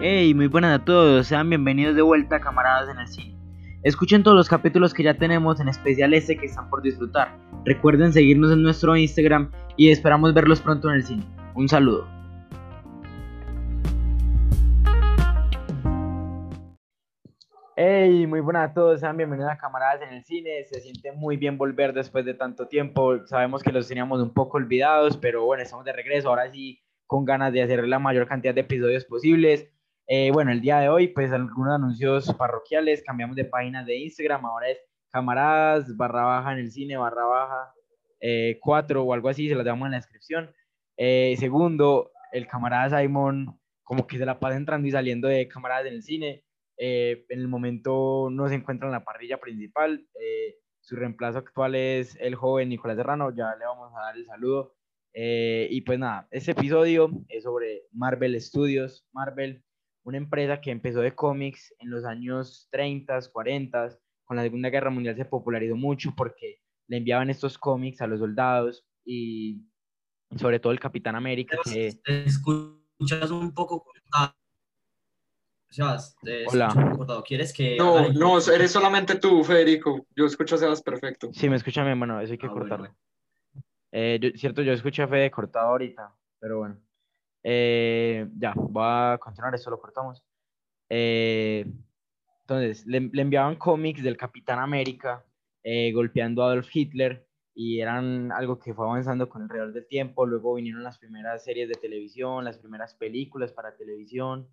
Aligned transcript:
Hey, 0.00 0.32
muy 0.32 0.46
buenas 0.46 0.78
a 0.78 0.84
todos, 0.84 1.26
sean 1.26 1.48
bienvenidos 1.48 1.96
de 1.96 2.02
vuelta 2.02 2.38
camaradas 2.38 2.88
en 2.88 3.00
el 3.00 3.08
cine. 3.08 3.36
Escuchen 3.82 4.22
todos 4.22 4.36
los 4.36 4.48
capítulos 4.48 4.94
que 4.94 5.02
ya 5.02 5.14
tenemos, 5.14 5.58
en 5.58 5.66
especial 5.66 6.14
este 6.14 6.36
que 6.36 6.46
están 6.46 6.70
por 6.70 6.82
disfrutar. 6.82 7.36
Recuerden 7.64 8.12
seguirnos 8.12 8.52
en 8.52 8.62
nuestro 8.62 8.96
Instagram 8.96 9.50
y 9.76 9.90
esperamos 9.90 10.32
verlos 10.34 10.60
pronto 10.60 10.88
en 10.88 10.94
el 10.94 11.02
cine. 11.02 11.24
Un 11.56 11.68
saludo. 11.68 12.06
Hey, 17.74 18.24
muy 18.28 18.38
buenas 18.38 18.70
a 18.70 18.74
todos, 18.74 19.00
sean 19.00 19.16
bienvenidos 19.16 19.50
a 19.50 19.58
Camaradas 19.58 20.02
en 20.02 20.14
el 20.14 20.22
Cine. 20.22 20.62
Se 20.62 20.78
siente 20.78 21.10
muy 21.10 21.36
bien 21.36 21.58
volver 21.58 21.92
después 21.92 22.24
de 22.24 22.34
tanto 22.34 22.68
tiempo. 22.68 23.26
Sabemos 23.26 23.64
que 23.64 23.72
los 23.72 23.88
teníamos 23.88 24.22
un 24.22 24.32
poco 24.32 24.58
olvidados, 24.58 25.16
pero 25.16 25.44
bueno, 25.44 25.64
estamos 25.64 25.84
de 25.84 25.92
regreso. 25.92 26.28
Ahora 26.28 26.48
sí, 26.52 26.84
con 27.08 27.24
ganas 27.24 27.52
de 27.52 27.62
hacer 27.62 27.88
la 27.88 27.98
mayor 27.98 28.28
cantidad 28.28 28.54
de 28.54 28.60
episodios 28.60 29.04
posibles. 29.04 29.68
Eh, 30.10 30.30
bueno, 30.32 30.50
el 30.52 30.62
día 30.62 30.78
de 30.80 30.88
hoy, 30.88 31.08
pues 31.08 31.30
algunos 31.32 31.74
anuncios 31.74 32.32
parroquiales. 32.32 33.02
Cambiamos 33.02 33.36
de 33.36 33.44
página 33.44 33.84
de 33.84 33.98
Instagram. 33.98 34.46
Ahora 34.46 34.70
es 34.70 34.78
Camaradas 35.10 35.94
barra 35.96 36.22
baja 36.24 36.52
en 36.52 36.60
el 36.60 36.70
cine 36.70 36.96
barra 36.96 37.24
baja 37.24 37.74
4 38.60 39.00
eh, 39.00 39.04
o 39.04 39.12
algo 39.12 39.28
así. 39.28 39.50
Se 39.50 39.54
las 39.54 39.66
damos 39.66 39.84
en 39.86 39.92
la 39.92 39.98
descripción. 39.98 40.50
Eh, 40.96 41.36
segundo, 41.38 42.10
el 42.32 42.46
camarada 42.46 42.98
Simon, 42.98 43.60
como 43.82 44.06
que 44.06 44.16
se 44.16 44.24
la 44.24 44.40
pasa 44.40 44.56
entrando 44.56 44.88
y 44.88 44.92
saliendo 44.92 45.28
de 45.28 45.46
Camaradas 45.46 45.86
en 45.86 45.92
el 45.92 46.02
cine 46.02 46.42
eh, 46.80 47.26
en 47.28 47.40
el 47.40 47.48
momento 47.48 48.28
no 48.30 48.48
se 48.48 48.54
encuentra 48.54 48.88
en 48.88 48.92
la 48.92 49.04
parrilla 49.04 49.38
principal. 49.38 50.06
Su 50.80 50.96
reemplazo 50.96 51.38
actual 51.38 51.74
es 51.74 52.16
el 52.18 52.34
joven 52.34 52.70
Nicolás 52.70 52.96
Serrano. 52.96 53.34
Ya 53.36 53.54
le 53.56 53.66
vamos 53.66 53.92
a 53.94 54.00
dar 54.00 54.16
el 54.16 54.24
saludo. 54.24 54.74
Y 55.12 55.82
pues 55.82 55.98
nada, 55.98 56.28
este 56.30 56.52
episodio 56.52 57.10
es 57.28 57.42
sobre 57.42 57.82
Marvel 57.92 58.40
Studios. 58.40 59.06
Marvel, 59.12 59.62
una 60.08 60.16
empresa 60.16 60.58
que 60.60 60.70
empezó 60.70 61.00
de 61.00 61.14
cómics 61.14 61.74
en 61.78 61.90
los 61.90 62.06
años 62.06 62.66
30, 62.70 63.20
40. 63.30 63.98
Con 64.24 64.36
la 64.38 64.42
Segunda 64.42 64.70
Guerra 64.70 64.90
Mundial 64.90 65.16
se 65.16 65.26
popularizó 65.26 65.76
mucho 65.76 66.14
porque 66.16 66.60
le 66.86 66.96
enviaban 66.96 67.28
estos 67.28 67.58
cómics 67.58 68.00
a 68.00 68.06
los 68.06 68.18
soldados 68.18 68.86
y 69.04 69.62
sobre 70.36 70.60
todo 70.60 70.72
el 70.72 70.80
Capitán 70.80 71.14
América. 71.14 71.58
Que... 71.62 71.94
Te 72.02 72.24
escuchas 72.24 73.30
un 73.30 73.52
poco 73.52 73.84
Sebas, 75.68 76.16
Hola. 76.46 77.22
¿Quieres 77.26 77.52
que.? 77.52 77.76
No, 77.76 78.10
no, 78.10 78.38
eres 78.38 78.70
solamente 78.70 79.16
tú, 79.16 79.44
Federico. 79.44 80.06
Yo 80.16 80.24
escucho 80.24 80.54
a 80.54 80.58
Sebas 80.58 80.82
perfecto. 80.82 81.28
Sí, 81.34 81.50
me 81.50 81.56
escucha 81.56 81.84
bien, 81.84 81.98
bueno, 81.98 82.18
eso 82.22 82.32
hay 82.32 82.38
que 82.38 82.46
ah, 82.46 82.52
cortarlo. 82.52 82.96
Eh, 83.92 84.32
cierto, 84.36 84.62
yo 84.62 84.72
escuché 84.72 85.02
a 85.02 85.08
Fede 85.08 85.30
cortado 85.30 85.68
ahorita, 85.68 86.16
pero 86.40 86.58
bueno. 86.60 86.80
Eh, 87.42 88.28
ya, 88.38 88.52
voy 88.56 88.82
a 88.84 89.18
continuar, 89.20 89.54
eso 89.54 89.70
lo 89.70 89.80
cortamos. 89.80 90.22
Eh, 90.88 91.66
entonces, 92.40 92.86
le, 92.86 93.00
le, 93.00 93.22
enviaban 93.22 93.56
cómics 93.56 94.02
del 94.02 94.16
Capitán 94.16 94.58
América 94.58 95.24
golpeando 95.92 96.42
a 96.42 96.46
Adolf 96.46 96.74
Hitler 96.74 97.28
y 97.54 97.80
eran 97.80 98.32
algo 98.32 98.58
que 98.58 98.72
fue 98.72 98.86
avanzando 98.86 99.28
con 99.28 99.42
el 99.42 99.50
real 99.50 99.74
del 99.74 99.86
tiempo. 99.86 100.24
Luego 100.24 100.54
vinieron 100.54 100.82
las 100.82 100.98
primeras 100.98 101.44
series 101.44 101.68
de 101.68 101.74
televisión, 101.74 102.44
las 102.44 102.56
primeras 102.56 102.94
películas 102.94 103.52
para 103.52 103.76
televisión 103.76 104.48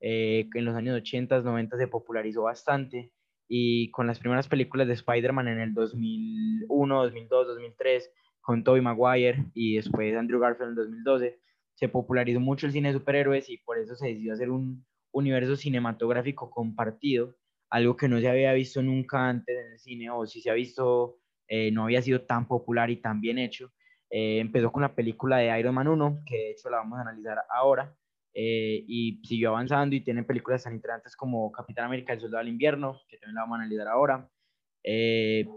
eh, 0.00 0.48
en 0.54 0.64
los 0.64 0.74
años 0.76 0.96
80, 0.96 1.40
90 1.40 1.76
se 1.76 1.88
popularizó 1.88 2.42
bastante 2.42 3.12
y 3.48 3.90
con 3.90 4.06
las 4.06 4.18
primeras 4.18 4.46
películas 4.46 4.86
de 4.86 4.94
Spider-Man 4.94 5.48
en 5.48 5.60
el 5.60 5.74
2001, 5.74 7.02
2002, 7.02 7.46
2003, 7.46 8.12
con 8.40 8.62
Tobey 8.62 8.82
Maguire 8.82 9.46
y 9.54 9.76
después 9.76 10.14
Andrew 10.14 10.40
Garfield 10.40 10.64
en 10.64 10.68
el 10.70 10.74
2012, 10.74 11.40
se 11.78 11.88
popularizó 11.88 12.40
mucho 12.40 12.66
el 12.66 12.72
cine 12.72 12.88
de 12.88 12.98
superhéroes 12.98 13.48
y 13.48 13.58
por 13.58 13.78
eso 13.78 13.94
se 13.94 14.08
decidió 14.08 14.32
hacer 14.32 14.50
un 14.50 14.84
universo 15.12 15.54
cinematográfico 15.54 16.50
compartido, 16.50 17.36
algo 17.70 17.96
que 17.96 18.08
no 18.08 18.18
se 18.18 18.28
había 18.28 18.52
visto 18.52 18.82
nunca 18.82 19.28
antes 19.28 19.56
en 19.56 19.72
el 19.72 19.78
cine 19.78 20.10
o 20.10 20.26
si 20.26 20.40
se 20.40 20.50
ha 20.50 20.54
visto 20.54 21.20
eh, 21.46 21.70
no 21.70 21.84
había 21.84 22.02
sido 22.02 22.22
tan 22.22 22.48
popular 22.48 22.90
y 22.90 22.96
tan 22.96 23.20
bien 23.20 23.38
hecho. 23.38 23.72
Eh, 24.10 24.40
empezó 24.40 24.72
con 24.72 24.82
la 24.82 24.92
película 24.92 25.36
de 25.36 25.56
Iron 25.60 25.72
Man 25.72 25.86
1, 25.86 26.22
que 26.26 26.36
de 26.36 26.50
hecho 26.50 26.68
la 26.68 26.78
vamos 26.78 26.98
a 26.98 27.02
analizar 27.02 27.38
ahora, 27.48 27.94
eh, 28.34 28.84
y 28.88 29.20
siguió 29.24 29.50
avanzando 29.50 29.94
y 29.94 30.00
tiene 30.00 30.24
películas 30.24 30.64
tan 30.64 30.74
interesantes 30.74 31.14
como 31.14 31.52
Capitán 31.52 31.84
América, 31.84 32.12
El 32.12 32.20
Soldado 32.20 32.42
del 32.42 32.52
Invierno, 32.52 33.00
que 33.08 33.18
también 33.18 33.36
la 33.36 33.42
vamos 33.42 33.60
a 33.60 33.62
analizar 33.62 33.86
ahora. 33.86 34.28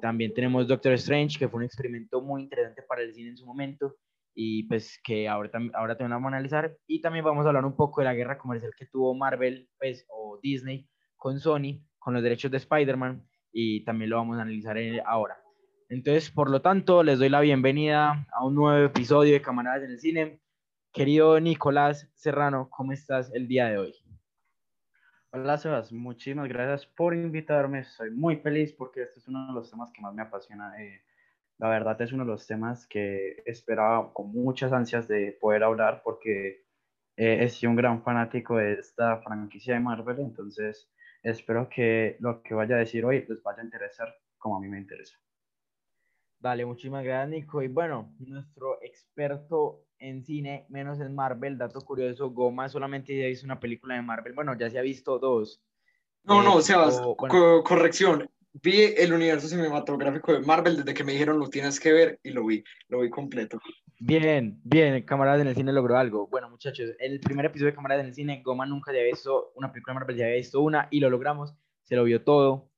También 0.02 0.36
tenemos 0.36 0.68
Doctor 0.68 0.94
Strange, 0.94 1.40
que 1.40 1.48
fue 1.48 1.60
un 1.60 1.64
experimento 1.64 2.22
muy 2.22 2.44
interesante 2.44 2.84
para 2.84 3.02
el 3.02 3.12
cine 3.12 3.30
en 3.30 3.38
su 3.38 3.48
momento 3.48 3.96
y 4.34 4.64
pues 4.64 5.00
que 5.04 5.28
ahora, 5.28 5.52
ahora 5.74 5.98
también 5.98 6.16
vamos 6.16 6.32
a 6.32 6.36
analizar. 6.36 6.76
Y 6.88 7.02
también 7.02 7.26
vamos 7.26 7.46
a 7.46 7.50
hablar 7.50 7.66
un 7.66 7.76
poco 7.76 8.02
de 8.02 8.06
la 8.06 8.14
guerra 8.14 8.38
comercial 8.38 8.74
que 8.78 8.86
tuvo 8.86 9.14
Marvel 9.16 9.70
pues, 9.78 10.06
o 10.10 10.40
Disney 10.42 10.88
con 11.18 11.40
Sony, 11.40 11.84
con 12.00 12.14
los 12.14 12.24
derechos 12.24 12.52
de 12.52 12.58
Spider-Man 12.58 13.26
y 13.52 13.84
también 13.84 14.10
lo 14.10 14.18
vamos 14.18 14.38
a 14.38 14.42
analizar 14.42 14.78
ahora. 15.06 15.38
Entonces, 15.90 16.32
por 16.32 16.50
lo 16.50 16.62
tanto, 16.62 17.04
les 17.04 17.20
doy 17.20 17.30
la 17.30 17.42
bienvenida 17.42 18.26
a 18.32 18.46
un 18.46 18.56
nuevo 18.56 18.86
episodio 18.86 19.34
de 19.34 19.42
Camaradas 19.42 19.84
en 19.84 19.92
el 19.92 20.00
Cine. 20.00 20.40
Querido 20.94 21.40
Nicolás 21.40 22.10
Serrano, 22.16 22.70
¿cómo 22.70 22.92
estás 22.92 23.32
el 23.34 23.48
día 23.48 23.68
de 23.68 23.78
hoy? 23.78 23.94
Hola 25.32 25.58
Sebas, 25.58 25.94
muchísimas 25.94 26.50
gracias 26.50 26.86
por 26.86 27.14
invitarme. 27.14 27.80
Estoy 27.80 28.12
muy 28.12 28.38
feliz 28.38 28.74
porque 28.74 29.04
este 29.04 29.20
es 29.20 29.28
uno 29.28 29.48
de 29.48 29.54
los 29.54 29.70
temas 29.70 29.92
que 29.92 30.02
más 30.02 30.14
me 30.14 30.22
apasiona. 30.22 30.74
Eh, 30.82 31.02
la 31.62 31.70
verdad 31.70 32.02
es 32.02 32.12
uno 32.12 32.26
de 32.26 32.32
los 32.32 32.48
temas 32.48 32.88
que 32.88 33.44
esperaba 33.46 34.12
con 34.14 34.32
muchas 34.32 34.74
ansias 34.74 35.08
de 35.08 35.38
poder 35.40 35.64
hablar 35.64 36.02
porque 36.04 36.66
eh, 37.16 37.38
he 37.44 37.50
sido 37.50 37.70
un 37.70 37.76
gran 37.76 38.02
fanático 38.02 38.58
de 38.58 38.74
esta 38.74 39.22
franquicia 39.22 39.76
de 39.76 39.80
Marvel, 39.80 40.22
entonces 40.22 40.90
espero 41.22 41.70
que 41.70 42.18
lo 42.20 42.42
que 42.42 42.56
vaya 42.56 42.78
a 42.78 42.80
decir 42.80 43.06
hoy 43.06 43.28
les 43.30 43.44
vaya 43.44 43.62
a 43.62 43.66
interesar 43.66 44.12
como 44.40 44.58
a 44.58 44.60
mí 44.60 44.68
me 44.70 44.80
interesa. 44.80 45.20
Dale, 46.40 46.66
muchísimas 46.66 47.04
gracias 47.04 47.30
Nico. 47.30 47.62
Y 47.62 47.68
bueno, 47.68 48.12
nuestro 48.18 48.82
experto 48.82 49.84
en 50.00 50.24
cine, 50.24 50.66
menos 50.68 51.00
en 51.00 51.14
Marvel. 51.14 51.60
Dato 51.60 51.82
curioso, 51.82 52.32
Goma 52.32 52.70
solamente 52.70 53.16
ya 53.16 53.28
hizo 53.28 53.46
una 53.46 53.60
película 53.60 53.94
de 53.94 54.02
Marvel. 54.02 54.34
Bueno, 54.34 54.58
ya 54.58 54.68
se 54.72 54.80
ha 54.80 54.82
visto 54.82 55.20
dos. 55.20 55.62
No, 56.24 56.42
no, 56.42 56.60
Sebas, 56.60 57.00
corrección. 57.64 58.28
Vi 58.54 58.94
el 58.98 59.14
universo 59.14 59.48
cinematográfico 59.48 60.34
de 60.34 60.42
Marvel 60.42 60.78
desde 60.78 60.94
que 60.94 61.04
me 61.04 61.14
dijeron 61.14 61.40
lo 61.40 61.50
tienes 61.50 61.80
que 61.80 61.94
ver 61.94 62.20
y 62.22 62.32
lo 62.32 62.46
vi, 62.46 62.64
lo 62.90 63.00
vi 63.00 63.10
completo. 63.10 63.60
Bien, 64.00 64.60
bien, 64.64 65.04
Camaradas 65.04 65.42
en 65.42 65.48
el 65.48 65.56
Cine 65.56 65.72
logró 65.72 65.98
algo. 65.98 66.28
Bueno, 66.28 66.50
muchachos, 66.50 66.90
el 67.00 67.20
primer 67.20 67.46
episodio 67.46 67.72
de 67.72 67.76
Camaradas 67.76 68.04
en 68.04 68.10
el 68.10 68.16
Cine, 68.16 68.42
Goma 68.44 68.66
nunca 68.66 68.92
había 68.92 69.04
visto 69.04 69.54
una 69.56 69.72
película 69.72 69.94
de 69.94 70.00
Marvel, 70.00 70.18
ya 70.18 70.26
había 70.26 70.38
visto 70.38 70.60
una 70.60 70.88
y 70.92 71.00
lo 71.00 71.10
logramos, 71.10 71.54
se 71.84 71.96
lo 71.96 72.04
vio 72.04 72.24
todo. 72.24 72.70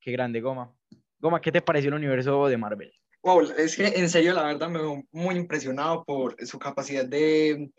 Qué 0.00 0.12
grande, 0.12 0.40
Goma. 0.40 0.72
Goma, 1.18 1.40
¿qué 1.40 1.50
te 1.50 1.62
pareció 1.62 1.88
el 1.88 1.94
universo 1.94 2.46
de 2.46 2.56
Marvel? 2.56 2.92
Wow, 3.22 3.40
es 3.56 3.74
que 3.74 3.86
en 3.86 4.08
serio, 4.08 4.34
la 4.34 4.44
verdad 4.44 4.68
me 4.68 4.78
veo 4.78 5.02
muy 5.10 5.34
impresionado 5.34 6.04
por 6.04 6.36
su 6.46 6.58
capacidad 6.58 7.04
de, 7.04 7.72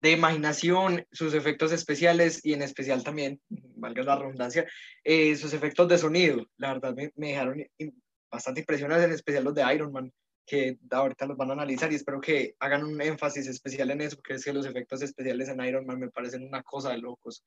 de 0.00 0.12
imaginación, 0.12 1.06
sus 1.12 1.34
efectos 1.34 1.72
especiales 1.72 2.40
y 2.44 2.54
en 2.54 2.62
especial 2.62 3.04
también, 3.04 3.40
valga 3.48 4.02
la 4.02 4.16
redundancia, 4.16 4.66
eh, 5.04 5.36
sus 5.36 5.52
efectos 5.52 5.88
de 5.88 5.98
sonido. 5.98 6.46
La 6.56 6.72
verdad 6.72 6.94
me, 6.94 7.12
dejaron 7.14 7.64
bastante 8.30 8.60
impresionados, 8.60 9.04
en 9.04 9.12
especial 9.12 9.44
los 9.44 9.54
de 9.54 9.74
Iron 9.74 9.92
Man, 9.92 10.12
que 10.46 10.78
ahorita 10.90 11.26
los 11.26 11.36
van 11.36 11.50
a 11.50 11.52
analizar 11.52 11.92
y 11.92 11.96
espero 11.96 12.20
que 12.20 12.54
hagan 12.58 12.84
un 12.84 13.00
énfasis 13.00 13.46
especial 13.46 13.90
en 13.90 14.00
eso, 14.00 14.16
porque 14.16 14.34
es 14.34 14.44
que 14.44 14.52
los 14.52 14.66
efectos 14.66 15.02
especiales 15.02 15.48
en 15.48 15.64
Iron 15.64 15.86
Man 15.86 16.00
me 16.00 16.10
parecen 16.10 16.46
una 16.46 16.62
cosa 16.62 16.90
de 16.90 16.98
locos. 16.98 17.44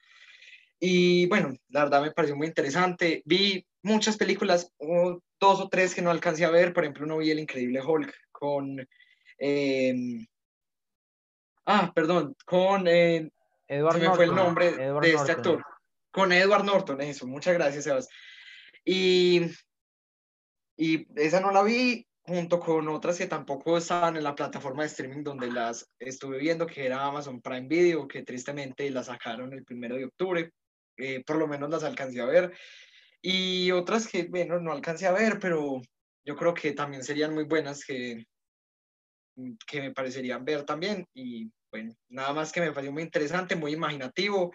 Y 0.80 1.26
bueno, 1.28 1.56
la 1.70 1.86
verdad 1.86 2.02
me 2.02 2.12
pareció 2.12 2.36
muy 2.36 2.48
interesante. 2.48 3.24
Vi 3.26 3.66
muchas 3.82 4.18
películas, 4.18 4.72
dos 4.80 5.60
o 5.60 5.70
tres 5.70 5.96
que 5.96 6.02
no 6.02 6.12
alcancé 6.12 6.46
a 6.46 6.50
ver. 6.50 6.74
Por 6.74 6.84
ejemplo, 6.84 7.06
no 7.06 7.18
vi 7.18 7.32
El 7.32 7.40
Increíble 7.40 7.82
Hulk 7.82 8.14
con... 8.32 8.86
Em, 9.38 10.26
ah, 11.66 11.92
perdón, 11.94 12.36
con... 12.46 12.88
Eh, 12.88 13.30
Edward 13.68 14.00
se 14.00 14.10
me 14.10 14.16
fue 14.16 14.26
el 14.26 14.36
nombre 14.36 14.72
de 14.72 15.14
este 15.14 15.32
actor. 15.32 15.64
Con 16.12 16.32
Edward 16.32 16.64
Norton, 16.64 17.02
eso. 17.02 17.26
Muchas 17.26 17.54
gracias, 17.56 17.86
Sebas. 17.86 18.08
Y, 18.86 19.42
y 20.78 21.08
esa 21.16 21.40
no 21.40 21.52
la 21.52 21.64
vi 21.64 22.06
junto 22.26 22.60
con 22.60 22.88
otras 22.88 23.18
que 23.18 23.28
tampoco 23.28 23.78
estaban 23.78 24.16
en 24.16 24.24
la 24.24 24.36
plataforma 24.36 24.84
de 24.84 24.90
streaming 24.90 25.24
donde 25.24 25.52
las 25.52 25.90
estuve 26.00 26.38
viendo, 26.38 26.68
que 26.68 26.86
era 26.86 27.06
Amazon 27.06 27.42
Prime 27.42 27.68
Video, 27.68 28.08
que 28.08 28.24
tristemente 28.24 28.90
la 28.92 29.04
sacaron 29.04 29.54
el 29.54 29.64
primero 29.64 29.96
de 29.96 30.06
octubre. 30.06 30.52
Eh, 30.98 31.24
por 31.26 31.38
lo 31.38 31.48
menos 31.48 31.70
las 31.70 31.84
alcancé 31.84 32.22
a 32.22 32.26
ver. 32.26 32.54
Y 33.22 33.72
otras 33.72 34.08
que, 34.08 34.26
bueno, 34.26 34.60
no 34.60 34.72
alcancé 34.72 35.08
a 35.08 35.12
ver, 35.12 35.40
pero 35.40 35.82
yo 36.26 36.36
creo 36.36 36.54
que 36.54 36.74
también 36.74 37.04
serían 37.04 37.34
muy 37.34 37.46
buenas 37.46 37.84
que, 37.84 38.28
que 39.68 39.82
me 39.82 39.92
parecerían 39.92 40.46
ver 40.46 40.64
también. 40.64 41.06
Y 41.14 41.52
bueno, 41.72 41.96
nada 42.10 42.34
más 42.34 42.52
que 42.52 42.62
me 42.62 42.72
pareció 42.72 42.92
muy 42.92 43.04
interesante, 43.04 43.56
muy 43.56 43.74
imaginativo 43.74 44.54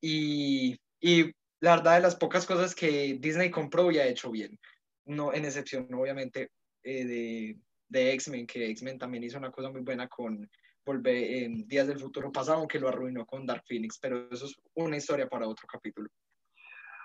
y, 0.00 0.76
y 1.00 1.32
la 1.60 1.76
verdad 1.76 1.96
de 1.96 2.02
las 2.02 2.16
pocas 2.16 2.46
cosas 2.46 2.74
que 2.74 3.16
Disney 3.20 3.50
compró 3.50 3.90
y 3.90 3.98
ha 3.98 4.06
hecho 4.06 4.30
bien. 4.30 4.58
No, 5.06 5.32
en 5.32 5.44
excepción, 5.44 5.92
obviamente, 5.94 6.50
eh, 6.82 7.04
de, 7.04 7.56
de 7.88 8.12
X-Men, 8.12 8.46
que 8.46 8.70
X-Men 8.70 8.98
también 8.98 9.24
hizo 9.24 9.38
una 9.38 9.50
cosa 9.50 9.70
muy 9.70 9.80
buena 9.80 10.08
con 10.08 10.48
volver 10.84 11.16
en 11.16 11.66
Días 11.66 11.86
del 11.86 11.98
Futuro 11.98 12.32
Pasado, 12.32 12.58
aunque 12.58 12.78
lo 12.78 12.88
arruinó 12.88 13.26
con 13.26 13.46
Dark 13.46 13.64
Phoenix, 13.66 13.98
pero 13.98 14.28
eso 14.30 14.46
es 14.46 14.54
una 14.74 14.96
historia 14.96 15.28
para 15.28 15.48
otro 15.48 15.66
capítulo. 15.66 16.08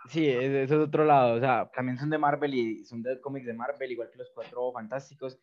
Sí, 0.10 0.28
eso 0.28 0.76
es 0.76 0.88
otro 0.88 1.06
lado, 1.06 1.36
o 1.36 1.40
sea, 1.40 1.70
también 1.74 1.98
son 1.98 2.10
de 2.10 2.18
Marvel 2.18 2.54
y 2.54 2.86
son 2.86 3.02
de 3.02 3.20
cómics 3.22 3.46
de 3.46 3.54
Marvel, 3.54 3.92
igual 3.92 4.10
que 4.10 4.18
los 4.18 4.32
Cuatro 4.34 4.72
Fantásticos. 4.74 5.40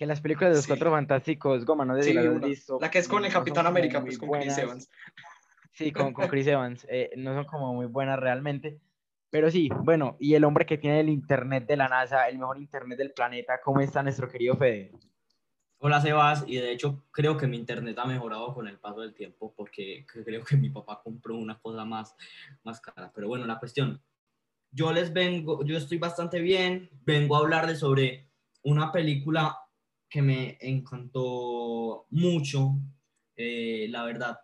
Que 0.00 0.06
las 0.06 0.22
películas 0.22 0.52
de 0.52 0.56
los 0.56 0.66
Cuatro 0.66 0.90
Fantásticos, 0.90 1.66
Goma, 1.66 1.84
no 1.84 1.94
visto. 1.94 2.78
La 2.80 2.90
que 2.90 3.00
es 3.00 3.06
con 3.06 3.22
el 3.22 3.30
Capitán 3.30 3.66
América, 3.66 4.00
pues 4.00 4.16
con 4.16 4.30
Chris 4.30 4.56
Evans. 4.56 4.88
Sí, 5.72 5.92
con, 5.92 6.14
con 6.14 6.26
Chris 6.26 6.46
Evans. 6.46 6.86
Eh, 6.88 7.10
no 7.18 7.34
son 7.34 7.44
como 7.44 7.74
muy 7.74 7.84
buenas 7.84 8.18
realmente. 8.18 8.80
Pero 9.28 9.50
sí, 9.50 9.68
bueno, 9.84 10.16
y 10.18 10.32
el 10.32 10.44
hombre 10.44 10.64
que 10.64 10.78
tiene 10.78 11.00
el 11.00 11.10
internet 11.10 11.66
de 11.66 11.76
la 11.76 11.86
NASA, 11.88 12.30
el 12.30 12.38
mejor 12.38 12.56
internet 12.56 12.96
del 12.96 13.12
planeta, 13.12 13.60
¿cómo 13.62 13.80
está 13.80 14.02
nuestro 14.02 14.26
querido 14.26 14.56
Fede? 14.56 14.90
Hola 15.80 16.00
Sebas, 16.00 16.44
y 16.46 16.56
de 16.56 16.72
hecho 16.72 17.04
creo 17.10 17.36
que 17.36 17.46
mi 17.46 17.58
internet 17.58 17.98
ha 17.98 18.06
mejorado 18.06 18.54
con 18.54 18.68
el 18.68 18.78
paso 18.78 19.02
del 19.02 19.12
tiempo 19.12 19.52
porque 19.54 20.06
creo 20.06 20.42
que 20.44 20.56
mi 20.56 20.70
papá 20.70 21.02
compró 21.04 21.36
una 21.36 21.58
cosa 21.58 21.84
más, 21.84 22.16
más 22.64 22.80
cara. 22.80 23.12
Pero 23.14 23.28
bueno, 23.28 23.44
la 23.44 23.58
cuestión, 23.58 24.02
yo 24.70 24.94
les 24.94 25.12
vengo, 25.12 25.62
yo 25.62 25.76
estoy 25.76 25.98
bastante 25.98 26.40
bien, 26.40 26.88
vengo 27.04 27.36
a 27.36 27.40
hablarles 27.40 27.80
sobre 27.80 28.30
una 28.62 28.92
película 28.92 29.58
que 30.10 30.20
me 30.20 30.58
encantó 30.60 32.06
mucho, 32.10 32.74
eh, 33.36 33.86
la 33.88 34.04
verdad, 34.04 34.38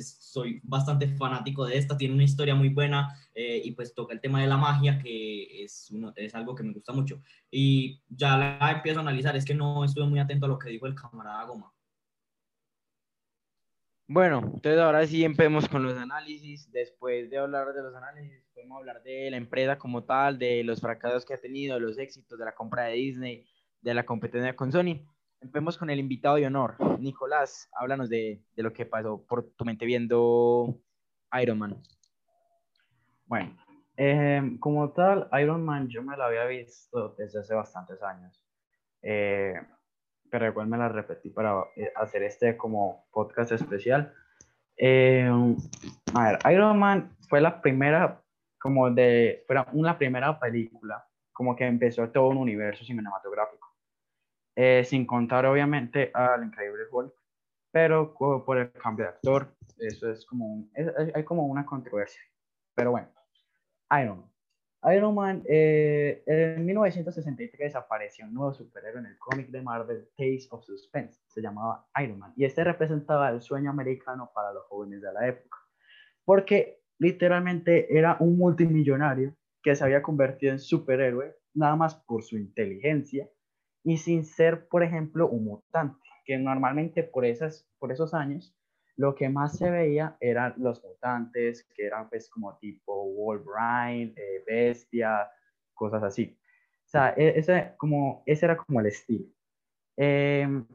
soy 0.00 0.60
bastante 0.62 1.08
fanático 1.16 1.64
de 1.64 1.76
esta, 1.76 1.96
tiene 1.96 2.14
una 2.14 2.22
historia 2.22 2.54
muy 2.54 2.68
buena 2.68 3.18
eh, 3.34 3.60
y 3.64 3.72
pues 3.72 3.94
toca 3.94 4.14
el 4.14 4.20
tema 4.20 4.40
de 4.40 4.46
la 4.46 4.56
magia, 4.56 4.98
que 5.00 5.64
es, 5.64 5.92
es 6.14 6.34
algo 6.36 6.54
que 6.54 6.62
me 6.62 6.72
gusta 6.72 6.92
mucho. 6.92 7.20
Y 7.50 8.00
ya 8.08 8.36
la 8.36 8.70
empiezo 8.70 9.00
a 9.00 9.02
analizar, 9.02 9.34
es 9.34 9.44
que 9.44 9.54
no 9.54 9.84
estuve 9.84 10.06
muy 10.06 10.20
atento 10.20 10.46
a 10.46 10.48
lo 10.50 10.58
que 10.58 10.70
dijo 10.70 10.86
el 10.86 10.94
camarada 10.94 11.44
Goma. 11.46 11.72
Bueno, 14.08 14.38
entonces 14.54 14.78
ahora 14.78 15.04
sí 15.04 15.24
empecemos 15.24 15.68
con 15.68 15.82
los 15.82 15.98
análisis. 15.98 16.70
Después 16.70 17.28
de 17.28 17.38
hablar 17.38 17.72
de 17.72 17.82
los 17.82 17.92
análisis, 17.92 18.40
podemos 18.54 18.78
hablar 18.78 19.02
de 19.02 19.32
la 19.32 19.36
empresa 19.36 19.78
como 19.78 20.04
tal, 20.04 20.38
de 20.38 20.62
los 20.62 20.80
fracasos 20.80 21.24
que 21.24 21.34
ha 21.34 21.40
tenido, 21.40 21.80
los 21.80 21.98
éxitos, 21.98 22.38
de 22.38 22.44
la 22.44 22.54
compra 22.54 22.84
de 22.84 22.94
Disney, 22.94 23.44
de 23.80 23.94
la 23.94 24.04
competencia 24.04 24.56
con 24.56 24.72
Sony. 24.72 25.06
Empecemos 25.40 25.78
con 25.78 25.90
el 25.90 25.98
invitado 25.98 26.36
de 26.36 26.46
honor. 26.46 26.76
Nicolás, 26.98 27.68
háblanos 27.72 28.08
de, 28.08 28.42
de 28.54 28.62
lo 28.62 28.72
que 28.72 28.86
pasó 28.86 29.24
por 29.26 29.50
tu 29.50 29.64
mente 29.64 29.86
viendo 29.86 30.80
Iron 31.40 31.58
Man. 31.58 31.82
Bueno, 33.26 33.56
eh, 33.96 34.56
como 34.60 34.92
tal, 34.92 35.28
Iron 35.40 35.64
Man 35.64 35.88
yo 35.88 36.02
me 36.02 36.16
la 36.16 36.26
había 36.26 36.44
visto 36.44 37.14
desde 37.18 37.40
hace 37.40 37.54
bastantes 37.54 38.02
años. 38.02 38.40
Eh, 39.02 39.54
pero 40.30 40.46
igual 40.46 40.66
me 40.66 40.76
la 40.76 40.88
repetí 40.88 41.30
para 41.30 41.64
eh, 41.76 41.92
hacer 41.96 42.22
este 42.22 42.56
como 42.56 43.06
podcast 43.10 43.52
especial. 43.52 44.12
a 44.78 46.24
ver, 46.24 46.38
Iron 46.52 46.78
Man 46.78 47.16
fue 47.28 47.40
la 47.40 47.60
primera, 47.60 48.22
como 48.58 48.90
de, 48.90 49.44
fue 49.46 49.56
una 49.72 49.96
primera 49.96 50.38
película, 50.38 51.06
como 51.32 51.56
que 51.56 51.66
empezó 51.66 52.08
todo 52.10 52.28
un 52.28 52.38
universo 52.38 52.84
cinematográfico. 52.84 53.65
Eh, 54.58 54.84
sin 54.84 55.06
contar 55.06 55.44
obviamente 55.44 56.10
al 56.14 56.42
Increíble 56.42 56.84
Hulk, 56.90 57.12
pero 57.70 58.14
por 58.14 58.56
el 58.56 58.72
cambio 58.72 59.04
de 59.04 59.10
actor, 59.10 59.54
eso 59.76 60.10
es 60.10 60.24
como, 60.24 60.46
un, 60.46 60.70
hay 61.14 61.24
como 61.24 61.44
una 61.44 61.66
controversia. 61.66 62.22
Pero 62.74 62.92
bueno, 62.92 63.08
Iron 64.00 64.20
Man. 64.20 64.94
Iron 64.94 65.14
Man, 65.14 65.42
eh, 65.46 66.22
en 66.26 66.64
1963 66.64 67.76
apareció 67.76 68.24
un 68.24 68.32
nuevo 68.32 68.54
superhéroe 68.54 69.00
en 69.00 69.06
el 69.06 69.18
cómic 69.18 69.48
de 69.48 69.60
Marvel, 69.60 70.08
Taste 70.16 70.46
of 70.50 70.64
Suspense, 70.64 71.20
se 71.26 71.42
llamaba 71.42 71.86
Iron 72.02 72.18
Man, 72.18 72.32
y 72.34 72.46
este 72.46 72.64
representaba 72.64 73.28
el 73.28 73.42
sueño 73.42 73.68
americano 73.68 74.30
para 74.34 74.54
los 74.54 74.64
jóvenes 74.68 75.02
de 75.02 75.12
la 75.12 75.28
época, 75.28 75.58
porque 76.24 76.80
literalmente 76.98 77.94
era 77.94 78.16
un 78.20 78.38
multimillonario 78.38 79.34
que 79.62 79.76
se 79.76 79.84
había 79.84 80.02
convertido 80.02 80.52
en 80.52 80.60
superhéroe 80.60 81.36
nada 81.52 81.76
más 81.76 81.94
por 81.94 82.22
su 82.22 82.38
inteligencia 82.38 83.28
y 83.86 83.98
sin 83.98 84.24
ser, 84.24 84.66
por 84.66 84.82
ejemplo, 84.82 85.28
un 85.28 85.44
mutante, 85.44 86.08
que 86.24 86.36
normalmente 86.36 87.04
por, 87.04 87.24
esas, 87.24 87.70
por 87.78 87.92
esos 87.92 88.14
años 88.14 88.52
lo 88.96 89.14
que 89.14 89.28
más 89.28 89.56
se 89.56 89.70
veía 89.70 90.16
eran 90.18 90.54
los 90.56 90.82
mutantes, 90.82 91.64
que 91.72 91.86
eran 91.86 92.08
pues 92.08 92.28
como 92.28 92.58
tipo 92.58 93.12
Wolverine, 93.12 94.12
eh, 94.16 94.42
Bestia, 94.44 95.30
cosas 95.72 96.02
así. 96.02 96.36
O 96.84 96.88
sea, 96.88 97.14
e, 97.16 97.38
ese, 97.38 97.74
como, 97.76 98.24
ese 98.26 98.46
era 98.46 98.56
como 98.56 98.80
el 98.80 98.86
estilo. 98.86 99.28
Em, 99.96 100.66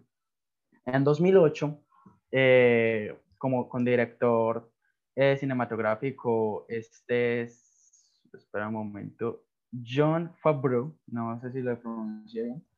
en 0.85 1.03
2008, 1.03 1.83
eh, 2.31 3.19
como 3.37 3.67
con 3.67 3.83
director 3.83 4.71
eh, 5.17 5.35
cinematográfico, 5.37 6.65
este 6.69 7.41
es, 7.41 8.23
espera 8.33 8.69
un 8.69 8.75
momento, 8.75 9.43
John 9.85 10.33
Favreau, 10.41 10.97
no 11.07 11.41
sé 11.41 11.51
si 11.51 11.61
lo 11.61 11.77
pronuncié 11.77 12.43
bien, 12.43 12.70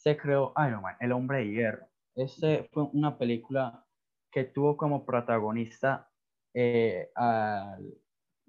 se 0.00 0.16
creó 0.16 0.54
Iron 0.66 0.80
Man, 0.80 0.96
el 0.98 1.12
hombre 1.12 1.38
de 1.38 1.50
hierro. 1.50 1.86
Este 2.14 2.68
fue 2.72 2.84
una 2.94 3.18
película 3.18 3.84
que 4.32 4.44
tuvo 4.44 4.74
como 4.74 5.04
protagonista 5.04 6.08
eh, 6.54 7.10
al, 7.14 7.98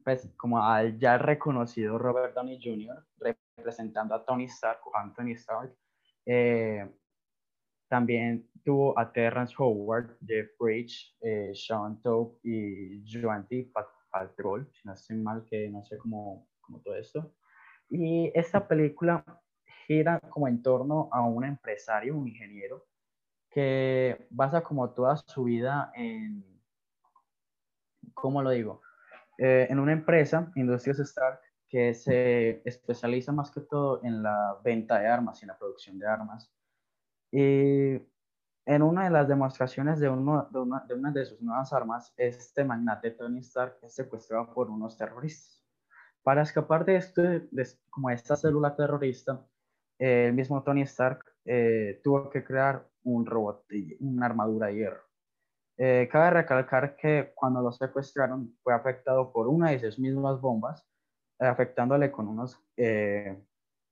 pues, 0.01 0.33
como 0.38 0.63
al 0.63 0.98
ya 0.98 1.18
reconocido 1.18 1.98
Robert 1.98 2.33
Downey 2.36 2.57
Jr., 2.63 3.06
representando 3.57 4.15
a 4.15 4.24
Tony 4.24 4.45
Stark 4.45 4.80
Anthony 4.94 5.33
Stark. 5.33 5.75
Eh, 6.25 6.89
también 7.89 8.50
tuvo 8.63 8.97
a 8.97 9.12
Terrence 9.12 9.54
Howard, 9.57 10.18
Jeff 10.25 10.51
Bridge, 10.57 11.18
eh, 11.19 11.51
Sean 11.54 12.01
Tope 12.01 12.39
y 12.44 13.04
Joan 13.06 13.45
Patrol, 14.09 14.69
si 14.71 14.88
no 14.88 14.94
estoy 14.94 15.18
mal, 15.18 15.45
que 15.50 15.69
no 15.69 15.83
sé 15.83 15.97
cómo, 15.97 16.47
cómo 16.62 16.80
todo 16.80 16.95
esto. 16.95 17.33
Y 17.89 18.31
esta 18.33 18.65
película 18.65 19.25
gira 19.91 20.19
como 20.29 20.47
en 20.47 20.61
torno 20.61 21.09
a 21.11 21.21
un 21.21 21.43
empresario, 21.43 22.17
un 22.17 22.27
ingeniero, 22.27 22.85
que 23.49 24.27
basa 24.29 24.61
como 24.61 24.89
toda 24.91 25.17
su 25.17 25.43
vida 25.43 25.91
en, 25.95 26.45
¿cómo 28.13 28.41
lo 28.41 28.51
digo? 28.51 28.81
Eh, 29.38 29.67
en 29.69 29.79
una 29.79 29.91
empresa, 29.91 30.51
Industrias 30.55 30.99
Stark, 30.99 31.41
que 31.67 31.93
se 31.93 32.61
especializa 32.65 33.31
más 33.31 33.51
que 33.51 33.61
todo 33.61 34.01
en 34.03 34.23
la 34.23 34.57
venta 34.63 34.99
de 34.99 35.07
armas 35.07 35.41
y 35.41 35.45
en 35.45 35.49
la 35.49 35.57
producción 35.57 35.99
de 35.99 36.07
armas. 36.07 36.49
Y 37.31 37.94
en 38.65 38.81
una 38.81 39.05
de 39.05 39.09
las 39.09 39.27
demostraciones 39.27 39.99
de, 39.99 40.09
uno, 40.09 40.47
de, 40.51 40.59
una, 40.59 40.85
de 40.87 40.94
una 40.94 41.11
de 41.11 41.25
sus 41.25 41.42
nuevas 41.42 41.73
armas, 41.73 42.13
este 42.18 42.63
magnate 42.63 43.11
Tony 43.11 43.39
Stark 43.39 43.77
es 43.81 43.95
secuestrado 43.95 44.54
por 44.54 44.69
unos 44.69 44.97
terroristas. 44.97 45.66
Para 46.23 46.44
escapar 46.44 46.85
de, 46.85 46.97
esto, 46.97 47.21
de 47.21 47.68
como 47.89 48.09
esta 48.09 48.35
célula 48.35 48.75
terrorista, 48.75 49.44
el 50.01 50.33
mismo 50.33 50.63
Tony 50.63 50.81
Stark 50.81 51.23
eh, 51.45 52.01
tuvo 52.03 52.29
que 52.29 52.43
crear 52.43 52.87
un 53.03 53.23
robot, 53.25 53.65
una 53.99 54.25
armadura 54.25 54.67
de 54.67 54.75
hierro. 54.75 55.03
Eh, 55.77 56.09
cabe 56.11 56.31
recalcar 56.31 56.95
que 56.95 57.31
cuando 57.35 57.61
lo 57.61 57.71
secuestraron 57.71 58.57
fue 58.63 58.73
afectado 58.73 59.31
por 59.31 59.47
una 59.47 59.69
de 59.69 59.79
sus 59.79 59.99
mismas 59.99 60.41
bombas, 60.41 60.87
eh, 61.39 61.45
afectándole 61.45 62.11
con 62.11 62.27
unos, 62.27 62.59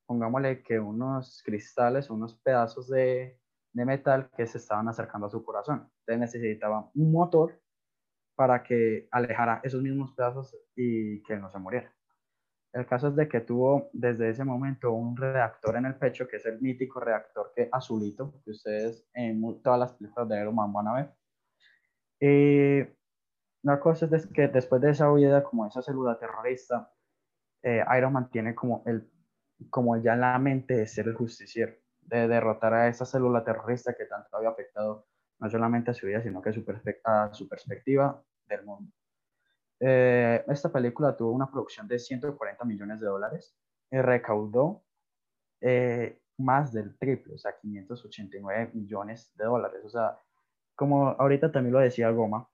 pongámosle 0.07 0.63
que 0.63 0.79
unos 0.79 1.43
cristales, 1.45 2.09
unos 2.09 2.35
pedazos 2.39 2.89
de, 2.89 3.39
de 3.73 3.85
metal 3.85 4.31
que 4.35 4.47
se 4.47 4.57
estaban 4.57 4.87
acercando 4.87 5.27
a 5.27 5.29
su 5.29 5.43
corazón. 5.43 5.91
Entonces 6.07 6.41
necesitaba 6.41 6.89
un 6.95 7.11
motor 7.11 7.61
para 8.35 8.63
que 8.63 9.07
alejara 9.11 9.61
esos 9.63 9.83
mismos 9.83 10.13
pedazos 10.15 10.57
y 10.75 11.21
que 11.21 11.35
no 11.35 11.51
se 11.51 11.59
muriera. 11.59 11.93
El 12.71 12.85
caso 12.85 13.07
es 13.07 13.15
de 13.15 13.27
que 13.27 13.41
tuvo 13.41 13.89
desde 13.93 14.29
ese 14.29 14.43
momento 14.43 14.91
un 14.91 15.17
reactor 15.17 15.75
en 15.77 15.85
el 15.85 15.95
pecho, 15.95 16.27
que 16.27 16.37
es 16.37 16.45
el 16.45 16.61
mítico 16.61 16.99
reactor 16.99 17.51
que 17.55 17.67
azulito, 17.71 18.41
que 18.45 18.51
ustedes 18.51 19.07
en 19.13 19.41
todas 19.63 19.79
las 19.79 19.93
películas 19.93 20.29
de 20.29 20.39
Iron 20.39 20.55
Man 20.55 20.71
van 20.71 20.87
a 20.87 20.93
ver. 20.93 21.11
Y 22.21 22.87
la 23.63 23.79
cosa 23.79 24.07
es 24.11 24.27
que 24.27 24.47
después 24.49 24.81
de 24.81 24.91
esa 24.91 25.11
huida, 25.11 25.43
como 25.43 25.65
esa 25.65 25.81
célula 25.81 26.19
terrorista, 26.19 26.93
eh, 27.63 27.83
Iron 27.97 28.13
Man 28.13 28.29
tiene 28.29 28.53
como, 28.53 28.83
el, 28.85 29.09
como 29.69 29.97
ya 29.97 30.15
la 30.15 30.37
mente 30.37 30.75
de 30.75 30.85
ser 30.87 31.07
el 31.07 31.15
justiciero, 31.15 31.73
de 32.01 32.27
derrotar 32.27 32.73
a 32.73 32.87
esa 32.87 33.05
célula 33.05 33.43
terrorista 33.43 33.95
que 33.95 34.05
tanto 34.05 34.37
había 34.37 34.49
afectado 34.49 35.07
no 35.39 35.49
solamente 35.49 35.91
a 35.91 35.93
su 35.93 36.05
vida, 36.05 36.21
sino 36.21 36.41
que 36.41 36.49
a 36.49 37.33
su 37.33 37.47
perspectiva 37.47 38.23
del 38.47 38.65
mundo. 38.65 38.91
Eh, 39.79 40.43
esta 40.47 40.71
película 40.71 41.15
tuvo 41.15 41.31
una 41.31 41.49
producción 41.49 41.87
de 41.87 41.99
140 41.99 42.65
millones 42.65 42.99
de 42.99 43.07
dólares 43.07 43.55
y 43.91 43.97
recaudó 43.97 44.83
eh, 45.61 46.21
más 46.37 46.73
del 46.73 46.97
triple, 46.97 47.35
o 47.35 47.37
sea, 47.37 47.57
589 47.59 48.71
millones 48.73 49.31
de 49.35 49.45
dólares. 49.45 49.81
O 49.85 49.89
sea, 49.89 50.17
como 50.75 51.09
ahorita 51.09 51.51
también 51.51 51.73
lo 51.73 51.79
decía 51.79 52.09
Goma, 52.11 52.49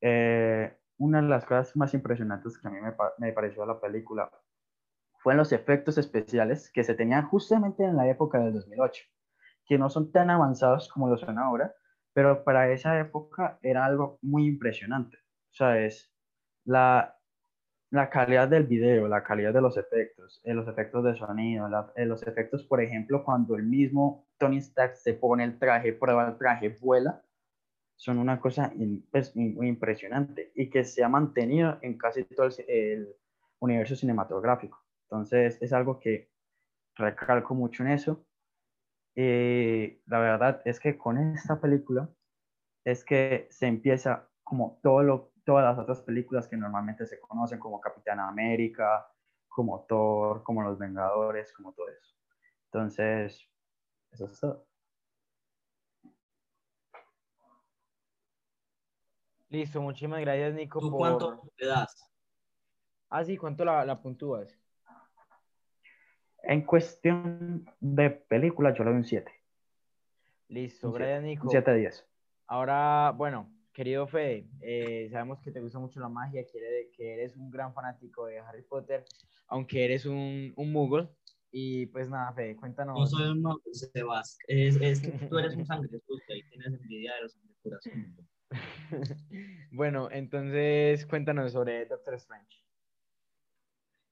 eh, 0.00 0.76
una 0.98 1.22
de 1.22 1.28
las 1.28 1.44
cosas 1.44 1.76
más 1.76 1.94
impresionantes 1.94 2.58
que 2.58 2.68
a 2.68 2.70
mí 2.70 2.80
me, 2.80 2.94
me 3.18 3.32
pareció 3.32 3.64
la 3.66 3.80
película 3.80 4.30
fueron 5.26 5.38
los 5.38 5.50
efectos 5.50 5.98
especiales 5.98 6.70
que 6.70 6.84
se 6.84 6.94
tenían 6.94 7.26
justamente 7.26 7.82
en 7.82 7.96
la 7.96 8.08
época 8.08 8.38
del 8.38 8.54
2008, 8.54 9.02
que 9.66 9.76
no 9.76 9.90
son 9.90 10.12
tan 10.12 10.30
avanzados 10.30 10.88
como 10.88 11.08
lo 11.08 11.18
son 11.18 11.40
ahora, 11.40 11.74
pero 12.12 12.44
para 12.44 12.70
esa 12.70 13.00
época 13.00 13.58
era 13.60 13.84
algo 13.84 14.20
muy 14.22 14.46
impresionante. 14.46 15.16
O 15.50 15.54
sea, 15.54 15.80
es 15.80 16.15
la, 16.66 17.16
la 17.90 18.10
calidad 18.10 18.48
del 18.48 18.64
video, 18.64 19.08
la 19.08 19.22
calidad 19.22 19.54
de 19.54 19.60
los 19.60 19.76
efectos, 19.76 20.40
eh, 20.44 20.52
los 20.52 20.68
efectos 20.68 21.04
de 21.04 21.16
sonido, 21.16 21.68
eh, 21.96 22.04
los 22.04 22.22
efectos, 22.24 22.64
por 22.64 22.82
ejemplo, 22.82 23.24
cuando 23.24 23.56
el 23.56 23.62
mismo 23.62 24.26
Tony 24.38 24.58
Stark 24.58 24.96
se 24.96 25.14
pone 25.14 25.44
el 25.44 25.58
traje, 25.58 25.92
prueba 25.92 26.28
el 26.28 26.36
traje, 26.36 26.76
vuela, 26.80 27.22
son 27.96 28.18
una 28.18 28.40
cosa 28.40 28.72
pues, 29.10 29.34
impresionante 29.34 30.52
y 30.54 30.68
que 30.68 30.84
se 30.84 31.02
ha 31.02 31.08
mantenido 31.08 31.78
en 31.82 31.96
casi 31.96 32.24
todo 32.24 32.48
el, 32.68 33.14
universo 33.58 33.96
cinematográfico. 33.96 34.84
Entonces, 35.04 35.56
es 35.62 35.72
algo 35.72 35.98
que 35.98 36.28
recalco 36.94 37.54
mucho 37.54 37.82
en 37.84 37.90
eso. 37.90 38.26
Eh, 39.14 40.02
la 40.04 40.18
verdad 40.18 40.60
es 40.66 40.78
que 40.78 40.98
con 40.98 41.16
esta 41.16 41.58
película 41.58 42.10
es 42.84 43.02
que 43.02 43.46
se 43.50 43.66
empieza 43.66 44.28
como 44.44 44.78
todo 44.82 45.02
lo, 45.02 45.32
todas 45.46 45.64
las 45.64 45.78
otras 45.78 46.02
películas 46.02 46.48
que 46.48 46.56
normalmente 46.56 47.06
se 47.06 47.20
conocen 47.20 47.60
como 47.60 47.80
Capitán 47.80 48.18
América, 48.18 49.06
como 49.48 49.84
Thor, 49.84 50.42
como 50.42 50.60
Los 50.60 50.76
Vengadores, 50.76 51.52
como 51.52 51.72
todo 51.72 51.88
eso. 51.88 52.14
Entonces, 52.64 53.48
eso 54.10 54.24
es 54.26 54.40
todo. 54.40 54.66
Listo, 59.48 59.80
muchísimas 59.80 60.20
gracias, 60.20 60.52
Nico. 60.52 60.80
¿Tú 60.80 60.90
cuánto 60.90 61.40
le 61.56 61.66
das? 61.68 62.12
Ah, 63.08 63.24
sí, 63.24 63.36
¿cuánto 63.36 63.64
la, 63.64 63.84
la 63.84 64.02
puntúas? 64.02 64.58
En 66.42 66.62
cuestión 66.62 67.64
de 67.78 68.10
película, 68.10 68.74
yo 68.74 68.82
le 68.82 68.90
doy 68.90 68.98
un 68.98 69.04
7. 69.04 69.32
Listo, 70.48 70.90
gracias, 70.90 71.22
Nico. 71.22 71.44
Un 71.44 71.50
7 71.50 71.70
de 71.70 71.78
10. 71.78 72.08
Ahora, 72.48 73.12
bueno, 73.12 73.55
querido 73.76 74.06
Fede, 74.06 74.48
eh, 74.62 75.06
sabemos 75.10 75.38
que 75.40 75.52
te 75.52 75.60
gusta 75.60 75.78
mucho 75.78 76.00
la 76.00 76.08
magia, 76.08 76.42
que 76.46 77.12
eres, 77.12 77.36
un 77.36 77.50
gran 77.50 77.74
fanático 77.74 78.24
de 78.24 78.38
Harry 78.38 78.62
Potter, 78.62 79.04
aunque 79.48 79.84
eres 79.84 80.06
un, 80.06 80.54
un 80.56 80.72
muggle. 80.72 81.10
Y 81.52 81.84
pues 81.86 82.08
nada, 82.08 82.32
Fede, 82.32 82.56
cuéntanos. 82.56 82.98
No 82.98 83.06
soy 83.06 83.28
un 83.28 83.42
muggle, 83.42 83.74
Sebas. 83.74 84.38
Es, 84.48 84.76
es 84.80 85.00
que 85.02 85.10
tú 85.28 85.36
eres 85.36 85.54
un 85.54 85.66
sangre 85.66 86.00
y 86.28 86.42
tienes 86.48 86.72
envidia 86.72 87.16
de 87.16 87.20
los 87.20 87.32
sangre 87.82 88.14
bueno, 89.72 90.08
entonces 90.10 91.04
cuéntanos 91.04 91.52
sobre 91.52 91.84
Doctor 91.84 92.14
Strange. 92.14 92.64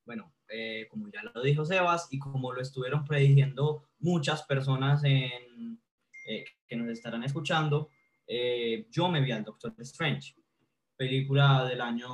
Bueno, 0.05 0.35
eh, 0.49 0.89
como 0.91 1.09
ya 1.09 1.23
lo 1.23 1.41
dijo 1.41 1.65
Sebas 1.65 2.09
y 2.11 2.19
como 2.19 2.53
lo 2.53 2.61
estuvieron 2.61 3.07
prediciendo 3.07 3.89
muchas 3.99 4.43
personas 4.43 5.03
en, 5.05 5.81
eh, 6.27 6.45
que 6.67 6.77
nos 6.77 6.89
estarán 6.89 7.25
escuchando, 7.25 7.89
eh, 8.27 8.87
yo 8.91 9.09
me 9.09 9.21
vi 9.21 9.33
al 9.33 9.45
Doctor 9.45 9.75
Strange, 9.79 10.35
película 10.97 11.65
del 11.65 11.81
año 11.81 12.09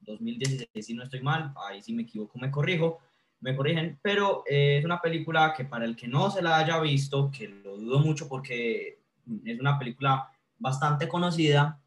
2016, 0.00 0.86
si 0.86 0.94
no 0.94 1.04
estoy 1.04 1.20
mal, 1.20 1.52
ahí 1.68 1.82
si 1.82 1.92
me 1.92 2.02
equivoco 2.02 2.38
me 2.38 2.50
corrijo, 2.50 3.00
me 3.40 3.54
corrigen, 3.54 3.98
pero 4.02 4.42
es 4.46 4.84
una 4.84 5.00
película 5.00 5.52
que 5.54 5.64
para 5.64 5.84
el 5.84 5.96
que 5.96 6.08
no 6.08 6.30
se 6.30 6.40
la 6.40 6.58
haya 6.58 6.80
visto, 6.80 7.30
que 7.30 7.48
lo 7.48 7.76
dudo 7.76 7.98
mucho 7.98 8.28
porque 8.28 9.00
es 9.44 9.60
una 9.60 9.78
película 9.78 10.30
bastante 10.58 11.08
conocida. 11.08 11.80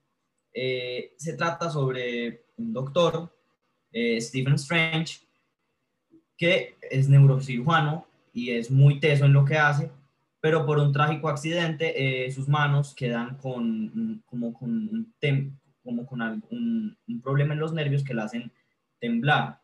Eh, 0.53 1.13
se 1.17 1.33
trata 1.33 1.69
sobre 1.69 2.45
un 2.57 2.73
doctor, 2.73 3.35
eh, 3.91 4.19
Stephen 4.21 4.55
Strange, 4.55 5.19
que 6.37 6.77
es 6.81 7.09
neurocirujano 7.09 8.07
y 8.33 8.51
es 8.51 8.69
muy 8.69 8.99
teso 8.99 9.25
en 9.25 9.33
lo 9.33 9.45
que 9.45 9.57
hace, 9.57 9.91
pero 10.39 10.65
por 10.65 10.79
un 10.79 10.91
trágico 10.91 11.29
accidente 11.29 12.25
eh, 12.25 12.31
sus 12.31 12.47
manos 12.47 12.93
quedan 12.95 13.37
con, 13.37 14.23
como 14.25 14.53
con, 14.53 14.69
un, 14.69 15.15
como 15.83 16.05
con 16.05 16.21
algún, 16.21 16.97
un 17.07 17.21
problema 17.21 17.53
en 17.53 17.59
los 17.59 17.73
nervios 17.73 18.03
que 18.03 18.13
le 18.13 18.21
hacen 18.21 18.51
temblar. 18.99 19.61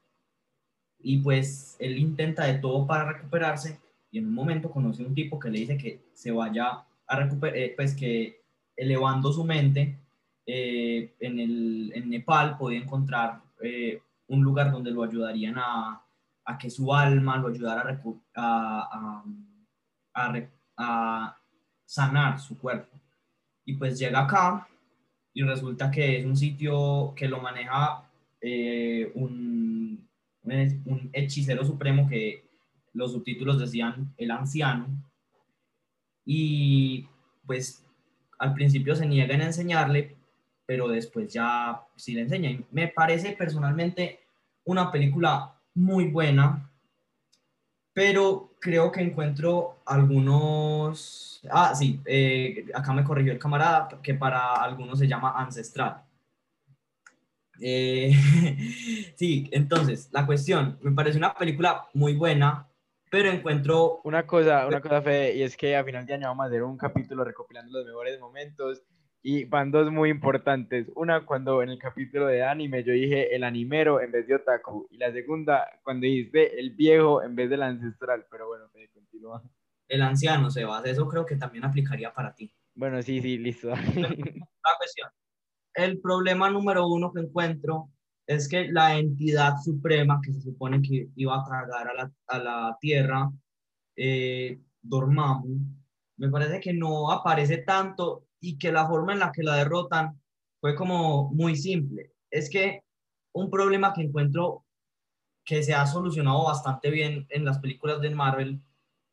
Y 0.99 1.17
pues 1.17 1.75
él 1.79 1.97
intenta 1.97 2.45
de 2.45 2.59
todo 2.59 2.87
para 2.87 3.11
recuperarse 3.11 3.79
y 4.09 4.19
en 4.19 4.27
un 4.27 4.33
momento 4.33 4.71
conoce 4.71 5.03
a 5.03 5.07
un 5.07 5.15
tipo 5.15 5.39
que 5.39 5.49
le 5.49 5.59
dice 5.59 5.77
que 5.77 6.01
se 6.13 6.31
vaya 6.31 6.85
a 7.07 7.15
recuperar, 7.19 7.71
pues 7.75 7.95
que 7.95 8.43
elevando 8.75 9.31
su 9.31 9.43
mente, 9.43 9.99
eh, 10.45 11.15
en, 11.19 11.39
el, 11.39 11.91
en 11.95 12.09
Nepal 12.09 12.57
podía 12.57 12.79
encontrar 12.79 13.41
eh, 13.61 14.01
un 14.27 14.43
lugar 14.43 14.71
donde 14.71 14.91
lo 14.91 15.03
ayudarían 15.03 15.57
a, 15.57 16.03
a 16.45 16.57
que 16.57 16.69
su 16.69 16.93
alma 16.93 17.37
lo 17.37 17.47
ayudara 17.47 18.01
a, 18.35 19.23
a, 20.13 20.25
a, 20.25 20.33
sanar 21.85 22.39
su 22.39 22.57
cuerpo. 22.57 22.97
Y 23.65 23.75
pues 23.75 23.97
llega 23.97 24.21
acá 24.21 24.67
y 25.33 25.43
resulta 25.43 25.89
que 25.89 26.19
es 26.19 26.25
un 26.25 26.35
sitio 26.35 27.13
que 27.15 27.27
lo 27.27 27.39
maneja 27.39 28.09
eh, 28.41 29.11
un, 29.15 30.07
un 30.43 31.09
hechicero 31.13 31.65
supremo 31.65 32.07
que 32.07 32.45
los 32.93 33.11
subtítulos 33.11 33.59
decían 33.59 34.13
el 34.17 34.31
anciano. 34.31 34.87
Y 36.25 37.07
pues 37.45 37.85
al 38.39 38.53
principio 38.53 38.95
se 38.95 39.05
niegan 39.05 39.41
a 39.41 39.45
enseñarle, 39.45 40.15
pero 40.65 40.87
después 40.87 41.33
ya 41.33 41.81
sí 41.95 42.13
le 42.13 42.21
enseñan. 42.21 42.65
Me 42.71 42.87
parece 42.87 43.33
personalmente 43.33 44.19
una 44.65 44.91
película 44.91 45.53
muy 45.73 46.05
buena, 46.05 46.69
pero 47.93 48.55
creo 48.59 48.91
que 48.91 49.01
encuentro 49.01 49.77
algunos... 49.85 51.41
Ah, 51.49 51.75
sí, 51.75 52.01
eh, 52.05 52.65
acá 52.73 52.91
me 52.93 53.03
corrigió 53.03 53.31
el 53.31 53.39
camarada, 53.39 53.99
que 54.01 54.15
para 54.15 54.55
algunos 54.55 54.99
se 54.99 55.07
llama 55.07 55.33
ancestral. 55.37 56.03
Eh, 57.59 58.11
sí, 59.15 59.47
entonces, 59.51 60.09
la 60.11 60.25
cuestión, 60.25 60.79
me 60.81 60.91
parece 60.91 61.17
una 61.17 61.35
película 61.35 61.87
muy 61.93 62.15
buena, 62.15 62.67
pero 63.11 63.29
encuentro... 63.29 64.01
Una 64.03 64.25
cosa, 64.25 64.65
una 64.65 64.81
cosa, 64.81 65.01
Fede, 65.01 65.35
y 65.35 65.43
es 65.43 65.55
que 65.55 65.75
a 65.75 65.83
final 65.83 66.05
de 66.05 66.15
año 66.15 66.29
vamos 66.29 66.45
a 66.45 66.47
hacer 66.47 66.63
un 66.63 66.77
capítulo 66.77 67.23
recopilando 67.23 67.77
los 67.77 67.85
mejores 67.85 68.19
momentos 68.19 68.81
y 69.25 69.45
van 69.45 69.71
dos 69.71 69.89
muy 69.89 70.09
importantes. 70.09 70.87
Una, 70.95 71.25
cuando 71.25 71.63
en 71.63 71.69
el 71.69 71.79
capítulo 71.79 72.27
de 72.27 72.43
anime 72.43 72.83
yo 72.83 72.91
dije 72.91 73.33
el 73.33 73.45
animero 73.45 74.01
en 74.01 74.11
vez 74.11 74.27
de 74.27 74.35
otaku, 74.35 74.85
y 74.91 74.97
la 74.97 75.13
segunda, 75.13 75.65
cuando 75.81 76.03
dijiste 76.03 76.59
el 76.59 76.71
viejo 76.71 77.23
en 77.23 77.33
vez 77.33 77.49
del 77.49 77.63
ancestral, 77.63 78.25
pero 78.29 78.47
bueno, 78.47 78.67
Fede, 78.69 78.89
continúa. 78.89 79.41
El 79.87 80.01
anciano, 80.01 80.51
Sebas, 80.51 80.85
eso 80.85 81.07
creo 81.07 81.25
que 81.25 81.37
también 81.37 81.63
aplicaría 81.63 82.13
para 82.13 82.35
ti. 82.35 82.53
Bueno, 82.75 83.01
sí, 83.01 83.21
sí, 83.21 83.37
listo. 83.37 83.69
La 83.69 84.77
cuestión. 84.77 85.09
El 85.73 86.01
problema 86.01 86.49
número 86.49 86.87
uno 86.87 87.13
que 87.13 87.21
encuentro 87.21 87.89
es 88.27 88.49
que 88.49 88.67
la 88.71 88.97
entidad 88.97 89.55
suprema 89.63 90.19
que 90.21 90.33
se 90.33 90.41
supone 90.41 90.81
que 90.81 91.09
iba 91.15 91.39
a 91.39 91.45
tragar 91.45 91.87
a 91.87 91.93
la, 91.93 92.11
a 92.27 92.39
la 92.39 92.77
Tierra, 92.79 93.31
eh, 93.95 94.59
Dormammu, 94.81 95.59
me 96.17 96.29
parece 96.29 96.59
que 96.59 96.73
no 96.73 97.11
aparece 97.11 97.59
tanto 97.59 98.27
y 98.43 98.57
que 98.57 98.73
la 98.73 98.85
forma 98.85 99.13
en 99.13 99.19
la 99.19 99.31
que 99.31 99.41
la 99.41 99.55
derrotan 99.55 100.21
fue 100.59 100.75
como 100.75 101.31
muy 101.31 101.55
simple. 101.55 102.11
Es 102.29 102.49
que 102.49 102.83
un 103.31 103.49
problema 103.49 103.93
que 103.93 104.01
encuentro 104.01 104.65
que 105.45 105.63
se 105.63 105.73
ha 105.73 105.87
solucionado 105.87 106.43
bastante 106.43 106.89
bien 106.89 107.25
en 107.29 107.45
las 107.45 107.59
películas 107.59 108.01
de 108.01 108.09
Marvel 108.09 108.61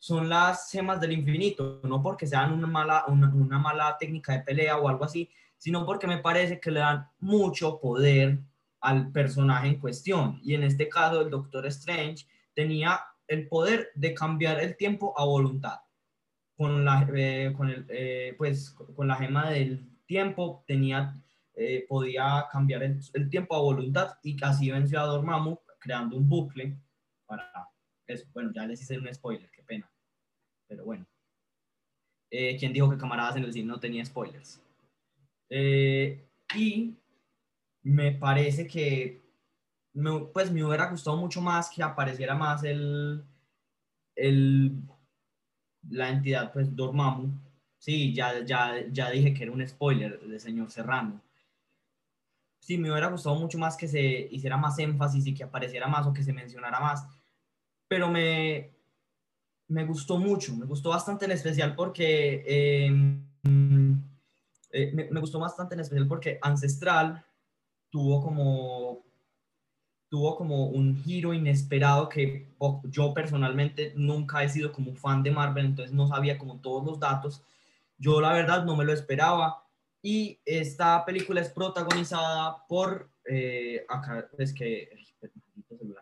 son 0.01 0.29
las 0.29 0.69
gemas 0.73 1.01
del 1.01 1.13
infinito, 1.13 1.81
no 1.85 2.03
porque 2.03 2.27
sean 2.27 2.53
una 2.53 2.67
mala, 2.67 3.05
una, 3.07 3.33
una 3.33 3.59
mala 3.61 3.97
técnica 4.01 4.33
de 4.33 4.41
pelea 4.41 4.79
o 4.79 4.89
algo 4.89 5.05
así, 5.05 5.31
sino 5.57 5.87
porque 5.87 6.09
me 6.09 6.19
parece 6.19 6.59
que 6.59 6.73
le 6.73 6.81
dan 6.81 7.07
mucho 7.21 7.79
poder 7.79 8.41
al 8.81 9.13
personaje 9.13 9.69
en 9.69 9.79
cuestión. 9.79 10.41
Y 10.43 10.55
en 10.55 10.65
este 10.65 10.89
caso, 10.89 11.21
el 11.21 11.31
Doctor 11.31 11.67
Strange 11.67 12.27
tenía 12.53 13.01
el 13.29 13.47
poder 13.47 13.93
de 13.95 14.13
cambiar 14.13 14.59
el 14.59 14.77
tiempo 14.77 15.15
a 15.17 15.25
voluntad. 15.25 15.79
Con 16.61 16.85
la, 16.85 17.09
eh, 17.17 17.55
con 17.57 17.71
el, 17.71 17.87
eh, 17.89 18.35
pues, 18.37 18.73
con 18.95 19.09
la 19.09 19.17
gema 19.17 19.51
del 19.51 19.97
tiempo 20.05 20.63
tenía, 20.67 21.19
eh, 21.55 21.87
podía 21.89 22.45
cambiar 22.53 22.83
el, 22.83 23.31
tiempo 23.31 23.57
a 23.57 23.63
voluntad 23.63 24.19
y 24.23 24.37
así 24.45 24.71
venció 24.71 25.01
a 25.01 25.07
Dormammu 25.07 25.59
creando 25.79 26.19
un 26.19 26.29
bucle 26.29 26.77
para 27.25 27.51
eso. 28.07 28.27
Bueno, 28.35 28.53
ya 28.55 28.67
les 28.67 28.83
hice 28.83 28.99
un 28.99 29.09
spoiler, 29.11 29.51
qué 29.51 29.63
pena. 29.63 29.91
Pero 30.69 30.85
bueno. 30.85 31.07
¿Quién 32.29 32.75
dijo 32.75 32.91
que 32.91 32.99
camaradas 32.99 33.37
en 33.37 33.45
el 33.45 33.55
cine 33.55 33.69
no 33.69 33.81
tenía 33.81 34.05
spoilers? 34.05 34.63
y 36.55 36.95
me 37.83 38.13
parece 38.13 38.67
que 38.67 39.23
pues 40.35 40.53
me 40.53 40.63
hubiera 40.63 40.91
gustado 40.91 41.17
mucho 41.17 41.41
más 41.41 41.71
que 41.71 41.83
apareciera 41.83 42.35
más 42.35 42.63
el, 42.65 43.25
el 44.15 44.83
la 45.89 46.11
entidad 46.11 46.53
pues 46.53 46.75
Dormammu. 46.75 47.31
Sí, 47.79 48.13
ya, 48.13 48.45
ya, 48.45 48.75
ya 48.91 49.11
dije 49.11 49.33
que 49.33 49.45
era 49.45 49.53
un 49.53 49.67
spoiler 49.67 50.21
de 50.21 50.39
señor 50.39 50.71
Serrano. 50.71 51.21
Sí, 52.59 52.77
me 52.77 52.91
hubiera 52.91 53.09
gustado 53.09 53.37
mucho 53.37 53.59
más 53.59 53.77
que 53.77 53.89
se 53.89 54.29
hiciera 54.31 54.57
más 54.57 54.79
énfasis 54.79 55.27
y 55.27 55.35
que 55.35 55.45
apareciera 55.45 55.89
más 55.89 56.07
o 56.07 56.13
que 56.13 56.23
se 56.23 56.33
mencionara 56.33 56.79
más. 56.79 57.07
Pero 57.89 58.09
me, 58.09 58.71
me 59.69 59.85
gustó 59.85 60.19
mucho, 60.19 60.55
me 60.55 60.67
gustó 60.67 60.91
bastante 60.91 61.25
en 61.25 61.33
especial 61.33 61.75
porque 61.75 62.45
em, 62.47 63.25
eh, 64.71 64.93
me, 64.93 65.11
me, 65.11 65.21
gustó 65.21 65.39
bastante 65.39 65.75
en 65.75 65.81
especial 65.81 66.07
porque 66.07 66.39
Ancestral 66.43 67.25
tuvo 67.89 68.23
como 68.23 69.10
tuvo 70.11 70.37
como 70.37 70.67
un 70.67 70.97
giro 71.03 71.33
inesperado 71.33 72.09
que 72.09 72.49
yo 72.85 73.15
personalmente 73.15 73.93
nunca 73.97 74.43
he 74.43 74.49
sido 74.49 74.73
como 74.73 74.95
fan 74.95 75.23
de 75.23 75.31
Marvel, 75.31 75.67
entonces 75.67 75.95
no 75.95 76.09
sabía 76.09 76.37
como 76.37 76.61
todos 76.61 76.85
los 76.85 76.99
datos. 76.99 77.43
Yo 77.97 78.21
la 78.21 78.33
verdad 78.33 78.65
no 78.65 78.77
me 78.77 78.85
lo 78.85 78.93
esperaba 78.93 79.65
y 80.03 80.41
esta 80.45 81.05
película 81.05 81.41
es 81.41 81.49
protagonizada 81.49 82.67
por 82.69 83.09
eh, 83.25 83.85
acá 83.89 84.29
es 84.39 84.53
que 84.53 84.91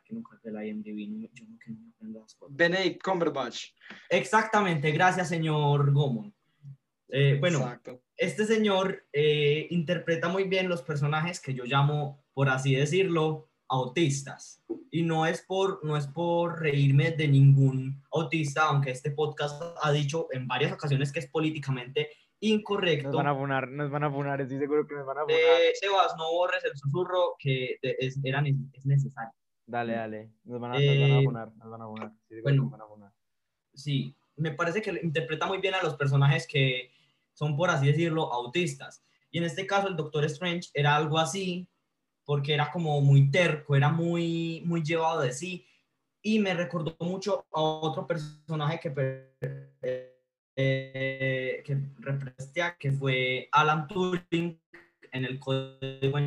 que 0.09 0.15
nunca 0.15 0.39
la 0.45 0.65
IMDb, 0.65 1.29
yo 1.35 1.45
no, 1.47 1.59
que 1.59 1.71
no 1.71 1.93
me 2.01 2.19
las 2.19 2.35
cosas. 2.35 2.57
Benedict 2.57 3.03
Cumberbatch. 3.03 3.73
Exactamente, 4.09 4.91
gracias 4.91 5.29
señor 5.29 5.93
Gomon. 5.93 6.33
Eh, 7.11 7.37
bueno, 7.39 7.79
este 8.17 8.47
señor 8.47 9.05
eh, 9.13 9.67
interpreta 9.71 10.29
muy 10.29 10.45
bien 10.45 10.69
los 10.69 10.83
personajes 10.83 11.41
que 11.41 11.53
yo 11.53 11.65
llamo, 11.65 12.23
por 12.33 12.49
así 12.49 12.75
decirlo, 12.75 13.49
autistas. 13.69 14.63
Y 14.91 15.03
no 15.03 15.27
es 15.27 15.43
por, 15.43 15.85
no 15.85 15.97
es 15.97 16.07
por 16.07 16.61
reírme 16.61 17.11
de 17.13 17.29
ningún 17.29 18.03
autista, 18.13 18.65
aunque 18.65 18.91
este 18.91 19.11
podcast 19.11 19.63
ha 19.83 19.93
dicho 19.93 20.29
en 20.33 20.47
varias 20.47 20.73
ocasiones 20.73 21.13
que 21.13 21.21
es 21.21 21.29
políticamente 21.29 22.09
incorrecto. 22.41 23.09
Nos 23.09 23.17
van 23.17 23.27
a 23.27 23.35
funar, 23.35 23.69
nos 23.69 23.91
van 23.91 24.05
a 24.05 24.11
funar, 24.11 24.41
estoy 24.41 24.59
seguro 24.59 24.87
que 24.87 24.95
nos 24.95 25.07
van 25.07 25.19
a 25.19 25.23
funar. 25.23 25.39
Eh, 25.39 25.73
Sebas, 25.75 26.15
no 26.17 26.31
borres 26.33 26.65
el 26.65 26.77
susurro 26.77 27.35
que 27.39 27.79
es, 27.83 28.19
era, 28.25 28.43
es 28.73 28.87
necesario. 28.87 29.33
Dale, 29.67 29.93
dale, 29.93 30.33
nos 30.45 30.61
van 30.61 30.73
a, 30.73 30.79
nos 30.79 30.99
van 30.99 31.13
a 31.13 31.23
funar, 31.23 31.53
nos 31.57 31.71
van 31.71 31.83
a 31.83 31.87
funar. 31.87 32.13
Sí, 32.29 32.41
bueno, 32.43 32.71
van 32.71 32.81
a 32.81 32.87
funar. 32.87 33.13
sí, 33.75 34.15
me 34.37 34.53
parece 34.53 34.81
que 34.81 34.99
interpreta 35.03 35.47
muy 35.47 35.59
bien 35.59 35.75
a 35.75 35.83
los 35.83 35.97
personajes 35.97 36.47
que 36.47 36.91
son, 37.35 37.57
por 37.57 37.71
así 37.71 37.87
decirlo, 37.87 38.33
autistas. 38.33 39.05
Y 39.31 39.39
en 39.39 39.45
este 39.45 39.67
caso 39.67 39.89
el 39.89 39.97
Doctor 39.97 40.25
Strange 40.25 40.71
era 40.73 40.97
algo 40.97 41.19
así, 41.19 41.69
porque 42.29 42.53
era 42.53 42.71
como 42.71 43.01
muy 43.01 43.31
terco, 43.31 43.75
era 43.75 43.89
muy, 43.89 44.63
muy 44.67 44.83
llevado 44.83 45.23
de 45.23 45.33
sí. 45.33 45.67
Y 46.21 46.39
me 46.39 46.53
recordó 46.53 46.95
mucho 47.01 47.47
a 47.51 47.59
otro 47.63 48.07
personaje 48.07 48.79
que, 48.79 49.33
eh, 50.55 51.63
que 51.65 51.79
representé, 51.97 52.77
que 52.79 52.93
fue 52.93 53.49
Alan 53.51 53.89
Turing 53.89 54.61
en 55.11 55.25
el 55.25 55.41
código. 55.41 56.19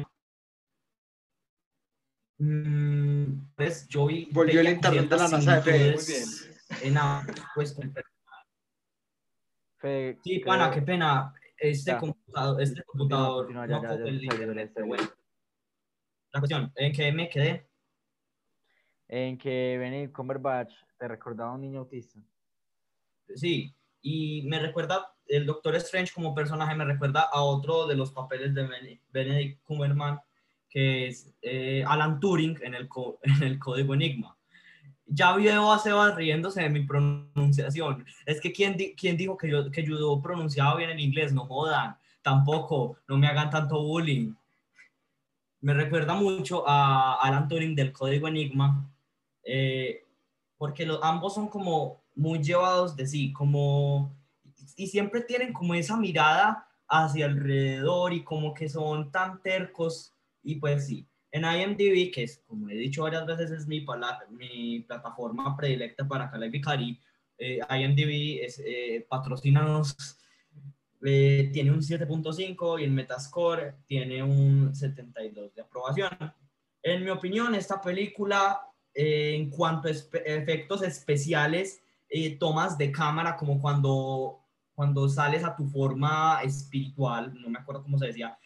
Mm, 2.39 3.53
pues 3.55 3.87
yo 3.87 4.07
vi. 4.07 4.27
Volvió 4.31 4.61
el 4.61 4.69
internet 4.69 5.07
de 5.07 5.17
la 5.17 5.27
NASA 5.27 5.55
de 5.57 5.61
Fede, 5.61 5.93
muy 5.93 6.03
bien. 6.03 6.23
En 6.81 6.97
pues, 7.53 7.77
sí, 10.23 10.39
pana, 10.39 10.71
qué 10.71 10.81
pena. 10.81 11.31
Este 11.59 11.95
computador, 11.95 12.59
este 12.59 12.81
computador 12.85 13.51
no, 13.51 13.67
ya, 13.67 13.79
ya, 13.83 13.93
el 13.93 14.23
internet, 14.23 14.73
bueno. 14.83 15.20
La 16.33 16.39
cuestión, 16.39 16.71
¿en 16.75 16.93
qué 16.93 17.11
me 17.11 17.29
quedé? 17.29 17.67
En 19.09 19.37
que 19.37 19.77
Benedict 19.77 20.13
Cumberbatch 20.13 20.73
te 20.97 21.07
recordaba 21.07 21.51
a 21.51 21.55
un 21.55 21.61
niño 21.61 21.79
autista. 21.79 22.19
Sí, 23.35 23.75
y 24.01 24.43
me 24.43 24.59
recuerda, 24.59 25.13
el 25.27 25.45
Doctor 25.45 25.75
Strange 25.75 26.13
como 26.13 26.33
personaje 26.33 26.75
me 26.75 26.85
recuerda 26.85 27.21
a 27.21 27.41
otro 27.41 27.85
de 27.85 27.95
los 27.95 28.11
papeles 28.11 28.53
de 28.53 28.97
Benedict 29.11 29.61
Cumberbatch, 29.63 30.21
que 30.69 31.07
es 31.07 31.33
eh, 31.41 31.83
Alan 31.85 32.19
Turing 32.21 32.57
en 32.61 32.75
el, 32.75 32.87
en 33.23 33.43
el 33.43 33.59
código 33.59 33.93
Enigma. 33.93 34.37
Ya 35.05 35.35
veo 35.35 35.73
a 35.73 35.79
Sebas 35.79 36.15
riéndose 36.15 36.61
de 36.61 36.69
mi 36.69 36.85
pronunciación. 36.85 38.05
Es 38.25 38.39
que 38.39 38.53
¿quién, 38.53 38.77
quién 38.95 39.17
dijo 39.17 39.35
que 39.35 39.49
yo, 39.49 39.69
que 39.69 39.83
yo 39.83 40.21
pronunciaba 40.21 40.77
bien 40.77 40.91
el 40.91 41.01
inglés? 41.01 41.33
No 41.33 41.45
jodan. 41.45 41.97
Tampoco, 42.21 42.97
no 43.09 43.17
me 43.17 43.27
hagan 43.27 43.49
tanto 43.49 43.83
bullying 43.83 44.33
me 45.61 45.73
recuerda 45.73 46.15
mucho 46.15 46.67
a 46.67 47.21
Alan 47.21 47.47
Turing 47.47 47.75
del 47.75 47.91
Código 47.91 48.27
Enigma, 48.27 48.91
eh, 49.43 50.05
porque 50.57 50.85
los, 50.85 50.99
ambos 51.03 51.35
son 51.35 51.47
como 51.47 52.03
muy 52.15 52.43
llevados 52.43 52.95
de 52.95 53.07
sí, 53.07 53.31
como, 53.31 54.15
y 54.75 54.87
siempre 54.87 55.21
tienen 55.21 55.53
como 55.53 55.75
esa 55.75 55.97
mirada 55.97 56.67
hacia 56.87 57.27
alrededor 57.27 58.11
y 58.11 58.23
como 58.23 58.53
que 58.53 58.67
son 58.67 59.11
tan 59.11 59.41
tercos, 59.41 60.15
y 60.43 60.55
pues 60.55 60.87
sí, 60.87 61.07
en 61.31 61.43
IMDb, 61.43 62.11
que 62.11 62.23
es, 62.23 62.43
como 62.47 62.69
he 62.69 62.75
dicho 62.75 63.03
varias 63.03 63.25
veces, 63.25 63.51
es 63.51 63.67
mi, 63.67 63.85
mi 64.31 64.79
plataforma 64.81 65.55
predilecta 65.55 66.07
para 66.07 66.29
Calais 66.29 66.51
Vicari, 66.51 66.99
eh, 67.37 67.59
IMDb 67.69 68.43
es, 68.43 68.61
eh, 68.65 69.05
patrocinanos 69.09 69.95
eh, 71.03 71.49
tiene 71.51 71.71
un 71.71 71.81
7.5 71.81 72.79
y 72.79 72.83
el 72.83 72.91
Metascore 72.91 73.75
tiene 73.87 74.21
un 74.21 74.75
72 74.75 75.55
de 75.55 75.61
aprobación. 75.61 76.09
En 76.83 77.03
mi 77.03 77.09
opinión, 77.09 77.55
esta 77.55 77.81
película, 77.81 78.61
eh, 78.93 79.35
en 79.35 79.49
cuanto 79.49 79.87
a 79.87 79.91
efectos 79.91 80.83
especiales, 80.83 81.81
eh, 82.09 82.37
tomas 82.37 82.77
de 82.77 82.91
cámara 82.91 83.35
como 83.35 83.59
cuando, 83.59 84.41
cuando 84.75 85.09
sales 85.09 85.43
a 85.43 85.55
tu 85.55 85.65
forma 85.67 86.41
espiritual, 86.43 87.33
no 87.33 87.49
me 87.49 87.59
acuerdo 87.59 87.83
cómo 87.83 87.97
se 87.97 88.07
decía, 88.07 88.37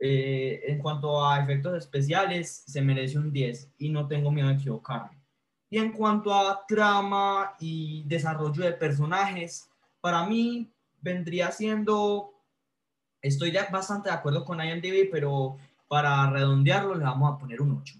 en 0.00 0.78
cuanto 0.78 1.26
a 1.26 1.40
efectos 1.40 1.76
especiales, 1.76 2.62
se 2.66 2.80
merece 2.80 3.18
un 3.18 3.32
10 3.32 3.72
y 3.78 3.88
no 3.88 4.06
tengo 4.06 4.30
miedo 4.30 4.48
de 4.48 4.54
equivocarme. 4.54 5.18
Y 5.70 5.78
en 5.78 5.90
cuanto 5.90 6.32
a 6.32 6.64
trama 6.68 7.56
y 7.58 8.04
desarrollo 8.06 8.62
de 8.62 8.72
personajes, 8.72 9.68
para 10.00 10.24
mí 10.24 10.72
vendría 11.00 11.50
siendo, 11.50 12.34
estoy 13.20 13.52
bastante 13.70 14.10
de 14.10 14.14
acuerdo 14.16 14.44
con 14.44 14.60
IMDb, 14.60 15.10
pero 15.10 15.56
para 15.88 16.30
redondearlo 16.30 16.94
le 16.94 17.04
vamos 17.04 17.34
a 17.34 17.38
poner 17.38 17.60
un 17.60 17.78
8. 17.78 17.94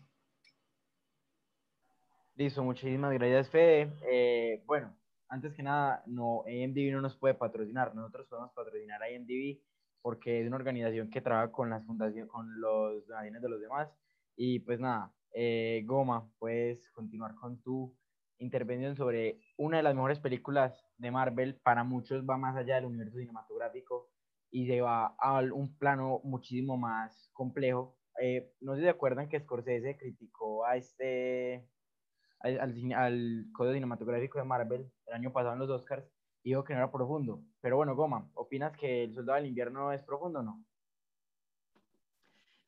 Listo, 2.36 2.62
muchísimas 2.62 3.12
gracias, 3.12 3.50
Fede. 3.50 3.92
Eh, 4.08 4.62
bueno, 4.66 4.96
antes 5.28 5.54
que 5.54 5.62
nada, 5.62 6.02
no, 6.06 6.44
IMDb 6.46 6.92
no 6.92 7.00
nos 7.00 7.16
puede 7.16 7.34
patrocinar, 7.34 7.94
nosotros 7.94 8.26
podemos 8.28 8.52
patrocinar 8.52 9.02
a 9.02 9.10
IMDb 9.10 9.60
porque 10.00 10.40
es 10.40 10.46
una 10.46 10.56
organización 10.56 11.10
que 11.10 11.20
trabaja 11.20 11.50
con 11.50 11.70
las 11.70 11.84
fundaciones, 11.84 12.30
con 12.30 12.60
los 12.60 13.06
donaciones 13.06 13.42
de 13.42 13.48
los 13.48 13.60
demás. 13.60 13.88
Y 14.36 14.60
pues 14.60 14.78
nada, 14.78 15.12
eh, 15.34 15.82
Goma, 15.84 16.30
puedes 16.38 16.88
continuar 16.90 17.34
con 17.34 17.60
tu 17.60 17.94
intervención 18.38 18.96
sobre 18.96 19.40
una 19.56 19.78
de 19.78 19.82
las 19.82 19.94
mejores 19.94 20.20
películas 20.20 20.84
de 20.98 21.10
Marvel. 21.10 21.60
Para 21.62 21.84
muchos 21.84 22.24
va 22.28 22.36
más 22.36 22.56
allá 22.56 22.76
del 22.76 22.86
universo 22.86 23.18
cinematográfico 23.18 24.10
y 24.50 24.66
se 24.66 24.80
va 24.80 25.14
a 25.18 25.40
un 25.40 25.76
plano 25.76 26.20
muchísimo 26.24 26.76
más 26.76 27.30
complejo. 27.32 27.96
Eh, 28.20 28.52
no 28.60 28.74
sé 28.74 28.80
si 28.80 28.84
se 28.84 28.90
acuerdan 28.90 29.28
que 29.28 29.40
Scorsese 29.40 29.96
criticó 29.96 30.64
a 30.64 30.76
este, 30.76 31.68
al, 32.40 32.60
al, 32.94 33.46
código 33.52 33.74
cinematográfico 33.74 34.38
de 34.38 34.44
Marvel 34.44 34.90
el 35.06 35.14
año 35.14 35.32
pasado 35.32 35.54
en 35.54 35.60
los 35.60 35.70
Oscars 35.70 36.04
y 36.42 36.50
dijo 36.50 36.64
que 36.64 36.72
no 36.72 36.80
era 36.80 36.90
profundo. 36.90 37.42
Pero 37.60 37.76
bueno, 37.76 37.94
Goma, 37.94 38.28
¿opinas 38.34 38.76
que 38.76 39.04
El 39.04 39.14
Soldado 39.14 39.36
del 39.36 39.48
Invierno 39.48 39.92
es 39.92 40.02
profundo 40.02 40.40
o 40.40 40.42
no? 40.42 40.64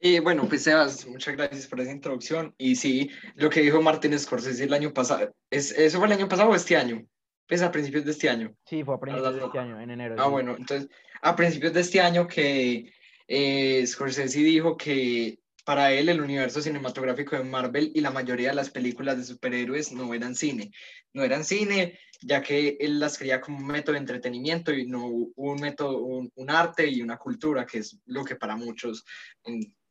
Y 0.03 0.19
bueno, 0.21 0.49
pues 0.49 0.63
Sebas, 0.63 1.07
muchas 1.07 1.37
gracias 1.37 1.67
por 1.67 1.81
esa 1.81 1.93
introducción. 1.93 2.55
Y 2.57 2.77
sí, 2.77 3.11
lo 3.35 3.51
que 3.51 3.61
dijo 3.61 3.83
Martín 3.83 4.19
Scorsese 4.19 4.65
el 4.65 4.73
año 4.73 4.95
pasado, 4.95 5.31
¿es, 5.51 5.73
¿eso 5.73 5.99
fue 5.99 6.07
el 6.07 6.15
año 6.15 6.29
pasado 6.29 6.51
o 6.51 6.55
este 6.55 6.77
año? 6.77 7.05
Pues 7.51 7.63
a 7.63 7.73
principios 7.73 8.05
de 8.05 8.13
este 8.13 8.31
año. 8.31 8.55
Sí, 8.65 8.85
fue 8.85 8.95
a 8.95 9.01
principios 9.01 9.35
de 9.35 9.45
este 9.45 9.59
año, 9.59 9.81
en 9.81 9.91
enero. 9.91 10.15
Ah, 10.19 10.29
bueno, 10.29 10.55
entonces, 10.57 10.89
a 11.21 11.35
principios 11.35 11.73
de 11.73 11.81
este 11.81 12.01
año 12.01 12.29
que 12.29 12.93
eh, 13.27 13.85
Scorsese 13.85 14.39
dijo 14.39 14.77
que 14.77 15.41
para 15.65 15.93
él 15.93 16.09
el 16.09 16.21
universo 16.21 16.63
cinematográfico 16.63 17.37
de 17.37 17.43
Marvel 17.43 17.91
y 17.93 18.03
la 18.03 18.13
mayoría 18.13 18.51
de 18.51 18.55
las 18.55 18.71
películas 18.71 19.17
de 19.17 19.25
superhéroes 19.25 19.91
no 19.91 20.15
eran 20.15 20.37
cine. 20.37 20.71
No 21.13 21.25
eran 21.25 21.43
cine, 21.43 21.99
ya 22.23 22.41
que 22.41 22.77
él 22.79 23.01
las 23.01 23.19
creía 23.19 23.41
como 23.41 23.59
un 23.59 23.67
método 23.67 23.95
de 23.95 23.99
entretenimiento 23.99 24.73
y 24.73 24.87
no 24.87 25.07
un 25.09 25.61
método, 25.61 26.05
un, 26.05 26.31
un 26.37 26.51
arte 26.51 26.87
y 26.87 27.03
una 27.03 27.17
cultura, 27.17 27.67
que 27.67 27.79
es 27.79 27.99
lo 28.07 28.25
que 28.25 28.37
para 28.37 28.55
muchos 28.55 29.05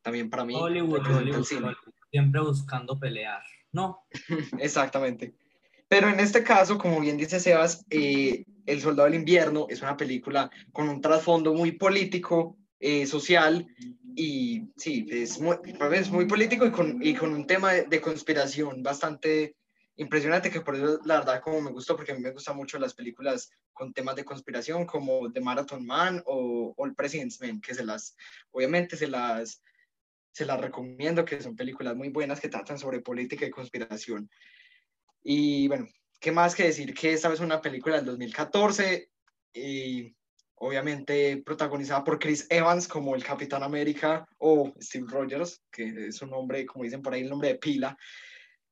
también 0.01 0.29
para 0.29 0.45
mí. 0.45 0.55
Hollywood, 0.55 1.05
siempre 2.09 2.39
buscando 2.39 2.97
pelear, 2.97 3.43
¿no? 3.73 4.05
Exactamente. 4.59 5.35
Pero 5.89 6.07
en 6.07 6.19
este 6.19 6.43
caso, 6.43 6.77
como 6.77 7.01
bien 7.01 7.17
dice 7.17 7.39
Sebas, 7.39 7.83
eh, 7.89 8.45
El 8.67 8.79
Soldado 8.79 9.09
del 9.09 9.19
Invierno 9.19 9.65
es 9.69 9.81
una 9.81 9.97
película 9.97 10.49
con 10.71 10.87
un 10.87 11.01
trasfondo 11.01 11.53
muy 11.53 11.73
político, 11.73 12.55
eh, 12.79 13.07
social, 13.07 13.67
y 14.15 14.69
sí, 14.77 15.05
es 15.09 15.39
muy, 15.39 15.57
es 15.93 16.11
muy 16.11 16.25
político 16.25 16.65
y 16.65 16.71
con, 16.71 17.01
y 17.01 17.15
con 17.15 17.33
un 17.33 17.47
tema 17.47 17.73
de, 17.73 18.01
conspiración 18.01 18.83
bastante 18.83 19.55
impresionante, 19.95 20.51
que 20.51 20.61
por 20.61 20.75
eso 20.75 20.99
la 21.05 21.19
verdad 21.19 21.41
como 21.41 21.59
me 21.59 21.71
gustó, 21.71 21.95
porque 21.95 22.11
a 22.11 22.15
mí 22.15 22.21
me 22.21 22.31
gustan 22.31 22.55
mucho 22.55 22.77
las 22.77 22.93
películas 22.93 23.49
con 23.73 23.91
temas 23.91 24.15
de 24.15 24.23
conspiración 24.23 24.85
como 24.85 25.31
The 25.31 25.41
Marathon 25.41 25.85
Man 25.85 26.21
o, 26.25 26.75
El 26.85 26.93
President's 26.93 27.41
Man, 27.41 27.59
que 27.61 27.73
se 27.73 27.83
las, 27.83 28.15
obviamente 28.51 28.95
se 28.95 29.07
las 29.07 29.61
se 30.31 30.45
las 30.45 30.61
recomiendo, 30.61 31.25
que 31.25 31.41
son 31.41 31.55
películas 31.55 31.95
muy 31.95 32.09
buenas 32.09 32.39
que 32.39 32.49
tratan 32.49 32.77
sobre 32.77 33.01
política 33.01 33.45
y 33.45 33.49
conspiración. 33.49 34.29
Y 35.23 35.67
bueno, 35.67 35.87
¿qué 36.19 36.31
más 36.31 36.55
que 36.55 36.63
decir? 36.63 36.93
Que 36.93 37.13
esta 37.13 37.31
es 37.33 37.39
una 37.39 37.61
película 37.61 37.97
del 37.97 38.05
2014 38.05 39.09
y 39.53 40.15
obviamente 40.55 41.41
protagonizada 41.45 42.03
por 42.03 42.19
Chris 42.19 42.45
Evans 42.49 42.87
como 42.87 43.15
el 43.15 43.23
Capitán 43.23 43.63
América 43.63 44.27
o 44.37 44.73
Steve 44.79 45.07
Rogers, 45.09 45.61
que 45.71 46.07
es 46.07 46.21
un 46.21 46.31
nombre, 46.31 46.65
como 46.65 46.83
dicen 46.83 47.01
por 47.01 47.13
ahí, 47.13 47.21
el 47.21 47.29
nombre 47.29 47.49
de 47.49 47.55
pila. 47.55 47.97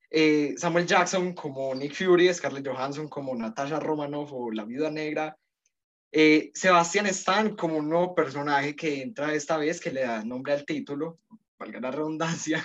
Eh, 0.09 0.53
Samuel 0.57 0.87
Jackson 0.87 1.33
como 1.33 1.73
Nick 1.75 1.93
Fury, 1.93 2.33
Scarlett 2.33 2.67
Johansson 2.67 3.09
como 3.09 3.35
Natasha 3.35 3.79
Romanoff 3.79 4.31
o 4.31 4.51
La 4.51 4.63
Viuda 4.63 4.89
Negra, 4.89 5.37
eh, 6.11 6.51
Sebastian 6.53 7.07
Stan 7.07 7.55
como 7.55 7.77
un 7.77 7.89
nuevo 7.89 8.15
personaje 8.15 8.75
que 8.75 9.01
entra 9.01 9.33
esta 9.33 9.57
vez, 9.57 9.81
que 9.81 9.91
le 9.91 10.01
da 10.01 10.23
nombre 10.23 10.53
al 10.53 10.65
título, 10.65 11.19
valga 11.57 11.79
la 11.79 11.91
redundancia, 11.91 12.63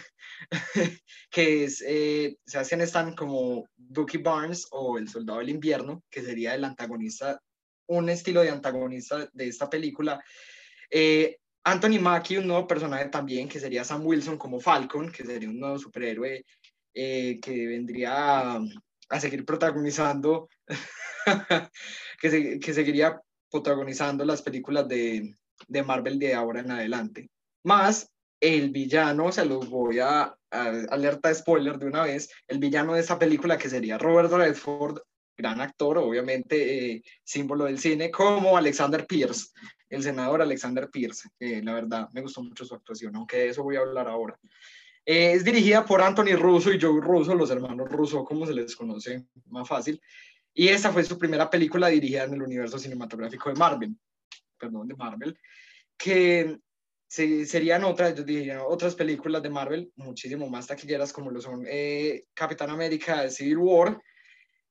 que 1.31 1.64
es 1.64 1.83
eh, 1.87 2.37
Sebastian 2.46 2.83
Stan 2.83 3.14
como 3.14 3.66
Bucky 3.76 4.18
Barnes 4.18 4.66
o 4.70 4.98
el 4.98 5.09
Soldado 5.09 5.38
del 5.38 5.50
Invierno, 5.50 6.02
que 6.11 6.22
sería 6.22 6.55
el 6.55 6.64
antagonista, 6.64 7.40
un 7.87 8.09
estilo 8.09 8.42
de 8.42 8.50
antagonista 8.50 9.28
de 9.33 9.48
esta 9.48 9.68
película. 9.68 10.22
Eh, 10.90 11.38
Anthony 11.64 12.00
Mackie, 12.00 12.38
un 12.38 12.48
nuevo 12.48 12.66
personaje 12.66 13.07
también, 13.07 13.48
que 13.48 13.61
sería 13.61 13.85
Sam 13.85 14.05
Wilson 14.05 14.37
como 14.37 14.61
Falcon, 14.61 15.11
que 15.11 15.24
sería 15.24 15.48
un 15.48 15.61
nuevo 15.61 15.78
superhéroe 15.78 16.44
eh, 16.94 17.38
que 17.40 17.66
vendría 17.66 18.57
a, 19.09 19.20
seguir 19.20 19.44
protagonizando, 19.44 20.48
que, 22.20 22.59
que 22.59 22.74
seguiría 22.74 23.20
protagonizando 23.50 24.24
las 24.24 24.42
películas 24.42 24.88
de, 24.88 25.35
de 25.68 25.83
Marvel 25.83 26.18
de 26.18 26.35
ahora 26.35 26.61
en 26.61 26.70
adelante. 26.70 27.31
Más 27.64 28.11
el 28.42 28.70
villano, 28.70 29.31
se 29.31 29.44
los 29.44 29.70
voy 29.70 30.00
a, 30.00 30.37
alerta 30.50 31.33
spoiler 31.33 31.78
de 31.78 31.87
una 31.87 32.02
vez, 32.02 32.28
el 32.48 32.59
villano 32.59 32.94
de 32.94 33.00
esa 33.00 33.16
película 33.16 33.57
que 33.57 33.70
sería 33.70 33.98
Robert 33.98 34.33
Redford, 34.33 34.98
gran 35.37 35.61
actor, 35.61 35.98
obviamente 35.98 36.90
eh, 36.90 37.02
símbolo 37.22 37.66
del 37.66 37.78
cine, 37.78 38.11
como 38.11 38.57
Alexander 38.57 39.07
Pierce, 39.07 39.50
el 39.88 40.02
senador 40.02 40.42
Alexander 40.42 40.90
Pierce. 40.90 41.28
la 41.38 41.72
verdad, 41.72 42.09
me 42.12 42.20
gustó 42.20 42.42
mucho 42.42 42.64
su 42.64 42.74
actuación, 42.74 43.14
aunque 43.14 43.38
de 43.38 43.48
eso 43.50 43.62
voy 43.62 43.76
a 43.76 43.81
hablar 43.81 44.09
ahora. 44.09 44.37
Eh, 45.07 45.33
es 45.35 45.44
dirigida 45.44 45.85
por 45.85 46.02
Anthony 46.02 46.37
Russo 46.37 46.72
y 46.72 46.81
Joe 46.81 47.00
Russo, 47.00 47.37
los 47.37 47.50
hermanos 47.50 47.88
Russo, 47.90 48.24
como 48.24 48.44
se 48.44 48.55
les 48.55 48.74
conoce 48.74 49.24
más 49.46 49.68
fácil. 49.68 50.00
Y 50.52 50.66
esta 50.68 50.92
fue 50.92 51.05
su 51.05 51.16
primera 51.16 51.48
película 51.48 51.87
dirigida 51.88 52.24
en 52.24 52.35
el 52.35 52.42
universo 52.42 52.76
cinematográfico 52.76 53.50
de 53.50 53.55
Marvel, 53.55 53.96
perdón, 54.59 54.88
de 54.88 54.96
Marvel, 54.96 55.38
que 55.96 56.59
serían 57.12 57.85
otras, 57.85 58.14
yo 58.14 58.25
diría, 58.25 58.64
otras 58.64 58.94
películas 58.94 59.42
de 59.42 59.51
Marvel, 59.51 59.92
muchísimo 59.96 60.48
más 60.48 60.66
taquilleras 60.66 61.12
como 61.12 61.31
lo 61.31 61.42
son 61.42 61.66
eh, 61.68 62.25
Capitán 62.33 62.70
América, 62.70 63.29
Civil 63.29 63.59
War, 63.59 64.03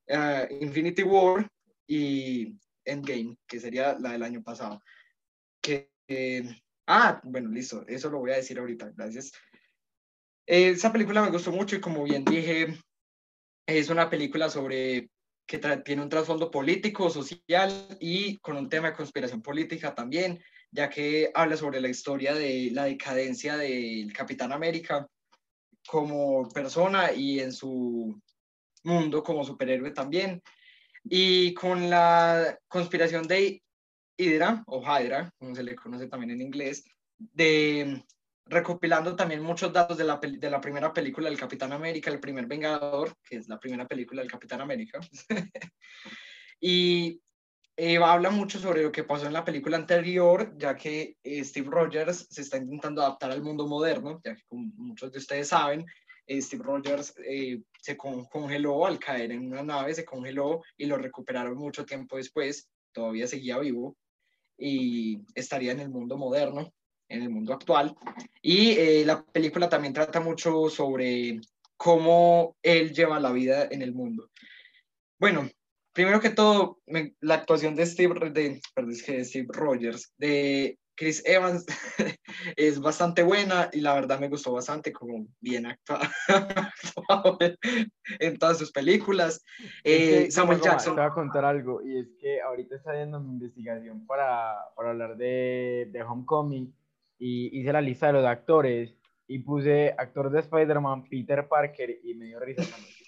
eh, 0.07 0.47
Infinity 0.59 1.03
War 1.03 1.47
y 1.85 2.57
Endgame, 2.83 3.37
que 3.47 3.59
sería 3.59 3.95
la 3.99 4.13
del 4.13 4.23
año 4.23 4.41
pasado. 4.41 4.81
Que, 5.61 5.91
eh, 6.07 6.43
ah, 6.87 7.21
bueno, 7.23 7.49
listo, 7.49 7.85
eso 7.87 8.09
lo 8.09 8.17
voy 8.17 8.31
a 8.31 8.37
decir 8.37 8.57
ahorita, 8.57 8.91
gracias. 8.95 9.31
esa 10.47 10.91
película 10.91 11.21
me 11.21 11.29
gustó 11.29 11.51
mucho 11.51 11.75
y 11.75 11.81
como 11.81 12.03
bien 12.03 12.25
dije, 12.25 12.75
es 13.67 13.89
una 13.89 14.09
película 14.09 14.49
sobre 14.49 15.11
que 15.45 15.59
tiene 15.85 16.01
un 16.01 16.09
trasfondo 16.09 16.49
político, 16.49 17.07
social 17.11 17.71
y 17.99 18.39
con 18.39 18.57
un 18.57 18.67
tema 18.67 18.89
de 18.89 18.95
conspiración 18.95 19.43
política 19.43 19.93
también, 19.93 20.41
ya 20.71 20.89
que 20.89 21.31
habla 21.33 21.57
sobre 21.57 21.81
la 21.81 21.89
historia 21.89 22.33
de 22.33 22.69
la 22.71 22.85
decadencia 22.85 23.57
del 23.57 24.11
Capitán 24.13 24.51
América 24.51 25.07
como 25.87 26.47
persona 26.49 27.11
y 27.11 27.39
en 27.39 27.51
su 27.51 28.19
mundo 28.83 29.23
como 29.23 29.43
superhéroe 29.43 29.91
también. 29.91 30.41
Y 31.03 31.53
con 31.53 31.89
la 31.89 32.57
conspiración 32.67 33.27
de 33.27 33.61
Hydra, 34.17 34.63
o 34.67 34.81
Hydra, 34.81 35.31
como 35.37 35.55
se 35.55 35.63
le 35.63 35.75
conoce 35.75 36.07
también 36.07 36.31
en 36.31 36.41
inglés, 36.41 36.85
de 37.17 38.03
recopilando 38.45 39.15
también 39.15 39.41
muchos 39.41 39.71
datos 39.71 39.97
de 39.97 40.03
la, 40.03 40.17
de 40.17 40.49
la 40.49 40.61
primera 40.61 40.91
película 40.93 41.29
del 41.29 41.39
Capitán 41.39 41.71
América, 41.71 42.11
el 42.11 42.19
primer 42.19 42.47
Vengador, 42.47 43.15
que 43.23 43.37
es 43.37 43.47
la 43.47 43.59
primera 43.59 43.87
película 43.87 44.21
del 44.21 44.31
Capitán 44.31 44.61
América. 44.61 44.99
y 46.59 47.21
eh, 47.83 47.97
habla 47.97 48.29
mucho 48.29 48.59
sobre 48.59 48.83
lo 48.83 48.91
que 48.91 49.03
pasó 49.03 49.25
en 49.25 49.33
la 49.33 49.43
película 49.43 49.77
anterior, 49.77 50.53
ya 50.57 50.75
que 50.75 51.17
eh, 51.23 51.43
Steve 51.43 51.69
Rogers 51.69 52.27
se 52.29 52.41
está 52.41 52.57
intentando 52.57 53.01
adaptar 53.01 53.31
al 53.31 53.41
mundo 53.41 53.67
moderno, 53.67 54.21
ya 54.23 54.35
que 54.35 54.43
como 54.43 54.71
muchos 54.75 55.11
de 55.11 55.19
ustedes 55.19 55.47
saben, 55.47 55.85
eh, 56.27 56.41
Steve 56.41 56.63
Rogers 56.63 57.15
se 57.81 57.97
congeló 57.97 58.85
al 58.85 58.99
caer 58.99 59.31
en 59.31 59.47
una 59.47 59.63
nave, 59.63 59.93
se 59.93 60.05
congeló 60.05 60.61
y 60.77 60.85
lo 60.85 60.97
recuperaron 60.97 61.57
mucho 61.57 61.85
tiempo 61.85 62.17
después, 62.17 62.69
todavía 62.91 63.25
seguía 63.25 63.57
vivo 63.57 63.97
y 64.57 65.21
estaría 65.33 65.71
en 65.71 65.79
el 65.79 65.89
mundo 65.89 66.17
moderno 66.17 66.71
en 67.11 67.23
el 67.23 67.29
mundo 67.29 67.53
actual. 67.53 67.95
Y 68.41 68.71
eh, 68.71 69.03
la 69.05 69.23
película 69.23 69.69
también 69.69 69.93
trata 69.93 70.19
mucho 70.19 70.69
sobre 70.69 71.41
cómo 71.77 72.55
él 72.63 72.93
lleva 72.93 73.19
la 73.19 73.31
vida 73.31 73.67
en 73.69 73.81
el 73.81 73.93
mundo. 73.93 74.29
Bueno, 75.19 75.49
primero 75.93 76.19
que 76.19 76.29
todo, 76.29 76.79
la 77.19 77.35
actuación 77.35 77.75
de 77.75 77.85
Steve, 77.85 78.31
de, 78.31 78.61
perdón, 78.73 78.93
de 78.93 79.25
Steve 79.25 79.47
Rogers, 79.49 80.13
de 80.17 80.77
Chris 80.95 81.23
Evans, 81.25 81.65
es 82.55 82.79
bastante 82.79 83.23
buena 83.23 83.69
y 83.73 83.81
la 83.81 83.93
verdad 83.93 84.19
me 84.19 84.29
gustó 84.29 84.53
bastante, 84.53 84.91
como 84.91 85.27
bien 85.39 85.65
actuado, 85.65 86.07
en 88.19 88.37
todas 88.37 88.57
sus 88.57 88.71
películas. 88.71 89.43
Eh, 89.83 90.29
Samuel 90.31 90.61
Jackson. 90.61 90.95
Te 90.95 91.01
voy 91.01 91.09
a 91.09 91.13
contar 91.13 91.45
algo, 91.45 91.81
y 91.81 91.99
es 91.99 92.07
que 92.19 92.41
ahorita 92.41 92.75
está 92.75 92.91
haciendo 92.91 93.19
mi 93.19 93.33
investigación 93.33 94.05
para, 94.05 94.57
para 94.75 94.91
hablar 94.91 95.17
de, 95.17 95.89
de 95.91 96.03
Homecoming 96.03 96.73
y 97.17 97.59
hice 97.59 97.73
la 97.73 97.81
lista 97.81 98.07
de 98.07 98.13
los 98.13 98.25
actores 98.25 98.95
y 99.27 99.39
puse 99.39 99.95
actor 99.97 100.29
de 100.29 100.39
Spider-Man, 100.39 101.05
Peter 101.09 101.47
Parker 101.47 101.99
y 102.03 102.13
me 102.15 102.25
dio 102.25 102.39
risa 102.39 102.63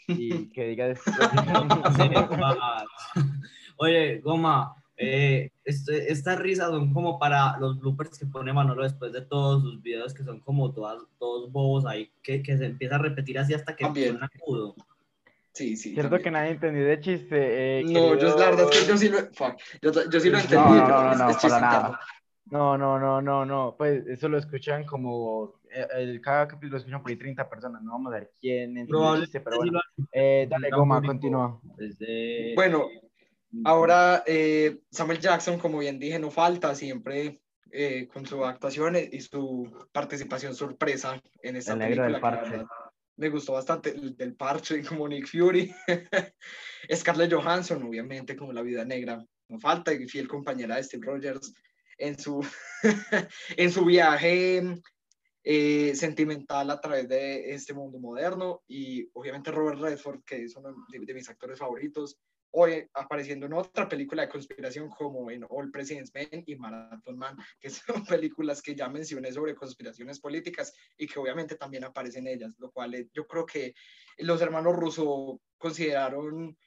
Y 0.08 0.50
que 0.50 0.68
diga 0.68 0.94
Oye, 3.78 4.20
Goma, 4.20 4.76
eh, 4.98 5.50
este, 5.66 6.12
estas 6.12 6.40
risas 6.40 6.70
son 6.70 6.94
como 6.94 7.18
para 7.18 7.58
los 7.60 7.80
bloopers 7.80 8.18
que 8.18 8.26
pone 8.26 8.54
Manolo 8.54 8.84
después 8.84 9.12
de 9.12 9.22
todos 9.22 9.64
sus 9.64 9.82
videos 9.82 10.14
que 10.14 10.24
son 10.24 10.40
como 10.40 10.72
todas, 10.72 11.02
todos 11.18 11.52
bobos 11.52 11.86
ahí, 11.86 12.12
que, 12.22 12.44
que 12.44 12.58
se 12.58 12.66
empieza 12.66 12.96
a 12.96 13.00
repetir 13.00 13.40
así 13.40 13.54
hasta 13.54 13.76
que 13.76 13.86
suena 13.86 14.30
agudo. 14.42 14.76
Sí, 15.54 15.78
sí. 15.78 15.94
Cierto 15.94 16.20
que 16.20 16.32
nadie 16.32 16.52
entendió 16.52 16.86
de 16.86 17.00
chiste. 17.00 17.80
Eh, 17.80 17.84
no, 17.84 18.18
yo 18.18 18.36
la 18.38 18.50
verdad 18.50 18.68
es 18.72 18.80
que 18.80 18.88
yo 18.88 18.98
sí 18.98 19.10
lo, 19.10 19.20
yo, 19.82 20.10
yo 20.10 20.20
sí 20.20 20.30
lo 20.30 20.40
entendí. 20.40 20.56
No, 20.56 20.88
no, 20.88 21.16
no, 21.16 21.28
no, 21.30 21.38
para 21.40 21.60
nada. 21.60 22.00
No, 22.46 22.78
no, 22.78 23.00
no, 23.00 23.22
no, 23.22 23.46
no, 23.46 23.76
pues 23.78 24.06
eso 24.08 24.30
lo 24.30 24.38
escuchan 24.38 24.84
como, 24.84 25.56
el, 25.74 26.22
cada 26.22 26.48
capítulo 26.48 26.74
lo 26.74 26.78
escuchan 26.78 27.02
por 27.02 27.12
ahí 27.12 27.18
30 27.18 27.50
personas, 27.50 27.82
no 27.82 27.92
vamos 27.92 28.14
a 28.14 28.18
ver 28.18 28.32
quién 28.40 28.78
entiende 28.78 29.42
pero 29.44 29.58
bueno, 29.58 29.80
eh, 30.12 30.48
dale, 30.50 30.70
Goma, 30.70 31.02
continúa. 31.02 31.60
Bueno, 32.56 32.88
ahora 33.66 34.24
eh, 34.26 34.80
Samuel 34.92 35.20
Jackson, 35.20 35.58
como 35.58 35.80
bien 35.80 36.00
dije, 36.00 36.20
no 36.20 36.32
falta 36.32 36.76
siempre 36.76 37.40
con 38.14 38.24
su 38.24 38.46
actuación 38.46 38.96
y 39.12 39.20
su 39.22 39.88
participación 39.92 40.54
sorpresa 40.54 41.20
en 41.42 41.56
esta 41.56 41.74
el 41.74 41.80
película. 41.80 42.08
Del 42.08 42.22
parche. 42.22 42.64
Me 43.16 43.30
gustó 43.30 43.54
bastante 43.54 43.92
el 43.92 44.16
del 44.16 44.36
parche 44.36 44.84
como 44.88 45.08
Nick 45.08 45.28
Fury. 45.28 45.74
Scarlett 46.94 47.34
Johansson, 47.34 47.84
obviamente, 47.84 48.36
como 48.36 48.54
la 48.54 48.62
vida 48.62 48.86
negra. 48.86 49.24
No 49.50 49.60
falta, 49.60 49.94
y 49.94 50.08
fiel 50.08 50.28
compañera 50.28 50.78
de 50.78 50.84
Steve 50.84 51.06
Rogers 51.06 51.54
en 51.98 52.18
su, 52.18 52.46
en 53.58 53.72
su 53.72 53.86
viaje 53.86 54.64
eh, 55.46 55.94
sentimental 55.96 56.70
a 56.72 56.80
través 56.80 57.10
de 57.10 57.54
este 57.54 57.74
mundo 57.74 58.00
moderno 58.00 58.64
y 58.66 59.10
obviamente 59.14 59.52
Robert 59.52 59.80
Redford, 59.80 60.24
que 60.24 60.44
es 60.44 60.56
uno 60.56 60.74
de, 60.90 61.14
mis 61.14 61.30
actores 61.30 61.60
favoritos, 61.60 62.18
hoy 62.52 62.88
apareciendo 62.94 63.46
en 63.48 63.54
otra 63.54 63.90
película 63.90 64.22
de 64.22 64.30
conspiración 64.30 64.90
como 64.90 65.30
en 65.30 65.46
All 65.50 65.70
President's 65.70 66.14
Men 66.14 66.44
y 66.46 66.56
Marathon 66.56 67.18
Man, 67.18 67.38
que 67.60 67.70
son 67.70 68.06
películas 68.06 68.62
que 68.62 68.74
ya 68.74 68.88
mencioné 68.88 69.34
sobre 69.34 69.54
conspiraciones 69.54 70.22
políticas 70.22 70.74
y 70.98 71.08
que 71.08 71.20
obviamente 71.20 71.56
también 71.56 71.84
aparecen 71.84 72.26
ellas, 72.28 72.56
lo 72.60 72.72
cual 72.72 72.96
eh, 72.96 73.10
yo 73.14 73.28
creo 73.28 73.46
que 73.46 73.74
los 74.20 74.42
hermanos 74.42 74.78
Russo 74.78 75.42
consideraron 75.58 76.58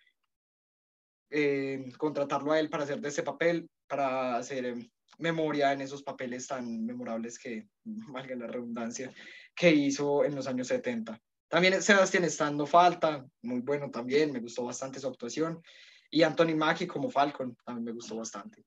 eh, 1.31 1.93
contratarlo 1.97 2.53
a 2.53 2.61
él 2.61 2.69
para 2.69 2.85
hacer 2.85 3.01
de 3.01 3.09
ese 3.09 3.23
papel, 3.23 3.71
para 3.87 4.37
hacer 4.37 4.75
memoria 5.19 5.73
en 5.73 5.81
esos 5.81 6.03
papeles 6.03 6.47
tan 6.47 6.85
memorables 6.85 7.39
que, 7.39 7.69
valga 7.85 8.37
la 8.37 8.47
redundancia, 8.47 9.13
que 9.55 9.71
hizo 9.71 10.25
en 10.25 10.35
los 10.35 10.47
años 10.47 10.69
70. 10.69 11.21
También 11.49 11.81
Sebastián 11.81 12.25
Estando 12.25 12.67
falta, 12.67 13.25
muy 13.43 13.61
bueno 13.61 13.91
también, 13.91 14.33
me 14.33 14.41
gustó 14.41 14.65
bastante 14.65 14.99
su 14.99 15.07
actuación. 15.09 15.63
Y 16.11 16.23
Anthony 16.23 16.57
Mackie 16.57 16.87
como 16.87 17.11
Falcon, 17.11 17.57
también 17.65 17.85
me 17.85 17.93
gustó 17.93 18.17
bastante. 18.17 18.65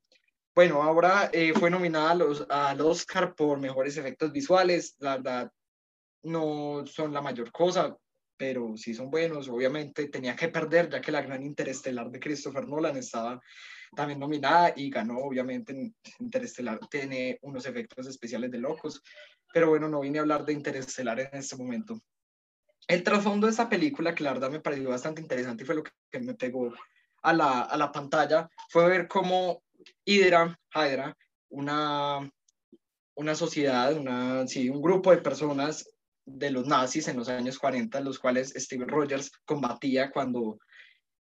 Bueno, 0.54 0.82
ahora 0.82 1.30
eh, 1.32 1.54
fue 1.54 1.70
nominada 1.70 2.16
los, 2.16 2.46
al 2.50 2.82
Oscar 2.82 3.34
por 3.34 3.60
mejores 3.60 3.96
efectos 3.98 4.32
visuales. 4.32 4.96
La 5.00 5.18
verdad, 5.18 5.52
no 6.24 6.84
son 6.86 7.14
la 7.14 7.22
mayor 7.22 7.52
cosa. 7.52 7.96
pero 8.38 8.78
sí 8.78 8.94
son 8.94 9.10
buenos. 9.10 9.50
Obviamente 9.50 10.08
tenía 10.08 10.36
que 10.36 10.48
perder, 10.48 10.90
ya 10.90 11.02
que 11.02 11.12
la 11.12 11.22
gran 11.22 11.44
Interestelar 11.44 12.10
de 12.10 12.20
Christopher 12.20 12.68
Nolan 12.68 12.96
estaba 12.98 13.42
también 13.96 14.20
nominada 14.20 14.74
y 14.76 14.90
ganó, 14.90 15.18
obviamente, 15.20 15.94
Interestelar 16.20 16.80
tiene 16.90 17.40
unos 17.42 17.66
efectos 17.66 18.08
especiales 18.08 18.52
de 18.52 18.60
locos, 18.60 19.02
pero 19.54 19.70
bueno, 19.70 19.88
no 19.90 20.02
vine 20.02 20.20
a 20.20 20.22
hablar 20.22 20.46
de 20.46 20.54
Interestelar 20.54 21.20
en 21.20 21.30
este 21.34 21.56
momento. 21.56 22.00
El 22.88 23.04
trasfondo 23.04 23.48
de 23.48 23.52
esta 23.52 23.70
película, 23.70 24.16
que 24.16 24.24
la 24.24 24.34
verdad 24.34 24.50
me 24.50 24.62
pareció 24.62 24.90
bastante 24.90 25.22
interesante 25.22 25.64
y 25.64 25.66
fue 25.66 25.76
lo 25.76 25.84
que 25.84 26.20
me 26.20 26.34
pegó 26.34 26.74
a 27.22 27.34
la, 27.34 27.62
a 27.62 27.78
la 27.78 27.92
pantalla, 27.92 28.50
fue 28.70 28.88
ver 28.88 29.08
cómo 29.08 29.62
Hydra, 30.06 30.58
Hydra 30.74 31.16
una, 31.50 32.32
una 33.16 33.36
sociedad, 33.36 33.94
una, 33.96 34.48
sí, 34.48 34.70
un 34.70 34.82
grupo 34.82 35.12
de 35.12 35.18
personas 35.18 35.90
de 36.26 36.52
los 36.52 36.68
nazis 36.68 37.08
en 37.08 37.18
los 37.18 37.30
años 37.30 37.58
40, 37.58 38.00
los 38.02 38.20
cuales 38.20 38.54
Steve 38.56 38.86
Rogers 38.86 39.32
combatía 39.46 40.12
cuando 40.12 40.60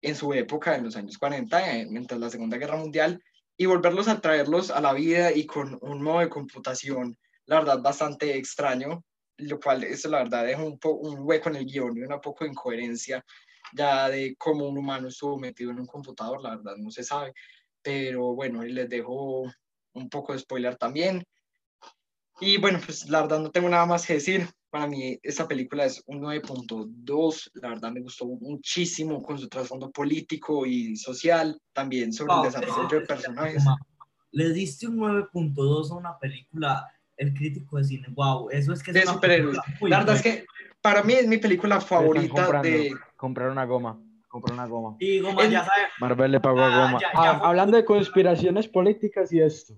en 0.07 0.17
su 0.17 0.33
época, 0.33 0.77
en 0.77 0.85
los 0.85 0.97
años 0.97 1.19
40, 1.19 1.77
eh, 1.77 1.87
mientras 1.91 2.21
la 2.21 2.31
Segunda 2.31 2.59
Guerra 2.59 2.77
Mundial, 2.77 3.23
y 3.57 3.67
volverlos 3.67 4.09
a 4.09 4.21
traerlos 4.21 4.71
a 4.71 4.81
la 4.81 4.93
vida 4.93 5.33
y 5.33 5.47
con 5.47 5.79
un 5.81 6.03
modo 6.03 6.21
de 6.21 6.29
computación, 6.29 7.17
la 7.47 7.61
verdad, 7.61 7.81
bastante 7.81 8.37
extraño, 8.37 9.05
lo 9.37 9.61
cual, 9.61 9.85
eso 9.85 10.09
la 10.09 10.19
verdad, 10.19 10.45
deja 10.45 10.63
un, 10.63 10.79
un 10.83 11.21
hueco 11.21 11.49
en 11.51 11.57
el 11.57 11.67
guion 11.67 11.97
y 11.97 12.03
una 12.03 12.21
poco 12.21 12.45
de 12.45 12.51
incoherencia 12.51 13.25
ya 13.73 14.09
de 14.09 14.37
cómo 14.37 14.69
un 14.69 14.79
humano 14.79 15.09
estuvo 15.09 15.39
metido 15.39 15.71
en 15.71 15.81
un 15.81 15.87
computador, 15.87 16.41
la 16.43 16.57
verdad, 16.57 16.77
no 16.77 16.91
se 16.91 17.03
sabe, 17.03 17.33
pero 17.83 18.35
bueno, 18.35 18.63
les 18.63 18.89
dejo 18.89 19.45
un 19.95 20.09
poco 20.09 20.33
de 20.33 20.39
spoiler 20.39 20.77
también. 20.77 21.25
Y 22.41 22.59
bueno, 22.59 22.81
pues 22.85 23.09
la 23.09 23.23
verdad 23.23 23.41
no 23.41 23.51
tengo 23.51 23.69
nada 23.69 23.87
más 23.87 24.07
que 24.07 24.15
decir. 24.15 24.49
Para 24.71 24.87
mí 24.87 25.19
esta 25.23 25.47
película 25.47 25.85
es 25.85 26.03
un 26.07 26.21
9.2. 26.21 27.51
La 27.55 27.69
verdad 27.69 27.93
me 27.93 28.01
gustó 28.01 28.27
muchísimo 28.27 29.23
con 29.23 29.39
su 29.39 29.49
trasfondo 29.49 29.91
político 29.91 30.67
y 30.67 30.97
social, 30.97 31.61
también 31.73 32.13
sobre 32.13 32.35
el 32.35 32.43
desarrollo 32.43 33.01
de 33.01 33.07
personajes. 33.07 33.65
Le 34.33 34.53
diste 34.53 34.89
un 34.89 34.97
9.2 34.99 35.93
a 35.93 35.95
una 35.95 36.19
película, 36.19 36.91
el 37.17 37.33
crítico 37.35 37.79
de 37.79 37.85
cine. 37.85 38.09
Wow, 38.11 38.51
eso 38.51 38.73
es 38.73 38.83
que 38.83 38.91
es 38.91 38.95
de 38.97 39.07
superhéroes. 39.07 39.59
La 39.83 39.99
verdad 39.99 40.17
es 40.17 40.23
que 40.23 40.45
para 40.81 41.05
mí 41.05 41.13
es 41.13 41.29
mi 41.29 41.39
película 41.39 41.81
favorita 41.81 42.61
de 42.63 42.93
comprar 43.17 43.51
una 43.51 43.65
goma 43.65 44.01
comprar 44.35 44.55
una 44.55 44.67
goma. 44.67 44.97
Y 44.99 45.21
goma, 45.21 45.47
ya 45.47 45.65
sabes. 45.65 45.87
Marvel 46.01 46.33
le 46.33 46.41
pagó 46.41 46.61
a 46.61 46.87
goma. 46.87 46.99
Ah, 47.15 47.41
hablando 47.45 47.77
de 47.77 47.85
conspiraciones 47.85 48.67
políticas 48.67 49.33
y 49.33 49.41
esto. 49.41 49.75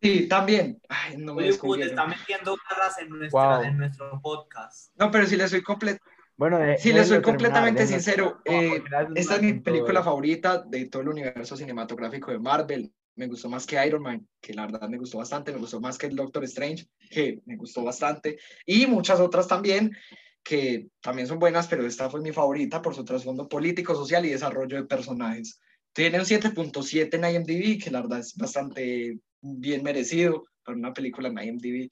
Sí, 0.00 0.28
también. 0.28 0.80
Ay, 0.88 1.16
no 1.16 1.34
me 1.34 1.50
Hollywood 1.50 1.82
está 1.82 2.06
metiendo 2.06 2.56
garras 2.68 2.98
en, 2.98 3.08
nuestra, 3.08 3.66
en 3.66 3.78
nuestro 3.78 4.20
podcast. 4.20 4.92
No, 4.98 5.10
pero 5.10 5.26
si 5.26 5.36
le 5.36 5.48
soy 5.48 5.62
completo. 5.62 6.02
Bueno, 6.36 6.58
si 6.78 6.92
le 6.92 7.04
soy 7.04 7.22
completamente 7.22 7.86
sincero, 7.86 8.40
eh, 8.44 8.82
esta 9.14 9.36
es 9.36 9.42
mi 9.42 9.54
película 9.54 10.02
favorita 10.02 10.58
de 10.58 10.86
todo 10.86 11.02
el 11.02 11.08
universo 11.08 11.56
cinematográfico 11.56 12.30
de 12.30 12.38
Marvel. 12.38 12.92
Me 13.14 13.26
gustó 13.26 13.48
más 13.48 13.66
que 13.66 13.84
Iron 13.86 14.02
Man, 14.02 14.26
que 14.40 14.54
la 14.54 14.66
verdad 14.66 14.88
me 14.88 14.98
gustó 14.98 15.18
bastante. 15.18 15.52
Me 15.52 15.58
gustó 15.58 15.80
más 15.80 15.98
que 15.98 16.06
el 16.06 16.16
Doctor 16.16 16.44
Strange, 16.44 16.86
que 17.10 17.40
me 17.44 17.56
gustó 17.56 17.84
bastante. 17.84 18.38
Y 18.66 18.86
muchas 18.86 19.20
otras 19.20 19.46
también, 19.46 19.92
que 20.42 20.88
también 21.00 21.28
son 21.28 21.38
buenas, 21.38 21.68
pero 21.68 21.86
esta 21.86 22.10
fue 22.10 22.20
mi 22.20 22.32
favorita 22.32 22.82
por 22.82 22.94
su 22.94 23.04
trasfondo 23.04 23.48
político, 23.48 23.94
social 23.94 24.24
y 24.24 24.30
desarrollo 24.30 24.78
de 24.78 24.84
personajes. 24.84 25.60
Tiene 25.92 26.18
un 26.18 26.24
7.7 26.24 27.14
en 27.14 27.36
IMDb, 27.36 27.82
que 27.82 27.90
la 27.90 28.00
verdad 28.00 28.20
es 28.20 28.34
bastante 28.34 29.18
bien 29.42 29.82
merecido 29.82 30.44
para 30.64 30.78
una 30.78 30.92
película 30.92 31.28
en 31.28 31.38
IMDb. 31.38 31.90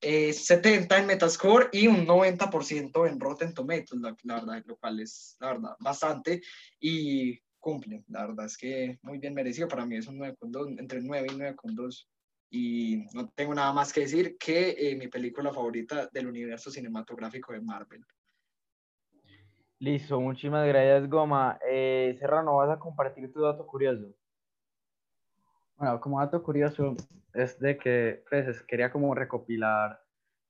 70 0.00 0.98
en 0.98 1.06
Metascore 1.06 1.68
y 1.72 1.86
un 1.86 2.06
90% 2.06 3.08
en 3.08 3.18
Rotten 3.18 3.54
Tomatoes, 3.54 4.00
la, 4.02 4.14
la, 4.22 4.34
verdad, 4.34 4.62
lo 4.66 4.76
cual 4.76 5.00
es, 5.00 5.36
la 5.40 5.54
verdad, 5.54 5.76
bastante 5.80 6.42
y 6.78 7.38
cumple. 7.58 8.04
La 8.08 8.26
verdad 8.26 8.46
es 8.46 8.58
que 8.58 8.98
muy 9.02 9.18
bien 9.18 9.34
merecido. 9.34 9.66
Para 9.66 9.86
mí 9.86 9.96
es 9.96 10.06
un 10.06 10.18
9.2, 10.18 10.78
entre 10.78 11.00
9 11.00 11.28
y 11.30 11.34
9.2. 11.34 12.06
Y 12.50 13.04
no 13.14 13.30
tengo 13.30 13.54
nada 13.54 13.72
más 13.72 13.92
que 13.92 14.02
decir 14.02 14.36
que 14.38 14.76
eh, 14.78 14.94
mi 14.94 15.08
película 15.08 15.52
favorita 15.52 16.08
del 16.12 16.28
universo 16.28 16.70
cinematográfico 16.70 17.52
de 17.52 17.60
Marvel. 17.60 18.04
Listo, 19.80 20.20
muchísimas 20.20 20.66
gracias, 20.68 21.08
Goma. 21.08 21.58
Eh, 21.68 22.14
Serrano, 22.20 22.56
¿vas 22.56 22.70
a 22.70 22.78
compartir 22.78 23.32
tu 23.32 23.40
dato 23.40 23.66
curioso? 23.66 24.14
Bueno, 25.76 26.00
como 26.00 26.20
dato 26.20 26.42
curioso 26.42 26.96
es 27.32 27.58
de 27.58 27.76
que 27.76 28.22
pues, 28.30 28.62
quería 28.62 28.92
como 28.92 29.14
recopilar 29.14 30.00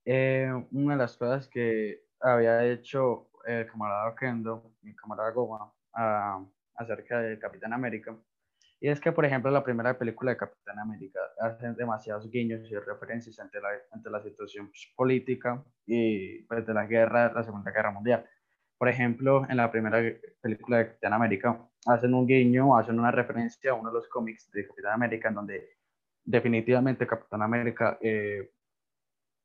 eh, 0.05 0.51
una 0.71 0.93
de 0.93 0.99
las 0.99 1.17
cosas 1.17 1.47
que 1.47 2.03
había 2.19 2.63
hecho 2.65 3.29
el 3.45 3.65
camarada 3.67 4.15
Kendo, 4.15 4.75
mi 4.81 4.95
camarada 4.95 5.31
Goma, 5.31 5.73
acerca 6.75 7.21
del 7.21 7.39
Capitán 7.39 7.73
América. 7.73 8.15
Y 8.79 8.89
es 8.89 8.99
que, 8.99 9.11
por 9.11 9.25
ejemplo, 9.25 9.49
la 9.49 9.63
primera 9.63 9.97
película 9.97 10.31
de 10.31 10.37
Capitán 10.37 10.77
América 10.79 11.19
hace 11.39 11.73
demasiados 11.73 12.29
guiños 12.29 12.69
y 12.69 12.75
referencias 12.77 13.39
ante 13.39 13.59
la, 13.59 13.69
ante 13.91 14.09
la 14.09 14.21
situación 14.21 14.67
pues, 14.67 14.93
política 14.95 15.63
y 15.87 16.43
pues, 16.43 16.65
de 16.67 16.73
la 16.73 16.85
guerra, 16.85 17.31
la 17.33 17.43
Segunda 17.43 17.71
Guerra 17.71 17.91
Mundial. 17.91 18.25
Por 18.77 18.89
ejemplo, 18.89 19.45
en 19.49 19.57
la 19.57 19.71
primera 19.71 19.99
película 20.41 20.77
de 20.77 20.87
Capitán 20.87 21.13
América 21.13 21.69
hacen 21.85 22.13
un 22.13 22.27
guiño, 22.27 22.75
hacen 22.77 22.99
una 22.99 23.11
referencia 23.11 23.71
a 23.71 23.75
uno 23.75 23.89
de 23.89 23.95
los 23.95 24.07
cómics 24.09 24.51
de 24.51 24.67
Capitán 24.67 24.93
América, 24.93 25.29
en 25.29 25.35
donde 25.35 25.69
definitivamente 26.23 27.07
Capitán 27.07 27.41
América 27.41 27.97
eh, 28.01 28.51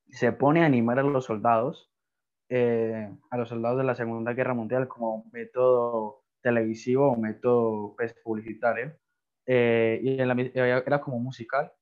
se 0.09 0.33
pone 0.33 0.63
a 0.63 0.67
animar 0.67 0.99
a 0.99 1.03
los 1.03 1.27
soldados, 1.27 1.93
eh, 2.49 3.09
a 3.31 3.37
los 3.37 3.49
soldados 3.49 3.79
de 3.79 3.85
la 3.85 3.95
Segunda 3.95 4.33
Guerra 4.33 4.55
Mundial 4.55 4.89
como 4.89 5.31
método 5.33 6.25
televisivo 6.43 7.13
o 7.13 7.17
método 7.17 7.95
pues, 7.97 8.15
publicitario. 8.25 8.97
Eh, 9.47 10.01
y 10.03 10.21
en 10.21 10.29
la, 10.29 10.35
era 10.35 11.01
como 11.01 11.19
musical. 11.19 11.73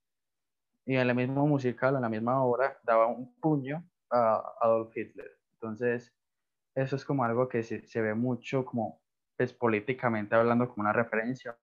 Y 0.85 0.97
en 0.97 1.07
la 1.07 1.15
misma 1.15 1.45
musical, 1.45 1.95
en 1.97 2.03
la 2.03 2.09
misma 2.09 2.43
obra, 2.43 2.79
daba 2.83 3.07
un 3.07 3.35
puño 3.41 3.85
a 4.11 4.43
Adolf 4.61 4.97
Hitler. 4.97 5.31
Entonces, 5.55 6.15
eso 6.83 6.97
es 6.97 7.05
como 7.05 7.25
algo 7.25 7.49
que 7.49 7.63
se, 7.63 7.87
se 7.87 8.01
ve 8.01 8.15
mucho 8.15 8.65
como 8.65 9.01
pues, 9.37 9.53
políticamente 9.53 10.35
hablando 10.35 10.69
como 10.69 10.83
una 10.83 10.93
referencia. 10.93 11.57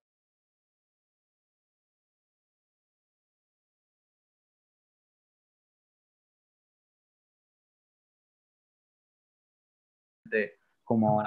De, 10.26 10.54
como... 10.84 11.22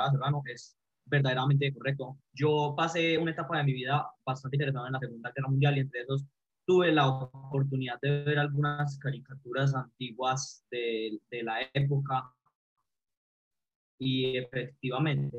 es 0.46 0.76
verdaderamente 1.06 1.72
correcto. 1.72 2.18
Yo 2.32 2.74
pasé 2.76 3.16
una 3.16 3.30
etapa 3.30 3.58
de 3.58 3.64
mi 3.64 3.72
vida 3.72 4.06
bastante 4.24 4.56
interesada 4.56 4.88
en 4.88 4.92
la 4.92 4.98
Segunda 4.98 5.32
Guerra 5.34 5.48
Mundial 5.48 5.76
y 5.78 5.80
entre 5.80 6.02
esos 6.02 6.26
tuve 6.66 6.92
la 6.92 7.08
oportunidad 7.08 7.98
de 8.02 8.24
ver 8.24 8.38
algunas 8.38 8.98
caricaturas 8.98 9.74
antiguas 9.74 10.66
de, 10.70 11.18
de 11.30 11.42
la 11.42 11.62
época 11.72 12.34
y 13.98 14.36
efectivamente 14.36 15.36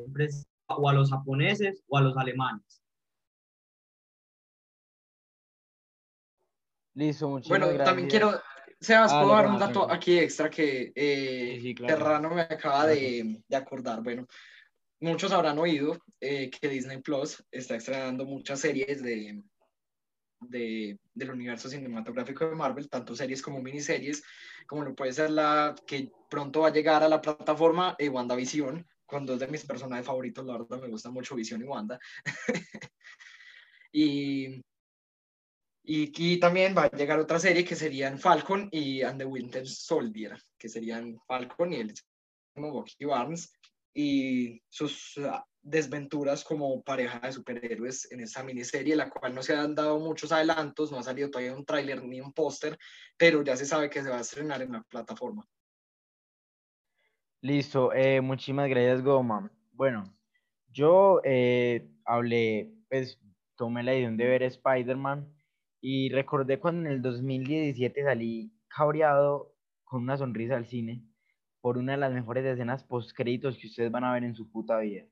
o 0.68 0.90
a 0.90 0.94
los 0.94 1.10
japoneses 1.10 1.84
o 1.88 1.98
a 1.98 2.02
los 2.02 2.16
alemanes. 2.18 2.82
Listo, 6.94 7.30
muchas 7.30 7.50
Bueno, 7.50 7.84
también 7.84 8.10
quiero, 8.10 8.42
Sebas, 8.80 9.12
puedo 9.14 9.30
dar 9.30 9.48
un 9.48 9.60
dato 9.60 9.90
aquí 9.90 10.20
extra 10.20 10.50
que 10.50 10.92
eh, 10.96 11.76
Terrano 11.76 12.30
me 12.30 12.42
acaba 12.42 12.86
de, 12.88 13.42
de, 13.48 13.56
acordar. 13.56 14.02
Bueno, 14.04 14.28
muchos 15.00 15.32
habrán 15.32 15.60
oído 15.60 15.98
eh, 16.20 16.50
que 16.50 16.68
Disney 16.68 17.02
Plus 17.02 17.44
está 17.52 17.76
estrenando 17.76 18.26
muchas 18.26 18.60
series 18.60 19.02
de, 19.02 19.42
de, 20.42 21.00
del 21.20 21.32
universo 21.32 21.70
cinematográfico 21.70 22.50
de 22.50 22.56
Marvel, 22.56 22.90
tanto 22.90 23.16
series 23.16 23.42
como 23.42 23.62
miniseries, 23.62 24.24
como 24.66 24.84
lo 24.84 24.96
puede 24.96 25.14
ser 25.14 25.30
la 25.30 25.76
que 25.86 26.12
pronto 26.30 26.62
va 26.62 26.70
a 26.70 26.74
llegar 26.74 27.04
a 27.04 27.10
la 27.10 27.22
plataforma 27.22 27.96
eh, 28.00 28.10
WandaVision, 28.10 28.88
con 29.06 29.26
dos 29.26 29.40
de 29.40 29.48
mis 29.48 29.66
personajes 29.66 30.06
favoritos, 30.06 30.46
la 30.46 30.54
verdad 30.54 30.80
me 30.80 30.88
gusta 30.88 31.10
mucho 31.10 31.36
Vision 31.36 31.62
y 31.62 31.66
Wanda. 31.66 32.00
y, 33.92 34.62
y, 35.84 36.40
también 36.40 36.76
va 36.78 36.84
a 36.84 36.92
llegar 36.92 37.20
otra 37.20 37.40
serie 37.40 37.66
que 37.66 37.76
serían 37.76 38.20
Falcon 38.20 38.70
y 38.72 39.02
And 39.02 39.20
the 39.20 39.26
Winter 39.26 39.68
Soldier, 39.68 40.40
que 40.58 40.70
serían 40.70 41.20
Falcon 41.28 41.74
y 41.74 41.78
el 41.78 41.94
Bucky 42.56 43.06
Barnes 43.06 43.52
y 43.94 44.62
sus 44.70 45.20
desventuras 45.62 46.44
como 46.44 46.82
pareja 46.84 47.20
de 47.20 47.32
superhéroes 47.32 48.12
en 48.12 48.22
esta 48.22 48.44
miniserie, 48.44 48.96
la 48.96 49.10
cual 49.10 49.36
no 49.36 49.42
se 49.42 49.56
han 49.56 49.76
dado 49.76 50.00
muchos 50.00 50.32
adelantos, 50.32 50.92
no 50.92 51.00
ha 51.00 51.04
salido 51.04 51.30
todavía 51.30 51.56
un 51.56 51.66
tráiler 51.66 52.04
ni 52.04 52.22
un 52.22 52.34
póster, 52.34 52.78
pero 53.18 53.44
ya 53.44 53.56
se 53.56 53.66
sabe 53.66 53.90
que 53.90 54.02
se 54.02 54.10
va 54.10 54.18
a 54.18 54.22
estrenar 54.22 54.62
en 54.62 54.72
la 54.72 54.84
plataforma. 54.84 55.46
Listo, 57.42 57.94
eh, 57.94 58.20
muchísimas 58.22 58.70
gracias 58.70 59.02
Goma. 59.02 59.52
Bueno, 59.72 60.14
yo 60.68 61.22
eh, 61.24 61.90
hablé, 62.06 62.74
pues 62.90 63.20
tomé 63.56 63.84
la 63.84 63.96
idea 63.96 64.12
de 64.12 64.26
ver 64.26 64.44
Spider-Man 64.44 65.34
y 65.82 66.10
recordé 66.10 66.60
cuando 66.60 66.90
en 66.90 66.96
el 66.96 67.02
2017 67.02 68.04
salí 68.04 68.52
cabreado 68.68 69.56
con 69.84 70.04
una 70.04 70.18
sonrisa 70.18 70.56
al 70.56 70.66
cine 70.66 71.04
por 71.62 71.78
una 71.78 71.94
de 71.94 71.98
las 71.98 72.14
mejores 72.14 72.46
escenas 72.46 72.84
post 72.84 73.12
créditos 73.16 73.58
que 73.58 73.68
ustedes 73.68 73.92
van 73.92 74.04
a 74.04 74.14
ver 74.14 74.24
en 74.24 74.36
su 74.36 74.50
puta 74.50 74.80
vida. 74.80 75.06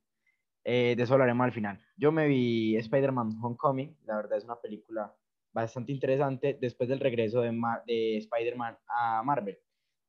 Eh, 0.70 0.96
de 0.98 1.04
eso 1.04 1.14
hablaremos 1.14 1.46
al 1.46 1.54
final. 1.54 1.80
Yo 1.96 2.12
me 2.12 2.28
vi 2.28 2.76
Spider-Man 2.76 3.40
Homecoming, 3.42 3.96
la 4.06 4.18
verdad 4.18 4.38
es 4.38 4.44
una 4.44 4.60
película 4.60 5.16
bastante 5.54 5.94
interesante 5.94 6.58
después 6.60 6.90
del 6.90 7.00
regreso 7.00 7.40
de, 7.40 7.58
de 7.86 8.18
Spider-Man 8.18 8.78
a 8.90 9.24
Marvel, 9.24 9.58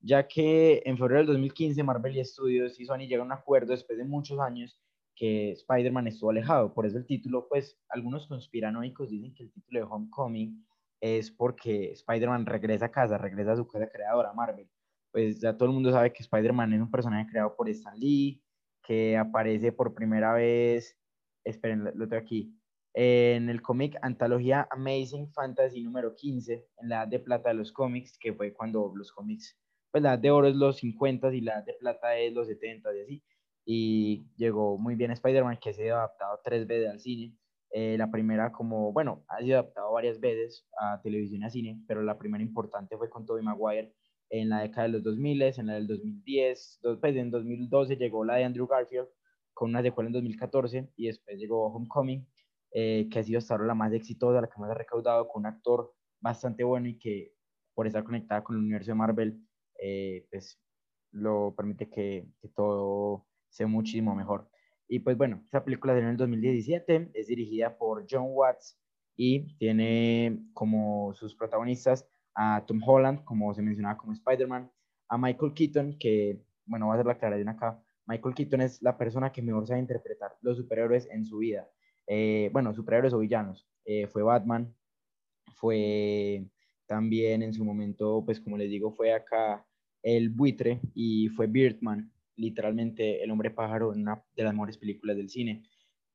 ya 0.00 0.26
que 0.26 0.82
en 0.84 0.98
febrero 0.98 1.20
del 1.20 1.26
2015 1.28 1.80
Marvel 1.84 2.16
y 2.16 2.24
Studios 2.24 2.80
y 2.80 2.86
Sony 2.86 3.06
llegaron 3.06 3.30
a 3.30 3.36
un 3.36 3.40
acuerdo 3.40 3.70
después 3.70 3.98
de 3.98 4.04
muchos 4.04 4.40
años 4.40 4.76
que 5.14 5.52
Spider-Man 5.52 6.08
estuvo 6.08 6.30
alejado. 6.30 6.74
Por 6.74 6.86
eso 6.86 6.98
el 6.98 7.06
título, 7.06 7.46
pues 7.48 7.78
algunos 7.88 8.26
conspiranoicos 8.26 9.10
dicen 9.10 9.32
que 9.34 9.44
el 9.44 9.52
título 9.52 9.78
de 9.78 9.86
Homecoming 9.88 10.66
es 11.00 11.30
porque 11.30 11.92
Spider-Man 11.92 12.46
regresa 12.46 12.86
a 12.86 12.90
casa, 12.90 13.16
regresa 13.16 13.52
a 13.52 13.56
su 13.56 13.68
casa 13.68 13.88
creadora, 13.88 14.32
Marvel. 14.32 14.68
Pues 15.12 15.40
ya 15.40 15.56
todo 15.56 15.68
el 15.68 15.74
mundo 15.76 15.92
sabe 15.92 16.12
que 16.12 16.24
Spider-Man 16.24 16.72
es 16.72 16.80
un 16.80 16.90
personaje 16.90 17.30
creado 17.30 17.54
por 17.54 17.68
Stan 17.68 17.96
Lee, 17.96 18.42
que 18.88 19.18
aparece 19.18 19.70
por 19.70 19.92
primera 19.92 20.32
vez, 20.32 20.98
esperen, 21.44 21.84
lo 21.84 22.08
tengo 22.08 22.22
aquí, 22.22 22.58
en 22.94 23.50
el 23.50 23.60
cómic 23.60 23.98
Antología 24.00 24.66
Amazing 24.70 25.30
Fantasy 25.30 25.82
número 25.82 26.16
15, 26.16 26.66
en 26.78 26.88
la 26.88 27.02
edad 27.02 27.08
de 27.08 27.18
plata 27.18 27.50
de 27.50 27.56
los 27.56 27.70
cómics, 27.70 28.16
que 28.18 28.32
fue 28.32 28.54
cuando 28.54 28.90
los 28.96 29.12
cómics, 29.12 29.58
pues 29.90 30.02
la 30.02 30.14
edad 30.14 30.18
de 30.20 30.30
oro 30.30 30.48
es 30.48 30.56
los 30.56 30.78
50 30.78 31.34
y 31.34 31.42
la 31.42 31.56
edad 31.56 31.64
de 31.66 31.74
plata 31.74 32.16
es 32.16 32.32
los 32.32 32.46
70 32.46 32.96
y 32.96 33.00
así. 33.02 33.22
Y 33.66 34.26
llegó 34.36 34.78
muy 34.78 34.94
bien 34.94 35.10
Spider-Man, 35.10 35.58
que 35.60 35.68
ha 35.68 35.74
sido 35.74 35.96
adaptado 35.96 36.40
tres 36.42 36.66
veces 36.66 36.90
al 36.90 37.00
cine. 37.00 37.36
Eh, 37.70 37.96
la 37.98 38.10
primera 38.10 38.50
como, 38.50 38.90
bueno, 38.94 39.22
ha 39.28 39.40
sido 39.40 39.58
adaptado 39.58 39.92
varias 39.92 40.18
veces 40.18 40.66
a 40.80 40.98
televisión 41.02 41.42
y 41.42 41.44
a 41.44 41.50
cine, 41.50 41.82
pero 41.86 42.02
la 42.02 42.16
primera 42.16 42.42
importante 42.42 42.96
fue 42.96 43.10
con 43.10 43.26
Tobey 43.26 43.44
Maguire 43.44 43.92
en 44.30 44.48
la 44.48 44.60
década 44.62 44.86
de 44.86 44.92
los 44.94 45.02
2000, 45.02 45.42
en 45.42 45.66
la 45.66 45.74
del 45.74 45.86
2010, 45.86 46.80
dos, 46.82 46.98
pues 47.00 47.16
en 47.16 47.30
2012 47.30 47.96
llegó 47.96 48.24
la 48.24 48.36
de 48.36 48.44
Andrew 48.44 48.66
Garfield 48.66 49.08
con 49.54 49.70
una 49.70 49.82
secuela 49.82 50.08
en 50.08 50.12
2014 50.12 50.92
y 50.96 51.06
después 51.06 51.38
llegó 51.38 51.66
Homecoming, 51.66 52.26
eh, 52.72 53.08
que 53.10 53.18
ha 53.18 53.24
sido 53.24 53.38
hasta 53.38 53.54
ahora 53.54 53.66
la 53.66 53.74
más 53.74 53.92
exitosa, 53.92 54.40
la 54.40 54.48
que 54.48 54.60
más 54.60 54.70
ha 54.70 54.74
recaudado, 54.74 55.26
con 55.28 55.40
un 55.42 55.46
actor 55.46 55.92
bastante 56.20 56.62
bueno 56.64 56.88
y 56.88 56.98
que 56.98 57.32
por 57.74 57.86
estar 57.86 58.04
conectada 58.04 58.44
con 58.44 58.56
el 58.56 58.62
universo 58.62 58.90
de 58.90 58.94
Marvel, 58.94 59.40
eh, 59.80 60.26
pues 60.30 60.60
lo 61.12 61.54
permite 61.56 61.88
que, 61.88 62.28
que, 62.40 62.48
todo 62.48 63.26
sea 63.48 63.66
muchísimo 63.66 64.14
mejor. 64.14 64.48
Y 64.88 65.00
pues 65.00 65.16
bueno, 65.16 65.42
esta 65.44 65.64
película 65.64 65.92
salió 65.92 66.06
en 66.06 66.12
el 66.12 66.16
2017, 66.18 67.10
es 67.14 67.26
dirigida 67.26 67.78
por 67.78 68.06
John 68.08 68.26
Watts 68.28 68.78
y 69.16 69.56
tiene 69.56 70.40
como 70.54 71.12
sus 71.14 71.34
protagonistas 71.34 72.08
a 72.34 72.64
Tom 72.66 72.80
Holland, 72.84 73.24
como 73.24 73.52
se 73.54 73.62
mencionaba 73.62 73.96
como 73.96 74.12
Spider-Man, 74.12 74.70
a 75.08 75.18
Michael 75.18 75.54
Keaton, 75.54 75.98
que, 75.98 76.42
bueno, 76.66 76.88
va 76.88 76.94
a 76.94 76.96
ser 76.98 77.06
la 77.06 77.12
aclaración 77.12 77.48
acá, 77.48 77.82
Michael 78.08 78.34
Keaton 78.34 78.62
es 78.62 78.82
la 78.82 78.96
persona 78.96 79.30
que 79.30 79.42
mejor 79.42 79.66
sabe 79.66 79.80
interpretar 79.80 80.32
los 80.40 80.56
superhéroes 80.56 81.06
en 81.10 81.26
su 81.26 81.38
vida. 81.38 81.68
Eh, 82.06 82.48
bueno, 82.54 82.72
superhéroes 82.72 83.12
o 83.12 83.18
villanos. 83.18 83.68
Eh, 83.84 84.06
fue 84.06 84.22
Batman, 84.22 84.74
fue 85.54 86.46
también 86.86 87.42
en 87.42 87.52
su 87.52 87.64
momento, 87.66 88.22
pues 88.24 88.40
como 88.40 88.56
les 88.56 88.70
digo, 88.70 88.90
fue 88.92 89.12
acá 89.12 89.66
el 90.02 90.30
buitre 90.30 90.80
y 90.94 91.28
fue 91.28 91.48
Birdman, 91.48 92.10
literalmente 92.36 93.22
el 93.22 93.30
hombre 93.30 93.50
pájaro 93.50 93.92
en 93.92 94.02
una 94.02 94.24
de 94.34 94.42
las 94.42 94.54
mejores 94.54 94.78
películas 94.78 95.16
del 95.18 95.28
cine. 95.28 95.62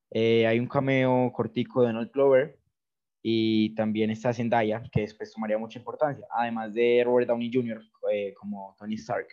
Eh, 0.09 0.47
hay 0.47 0.59
un 0.59 0.67
cameo 0.67 1.31
cortico 1.31 1.81
de 1.81 1.87
Donald 1.87 2.11
Glover, 2.11 2.59
y 3.25 3.73
también 3.73 4.09
está 4.09 4.33
Zendaya, 4.33 4.83
que 4.91 5.01
después 5.01 5.31
tomaría 5.31 5.57
mucha 5.57 5.79
importancia, 5.79 6.27
además 6.29 6.73
de 6.73 7.01
Robert 7.05 7.29
Downey 7.29 7.49
Jr. 7.51 7.81
Eh, 8.11 8.33
como 8.33 8.75
Tony 8.77 8.95
Stark. 8.95 9.27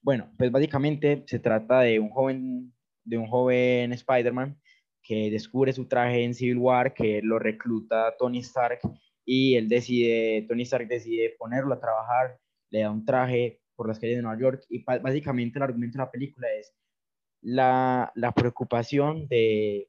Bueno, 0.00 0.32
pues 0.38 0.52
básicamente 0.52 1.24
se 1.26 1.40
trata 1.40 1.80
de 1.80 1.98
un 1.98 2.10
joven, 2.10 2.72
de 3.04 3.18
un 3.18 3.26
joven 3.26 3.92
Spider-Man 3.92 4.56
que 5.02 5.28
descubre 5.32 5.72
su 5.72 5.88
traje 5.88 6.22
en 6.22 6.34
Civil 6.34 6.58
War, 6.58 6.94
que 6.94 7.20
lo 7.20 7.40
recluta 7.40 8.14
Tony 8.16 8.38
Stark 8.38 8.78
y 9.24 9.56
él 9.56 9.68
decide, 9.68 10.46
Tony 10.48 10.62
Stark 10.62 10.86
decide 10.86 11.34
ponerlo 11.36 11.74
a 11.74 11.80
trabajar, 11.80 12.38
le 12.70 12.82
da 12.82 12.92
un 12.92 13.04
traje 13.04 13.60
por 13.74 13.88
las 13.88 13.98
calles 13.98 14.16
de 14.16 14.22
Nueva 14.22 14.40
York 14.40 14.64
y 14.68 14.84
básicamente 14.84 15.58
el 15.58 15.64
argumento 15.64 15.98
de 15.98 16.04
la 16.04 16.10
película 16.10 16.46
es 16.58 16.72
la, 17.40 18.12
la 18.14 18.30
preocupación 18.32 19.26
de, 19.26 19.88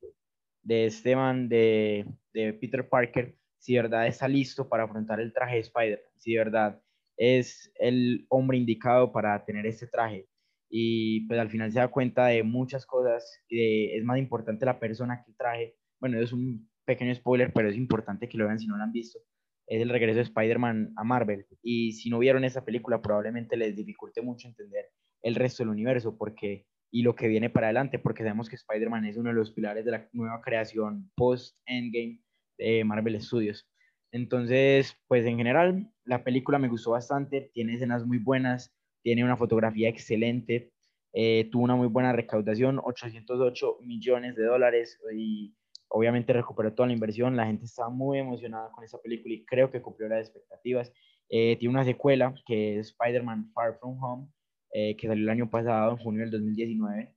de 0.63 0.87
Esteban, 0.87 1.49
de, 1.49 2.07
de 2.33 2.53
Peter 2.53 2.89
Parker, 2.89 3.35
si 3.63 3.75
de 3.75 3.81
verdad 3.81 4.07
está 4.07 4.27
listo 4.27 4.67
para 4.67 4.83
afrontar 4.83 5.21
el 5.21 5.31
traje 5.31 5.55
de 5.55 5.61
Spider, 5.61 6.03
si 6.17 6.33
de 6.33 6.39
verdad 6.39 6.81
es 7.15 7.71
el 7.75 8.25
hombre 8.27 8.57
indicado 8.57 9.13
para 9.13 9.45
tener 9.45 9.65
este 9.65 9.87
traje. 9.87 10.27
Y 10.69 11.25
pues 11.27 11.39
al 11.39 11.49
final 11.49 11.71
se 11.71 11.79
da 11.79 11.87
cuenta 11.87 12.27
de 12.27 12.43
muchas 12.43 12.85
cosas, 12.85 13.23
es 13.47 14.03
más 14.03 14.17
importante 14.17 14.65
la 14.65 14.79
persona 14.79 15.23
que 15.23 15.31
el 15.31 15.37
traje. 15.37 15.77
Bueno, 16.01 16.19
es 16.19 16.33
un 16.33 16.69
pequeño 16.83 17.15
spoiler, 17.15 17.53
pero 17.53 17.69
es 17.69 17.77
importante 17.77 18.27
que 18.27 18.37
lo 18.37 18.47
vean 18.47 18.59
si 18.59 18.67
no 18.67 18.75
lo 18.75 18.83
han 18.83 18.91
visto. 18.91 19.19
Es 19.65 19.81
el 19.81 19.87
regreso 19.87 20.17
de 20.17 20.23
Spider-Man 20.23 20.91
a 20.97 21.05
Marvel. 21.05 21.45
Y 21.61 21.93
si 21.93 22.09
no 22.09 22.19
vieron 22.19 22.43
esa 22.43 22.65
película, 22.65 23.01
probablemente 23.01 23.55
les 23.55 23.77
dificulte 23.77 24.21
mucho 24.21 24.49
entender 24.49 24.89
el 25.21 25.35
resto 25.35 25.63
del 25.63 25.69
universo 25.69 26.17
porque 26.17 26.65
y 26.91 27.01
lo 27.01 27.15
que 27.15 27.29
viene 27.29 27.49
para 27.49 27.67
adelante, 27.67 27.97
porque 27.97 28.23
sabemos 28.23 28.49
que 28.49 28.57
Spider-Man 28.57 29.05
es 29.05 29.15
uno 29.15 29.29
de 29.29 29.35
los 29.35 29.51
pilares 29.51 29.85
de 29.85 29.91
la 29.91 30.09
nueva 30.11 30.41
creación 30.41 31.09
post-Endgame 31.15 32.22
de 32.57 32.83
Marvel 32.83 33.21
Studios. 33.21 33.67
Entonces, 34.13 34.95
pues 35.07 35.25
en 35.25 35.37
general, 35.37 35.91
la 36.05 36.23
película 36.23 36.59
me 36.59 36.67
gustó 36.67 36.91
bastante, 36.91 37.49
tiene 37.53 37.73
escenas 37.73 38.05
muy 38.05 38.19
buenas, 38.19 38.71
tiene 39.01 39.23
una 39.23 39.37
fotografía 39.37 39.89
excelente, 39.89 40.71
eh, 41.13 41.49
tuvo 41.51 41.63
una 41.63 41.75
muy 41.75 41.87
buena 41.87 42.13
recaudación, 42.13 42.79
808 42.83 43.77
millones 43.81 44.35
de 44.35 44.45
dólares 44.45 44.99
y 45.15 45.55
obviamente 45.89 46.31
recuperó 46.31 46.73
toda 46.73 46.87
la 46.87 46.93
inversión, 46.93 47.35
la 47.35 47.47
gente 47.47 47.65
estaba 47.65 47.89
muy 47.89 48.19
emocionada 48.19 48.71
con 48.71 48.83
esa 48.83 48.99
película 49.01 49.33
y 49.33 49.45
creo 49.45 49.71
que 49.71 49.81
cumplió 49.81 50.07
las 50.09 50.27
expectativas. 50.27 50.91
Eh, 51.29 51.57
tiene 51.59 51.73
una 51.73 51.83
secuela 51.83 52.35
que 52.45 52.79
es 52.79 52.89
Spider-Man 52.89 53.51
Far 53.53 53.79
From 53.79 54.03
Home, 54.03 54.27
eh, 54.73 54.95
que 54.95 55.07
salió 55.07 55.23
el 55.23 55.29
año 55.29 55.49
pasado, 55.49 55.91
en 55.91 55.97
junio 55.97 56.21
del 56.21 56.31
2019. 56.31 57.15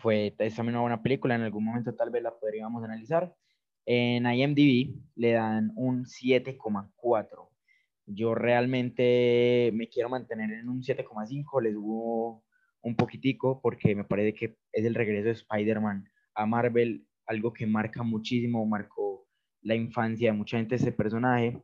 fue 0.00 0.34
también 0.36 0.68
una 0.76 0.80
buena 0.80 1.02
película, 1.02 1.34
en 1.34 1.42
algún 1.42 1.64
momento 1.64 1.94
tal 1.94 2.10
vez 2.10 2.22
la 2.22 2.34
podríamos 2.36 2.82
analizar. 2.84 3.34
En 3.86 4.26
IMDb 4.26 4.94
le 5.16 5.32
dan 5.32 5.72
un 5.76 6.04
7,4. 6.04 7.50
Yo 8.06 8.34
realmente 8.34 9.70
me 9.74 9.88
quiero 9.88 10.08
mantener 10.08 10.50
en 10.52 10.68
un 10.68 10.82
7,5, 10.82 11.62
le 11.62 11.72
subo 11.72 12.44
un 12.82 12.96
poquitico 12.96 13.60
porque 13.62 13.94
me 13.94 14.04
parece 14.04 14.34
que 14.34 14.58
es 14.72 14.84
el 14.84 14.94
regreso 14.94 15.26
de 15.26 15.32
Spider-Man 15.32 16.08
a 16.34 16.46
Marvel, 16.46 17.06
algo 17.26 17.52
que 17.52 17.66
marca 17.66 18.02
muchísimo, 18.02 18.66
marcó 18.66 19.26
la 19.62 19.74
infancia 19.74 20.30
de 20.30 20.36
mucha 20.36 20.58
gente 20.58 20.74
ese 20.74 20.92
personaje. 20.92 21.62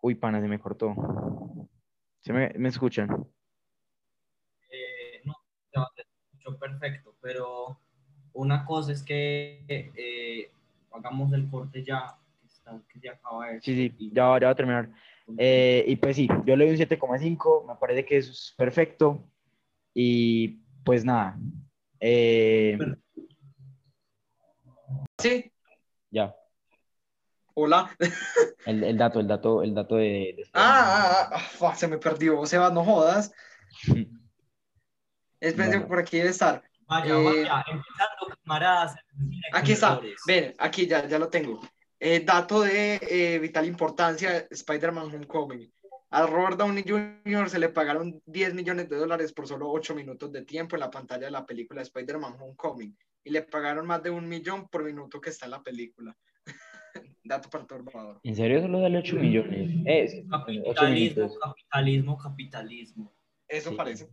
Uy, 0.00 0.14
pana, 0.14 0.40
se 0.40 0.48
me 0.48 0.60
cortó. 0.60 0.94
¿Se 2.20 2.32
me, 2.32 2.50
me 2.56 2.68
escuchan? 2.68 3.08
Eh, 4.70 5.22
no, 5.24 5.34
te 5.96 6.02
escucho 6.02 6.58
perfecto, 6.58 7.16
pero 7.20 7.80
una 8.32 8.64
cosa 8.64 8.92
es 8.92 9.02
que 9.02 9.64
eh, 9.68 10.50
hagamos 10.98 11.32
el 11.32 11.48
corte 11.48 11.84
ya, 11.84 12.16
que, 12.92 13.00
ya 13.00 13.12
acaba 13.12 13.48
de... 13.48 13.60
Sí, 13.60 13.74
sí, 13.74 14.10
ya, 14.12 14.26
va 14.26 14.50
a 14.50 14.54
terminar. 14.54 14.90
Eh, 15.36 15.84
y 15.86 15.96
pues 15.96 16.16
sí, 16.16 16.28
yo 16.46 16.56
le 16.56 16.64
doy 16.64 16.74
un 16.74 16.80
7,5, 16.80 17.66
me 17.66 17.74
parece 17.76 18.04
que 18.04 18.16
eso 18.16 18.32
es 18.32 18.54
perfecto. 18.56 19.28
Y 19.94 20.60
pues 20.84 21.04
nada. 21.04 21.38
Eh, 22.00 22.78
sí. 25.18 25.52
Ya. 26.10 26.34
Hola. 27.54 27.90
El, 28.66 28.84
el, 28.84 28.96
dato, 28.96 29.20
el 29.20 29.26
dato, 29.26 29.62
el 29.62 29.74
dato 29.74 29.96
de... 29.96 30.44
ah, 30.52 31.30
ah, 31.32 31.42
ah, 31.60 31.74
se 31.74 31.88
me 31.88 31.98
perdió, 31.98 32.44
Sebas, 32.46 32.72
no 32.72 32.84
jodas. 32.84 33.32
Espérense, 35.40 35.80
por 35.80 35.98
aquí 35.98 36.18
debe 36.18 36.30
estar. 36.30 36.67
Vaya, 36.88 37.14
eh, 37.14 37.22
vaya, 37.22 37.64
empezando 37.68 38.36
camaradas. 38.42 38.96
Aquí 39.52 39.72
está, 39.72 40.00
ven, 40.26 40.54
aquí 40.58 40.86
ya, 40.86 41.06
ya 41.06 41.18
lo 41.18 41.28
tengo. 41.28 41.60
Eh, 42.00 42.22
dato 42.24 42.62
de 42.62 42.98
eh, 43.02 43.38
vital 43.38 43.66
importancia, 43.66 44.46
Spider-Man 44.50 45.14
Homecoming. 45.14 45.70
A 46.10 46.26
Robert 46.26 46.56
Downey 46.56 46.84
Jr. 46.86 47.50
se 47.50 47.58
le 47.58 47.68
pagaron 47.68 48.22
10 48.24 48.54
millones 48.54 48.88
de 48.88 48.96
dólares 48.96 49.32
por 49.34 49.46
solo 49.46 49.70
8 49.70 49.94
minutos 49.94 50.32
de 50.32 50.42
tiempo 50.42 50.76
en 50.76 50.80
la 50.80 50.90
pantalla 50.90 51.26
de 51.26 51.30
la 51.30 51.44
película 51.44 51.82
Spider-Man 51.82 52.36
Homecoming. 52.40 52.96
Y 53.24 53.30
le 53.30 53.42
pagaron 53.42 53.86
más 53.86 54.02
de 54.02 54.08
un 54.08 54.26
millón 54.26 54.68
por 54.68 54.84
minuto 54.84 55.20
que 55.20 55.28
está 55.28 55.44
en 55.44 55.50
la 55.50 55.62
película. 55.62 56.16
Dato 57.22 57.50
perturbador. 57.50 58.20
¿En 58.22 58.34
serio 58.34 58.62
solo 58.62 58.80
dale 58.80 58.98
8 58.98 59.16
millones? 59.16 59.70
Es, 59.84 60.24
capitalismo, 60.30 61.38
capitalismo, 61.38 62.16
capitalismo. 62.16 63.12
Eso 63.46 63.76
parece. 63.76 64.08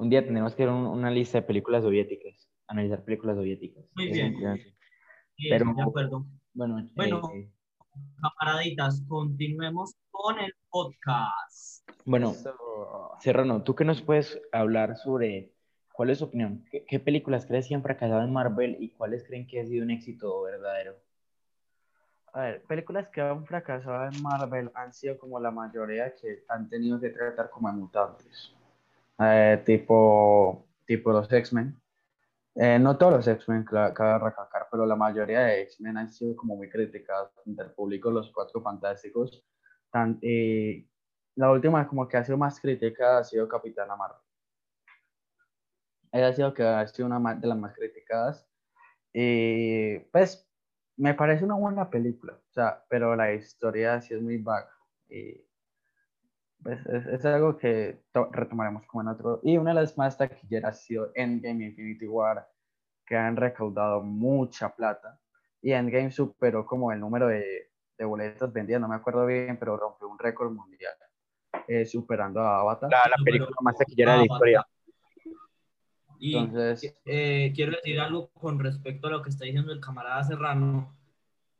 Un 0.00 0.08
día 0.08 0.24
tenemos 0.24 0.54
que 0.54 0.62
ir 0.62 0.70
a 0.70 0.72
una 0.72 1.10
lista 1.10 1.38
de 1.38 1.46
películas 1.46 1.82
soviéticas, 1.82 2.48
analizar 2.66 3.04
películas 3.04 3.36
soviéticas. 3.36 3.84
Muy 3.94 4.10
bien. 4.10 4.34
Pero, 5.36 5.74
Bueno, 6.54 6.88
bueno 6.96 7.20
eh, 7.34 7.52
camaraditas, 8.22 9.04
continuemos 9.06 9.94
con 10.10 10.40
el 10.40 10.54
podcast. 10.70 11.86
Bueno, 12.06 12.32
Serrano, 13.20 13.62
¿tú 13.62 13.74
qué 13.74 13.84
nos 13.84 14.00
puedes 14.00 14.40
hablar 14.52 14.96
sobre 14.96 15.52
cuál 15.92 16.08
es 16.08 16.20
su 16.20 16.24
opinión? 16.24 16.64
¿Qué, 16.70 16.98
películas 16.98 17.44
crees 17.44 17.68
que 17.68 17.74
han 17.74 17.82
fracasado 17.82 18.22
en 18.22 18.32
Marvel 18.32 18.78
y 18.80 18.88
cuáles 18.92 19.22
creen 19.24 19.46
que 19.46 19.60
ha 19.60 19.66
sido 19.66 19.84
un 19.84 19.90
éxito 19.90 20.40
verdadero? 20.40 20.94
A 22.32 22.40
ver, 22.40 22.62
películas 22.62 23.06
que 23.10 23.20
han 23.20 23.44
fracasado 23.44 24.08
en 24.10 24.22
Marvel 24.22 24.70
han 24.74 24.94
sido 24.94 25.18
como 25.18 25.38
la 25.38 25.50
mayoría 25.50 26.14
que 26.14 26.42
han 26.48 26.70
tenido 26.70 26.98
que 26.98 27.10
tratar 27.10 27.50
como 27.50 27.70
mutantes. 27.70 28.54
Eh, 29.20 29.62
tipo, 29.66 30.68
tipo 30.86 31.12
los 31.12 31.30
X-Men. 31.30 31.80
Eh, 32.54 32.78
no 32.78 32.96
todos 32.98 33.12
los 33.12 33.28
X-Men, 33.28 33.64
cabe 33.64 34.18
recalcar, 34.18 34.66
pero 34.70 34.86
la 34.86 34.96
mayoría 34.96 35.40
de 35.40 35.62
X-Men 35.62 35.98
han 35.98 36.10
sido 36.10 36.34
como 36.36 36.56
muy 36.56 36.68
criticados 36.68 37.30
entre 37.46 37.68
público, 37.70 38.10
los 38.10 38.32
cuatro 38.32 38.60
fantásticos. 38.62 39.44
Tan, 39.90 40.18
la 41.36 41.50
última 41.50 41.86
como 41.88 42.08
que 42.08 42.16
ha 42.16 42.24
sido 42.24 42.38
más 42.38 42.60
crítica 42.60 43.18
ha 43.18 43.24
sido 43.24 43.48
Capitana 43.48 43.96
Marvel. 43.96 44.20
Ella 46.12 46.28
ha 46.28 46.32
sido 46.32 46.54
que 46.54 46.62
ha 46.62 46.86
sido 46.88 47.06
una 47.06 47.34
de 47.34 47.46
las 47.46 47.58
más 47.58 47.74
criticadas. 47.74 48.46
Y 49.12 49.98
pues 50.12 50.48
me 50.96 51.14
parece 51.14 51.44
una 51.44 51.54
buena 51.54 51.88
película, 51.90 52.34
o 52.34 52.52
sea, 52.52 52.84
pero 52.88 53.16
la 53.16 53.32
historia 53.32 54.00
sí 54.00 54.14
es 54.14 54.22
muy 54.22 54.38
vaga. 54.38 54.70
Y 55.08 55.49
pues 56.62 56.84
es, 56.86 57.06
es 57.06 57.24
algo 57.24 57.56
que 57.56 58.00
retomaremos 58.32 58.86
como 58.86 59.02
en 59.02 59.08
otro. 59.08 59.40
Y 59.42 59.56
una 59.56 59.70
de 59.70 59.80
las 59.80 59.96
más 59.96 60.16
taquilleras 60.18 60.76
ha 60.76 60.80
sido 60.80 61.10
Endgame 61.14 61.66
Infinity 61.66 62.06
War, 62.06 62.48
que 63.06 63.16
han 63.16 63.36
recaudado 63.36 64.02
mucha 64.02 64.74
plata. 64.74 65.18
Y 65.62 65.72
Endgame 65.72 66.10
superó 66.10 66.64
como 66.64 66.92
el 66.92 67.00
número 67.00 67.26
de, 67.28 67.70
de 67.98 68.04
boletas 68.04 68.52
vendidas, 68.52 68.80
no 68.80 68.88
me 68.88 68.96
acuerdo 68.96 69.26
bien, 69.26 69.58
pero 69.58 69.76
rompió 69.76 70.08
un 70.08 70.18
récord 70.18 70.50
mundial, 70.52 70.94
eh, 71.68 71.84
superando 71.84 72.40
a 72.40 72.60
Avatar. 72.60 72.90
La, 72.90 73.02
la 73.10 73.22
película 73.22 73.54
más 73.60 73.76
taquillera 73.76 74.12
de 74.12 74.18
la 74.18 74.24
historia. 74.24 74.66
Y 76.18 76.36
Entonces, 76.36 76.94
eh, 77.04 77.52
quiero 77.54 77.72
decir 77.72 77.98
algo 77.98 78.28
con 78.30 78.58
respecto 78.58 79.08
a 79.08 79.10
lo 79.10 79.22
que 79.22 79.30
está 79.30 79.44
diciendo 79.44 79.72
el 79.72 79.80
camarada 79.80 80.22
Serrano, 80.24 80.94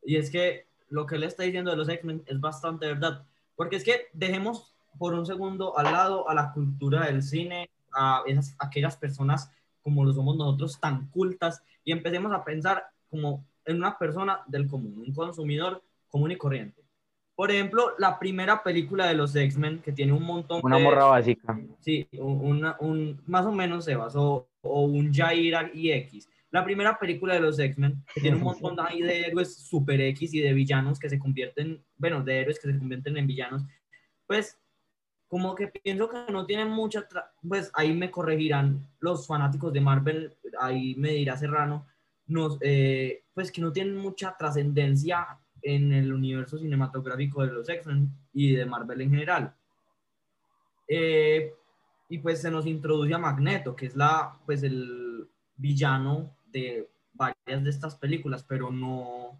y 0.02 0.16
es 0.16 0.30
que 0.30 0.66
lo 0.88 1.06
que 1.06 1.16
él 1.16 1.22
está 1.22 1.42
diciendo 1.42 1.70
de 1.70 1.76
los 1.76 1.88
X-Men 1.88 2.22
es 2.26 2.40
bastante 2.40 2.86
verdad, 2.86 3.26
porque 3.54 3.76
es 3.76 3.84
que 3.84 4.08
dejemos 4.12 4.74
por 4.98 5.14
un 5.14 5.26
segundo 5.26 5.76
al 5.78 5.92
lado 5.92 6.28
a 6.28 6.34
la 6.34 6.52
cultura 6.52 7.06
del 7.06 7.22
cine, 7.22 7.70
a 7.92 8.22
esas, 8.26 8.54
aquellas 8.58 8.96
personas 8.96 9.50
como 9.82 10.04
lo 10.04 10.12
somos 10.12 10.36
nosotros 10.36 10.78
tan 10.78 11.08
cultas 11.08 11.62
y 11.84 11.92
empecemos 11.92 12.32
a 12.32 12.44
pensar 12.44 12.84
como 13.08 13.44
en 13.64 13.76
una 13.76 13.98
persona 13.98 14.40
del 14.46 14.66
común, 14.66 15.04
un 15.06 15.14
consumidor 15.14 15.82
común 16.08 16.30
y 16.30 16.36
corriente. 16.36 16.82
Por 17.34 17.50
ejemplo, 17.50 17.94
la 17.98 18.18
primera 18.18 18.62
película 18.62 19.06
de 19.06 19.14
los 19.14 19.34
X-Men 19.34 19.80
que 19.80 19.92
tiene 19.92 20.12
un 20.12 20.22
montón 20.22 20.60
una 20.62 20.78
morra 20.78 21.04
básica. 21.04 21.58
Sí, 21.80 22.06
una, 22.12 22.76
un, 22.80 23.22
más 23.26 23.46
o 23.46 23.52
menos 23.52 23.86
se 23.86 23.96
basó, 23.96 24.48
o 24.60 24.82
un 24.82 25.12
Jair 25.12 25.70
y 25.72 25.90
X. 25.92 26.28
La 26.50 26.64
primera 26.64 26.98
película 26.98 27.34
de 27.34 27.40
los 27.40 27.58
X-Men 27.58 28.04
que 28.12 28.20
tiene 28.20 28.36
un 28.36 28.42
montón 28.42 28.76
de 28.76 29.20
héroes 29.20 29.56
super 29.56 30.00
X 30.00 30.34
y 30.34 30.40
de 30.40 30.52
villanos 30.52 30.98
que 30.98 31.08
se 31.08 31.18
convierten, 31.18 31.82
bueno, 31.96 32.22
de 32.22 32.40
héroes 32.40 32.60
que 32.60 32.70
se 32.70 32.78
convierten 32.78 33.16
en 33.16 33.26
villanos, 33.26 33.62
pues 34.26 34.58
como 35.30 35.54
que 35.54 35.68
pienso 35.68 36.08
que 36.08 36.32
no 36.32 36.44
tienen 36.44 36.68
mucha, 36.70 37.06
pues 37.48 37.70
ahí 37.74 37.94
me 37.94 38.10
corregirán 38.10 38.84
los 38.98 39.28
fanáticos 39.28 39.72
de 39.72 39.80
Marvel, 39.80 40.36
ahí 40.58 40.96
me 40.96 41.10
dirá 41.10 41.36
Serrano, 41.36 41.86
nos, 42.26 42.58
eh, 42.60 43.22
pues 43.32 43.52
que 43.52 43.60
no 43.60 43.72
tienen 43.72 43.96
mucha 43.96 44.36
trascendencia 44.36 45.38
en 45.62 45.92
el 45.92 46.12
universo 46.12 46.58
cinematográfico 46.58 47.46
de 47.46 47.52
los 47.52 47.68
X-Men 47.68 48.10
y 48.32 48.56
de 48.56 48.66
Marvel 48.66 49.02
en 49.02 49.10
general. 49.10 49.54
Eh, 50.88 51.54
y 52.08 52.18
pues 52.18 52.42
se 52.42 52.50
nos 52.50 52.66
introduce 52.66 53.14
a 53.14 53.18
Magneto, 53.18 53.76
que 53.76 53.86
es 53.86 53.94
la, 53.94 54.36
pues 54.44 54.64
el 54.64 55.28
villano 55.56 56.34
de 56.48 56.90
varias 57.12 57.62
de 57.62 57.70
estas 57.70 57.94
películas, 57.94 58.42
pero 58.42 58.72
no, 58.72 59.38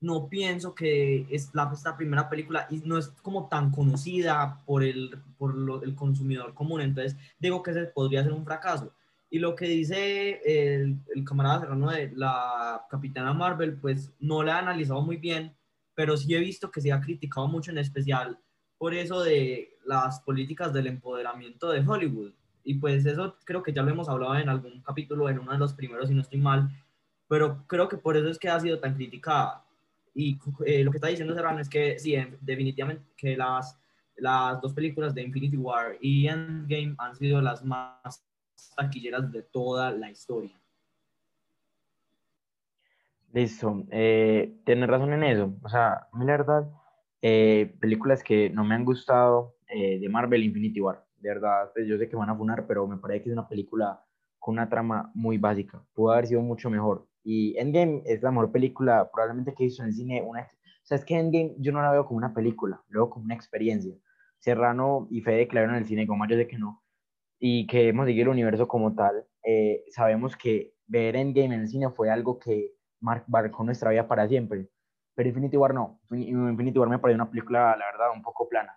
no 0.00 0.28
pienso 0.28 0.74
que 0.74 1.26
es 1.30 1.54
la, 1.54 1.70
esta 1.72 1.96
primera 1.96 2.28
película 2.28 2.66
y 2.70 2.78
no 2.78 2.98
es 2.98 3.08
como 3.22 3.48
tan 3.48 3.70
conocida 3.70 4.60
por 4.66 4.82
el, 4.82 5.18
por 5.36 5.54
el 5.82 5.94
consumidor 5.94 6.54
común, 6.54 6.80
entonces 6.80 7.16
digo 7.38 7.62
que 7.62 7.72
ese 7.72 7.84
podría 7.86 8.22
ser 8.22 8.32
un 8.32 8.44
fracaso. 8.44 8.92
Y 9.30 9.38
lo 9.38 9.54
que 9.54 9.66
dice 9.66 10.40
el, 10.44 10.98
el 11.14 11.24
camarada 11.24 11.60
Serrano 11.60 11.90
de 11.90 12.12
la 12.14 12.86
Capitana 12.88 13.34
Marvel, 13.34 13.76
pues 13.76 14.10
no 14.20 14.42
la 14.42 14.52
he 14.52 14.58
analizado 14.58 15.02
muy 15.02 15.18
bien, 15.18 15.54
pero 15.94 16.16
sí 16.16 16.34
he 16.34 16.38
visto 16.38 16.70
que 16.70 16.80
se 16.80 16.92
ha 16.92 17.00
criticado 17.00 17.46
mucho 17.48 17.70
en 17.70 17.78
especial 17.78 18.38
por 18.78 18.94
eso 18.94 19.22
de 19.22 19.76
las 19.84 20.20
políticas 20.20 20.72
del 20.72 20.86
empoderamiento 20.86 21.70
de 21.70 21.84
Hollywood. 21.86 22.32
Y 22.64 22.74
pues 22.74 23.04
eso 23.04 23.36
creo 23.44 23.62
que 23.62 23.72
ya 23.72 23.82
lo 23.82 23.90
hemos 23.90 24.08
hablado 24.08 24.36
en 24.36 24.48
algún 24.48 24.80
capítulo, 24.82 25.28
en 25.28 25.38
uno 25.38 25.52
de 25.52 25.58
los 25.58 25.74
primeros, 25.74 26.08
si 26.08 26.14
no 26.14 26.22
estoy 26.22 26.38
mal, 26.38 26.70
pero 27.26 27.64
creo 27.66 27.88
que 27.88 27.98
por 27.98 28.16
eso 28.16 28.28
es 28.28 28.38
que 28.38 28.48
ha 28.48 28.60
sido 28.60 28.78
tan 28.78 28.94
criticada 28.94 29.64
y 30.14 30.38
eh, 30.66 30.84
lo 30.84 30.90
que 30.90 30.98
está 30.98 31.08
diciendo 31.08 31.34
Serrano 31.34 31.60
es 31.60 31.68
que 31.68 31.98
sí, 31.98 32.16
definitivamente 32.40 33.04
que 33.16 33.36
las, 33.36 33.78
las 34.16 34.60
dos 34.60 34.72
películas 34.72 35.14
de 35.14 35.22
Infinity 35.22 35.56
War 35.56 35.96
y 36.00 36.26
Endgame 36.26 36.94
han 36.98 37.14
sido 37.14 37.40
las 37.40 37.64
más 37.64 38.24
taquilleras 38.76 39.30
de 39.30 39.42
toda 39.42 39.90
la 39.92 40.10
historia. 40.10 40.58
Listo, 43.32 43.84
eh, 43.90 44.58
tienes 44.64 44.88
razón 44.88 45.12
en 45.12 45.22
eso. 45.22 45.54
O 45.62 45.68
sea, 45.68 46.08
la 46.18 46.24
verdad, 46.24 46.70
eh, 47.20 47.74
películas 47.80 48.22
que 48.22 48.48
no 48.50 48.64
me 48.64 48.74
han 48.74 48.84
gustado 48.84 49.56
eh, 49.68 49.98
de 49.98 50.08
Marvel 50.08 50.44
Infinity 50.44 50.80
War. 50.80 51.04
De 51.18 51.28
verdad, 51.28 51.70
pues 51.74 51.86
yo 51.86 51.98
sé 51.98 52.08
que 52.08 52.16
van 52.16 52.30
a 52.30 52.36
funar, 52.36 52.66
pero 52.66 52.86
me 52.86 52.96
parece 52.96 53.24
que 53.24 53.28
es 53.30 53.32
una 53.34 53.48
película 53.48 54.02
con 54.38 54.54
una 54.54 54.68
trama 54.68 55.10
muy 55.14 55.36
básica. 55.36 55.82
Pudo 55.92 56.12
haber 56.12 56.26
sido 56.26 56.40
mucho 56.40 56.70
mejor. 56.70 57.06
Y 57.24 57.56
Endgame 57.58 58.02
es 58.06 58.22
la 58.22 58.30
mejor 58.30 58.52
película 58.52 59.10
probablemente 59.12 59.54
que 59.54 59.64
hizo 59.64 59.82
en 59.82 59.88
el 59.88 59.94
cine. 59.94 60.22
Una, 60.22 60.42
o 60.42 60.46
sea, 60.82 60.96
es 60.96 61.04
que 61.04 61.18
Endgame 61.18 61.54
yo 61.58 61.72
no 61.72 61.82
la 61.82 61.92
veo 61.92 62.06
como 62.06 62.18
una 62.18 62.34
película, 62.34 62.82
la 62.88 62.98
veo 63.00 63.10
como 63.10 63.24
una 63.24 63.34
experiencia. 63.34 63.94
Serrano 64.38 65.08
y 65.10 65.20
Fede 65.20 65.38
declararon 65.38 65.76
en 65.76 65.82
el 65.82 65.88
cine, 65.88 66.06
como 66.06 66.26
yo 66.26 66.36
sé 66.36 66.46
que 66.46 66.58
no, 66.58 66.82
y 67.40 67.66
que 67.66 67.88
hemos 67.88 68.06
seguido 68.06 68.24
el 68.24 68.28
universo 68.30 68.68
como 68.68 68.94
tal, 68.94 69.26
eh, 69.44 69.84
sabemos 69.90 70.36
que 70.36 70.74
ver 70.86 71.16
Endgame 71.16 71.54
en 71.54 71.60
el 71.62 71.68
cine 71.68 71.90
fue 71.90 72.10
algo 72.10 72.38
que 72.38 72.72
marcó 73.00 73.64
nuestra 73.64 73.90
vida 73.90 74.08
para 74.08 74.28
siempre. 74.28 74.68
Pero 75.14 75.28
Infinity 75.28 75.56
War 75.56 75.74
no. 75.74 76.00
Infinity 76.10 76.78
War 76.78 76.88
me 76.88 76.98
parece 76.98 77.16
una 77.16 77.30
película, 77.30 77.76
la 77.76 77.86
verdad, 77.86 78.12
un 78.14 78.22
poco 78.22 78.48
plana. 78.48 78.72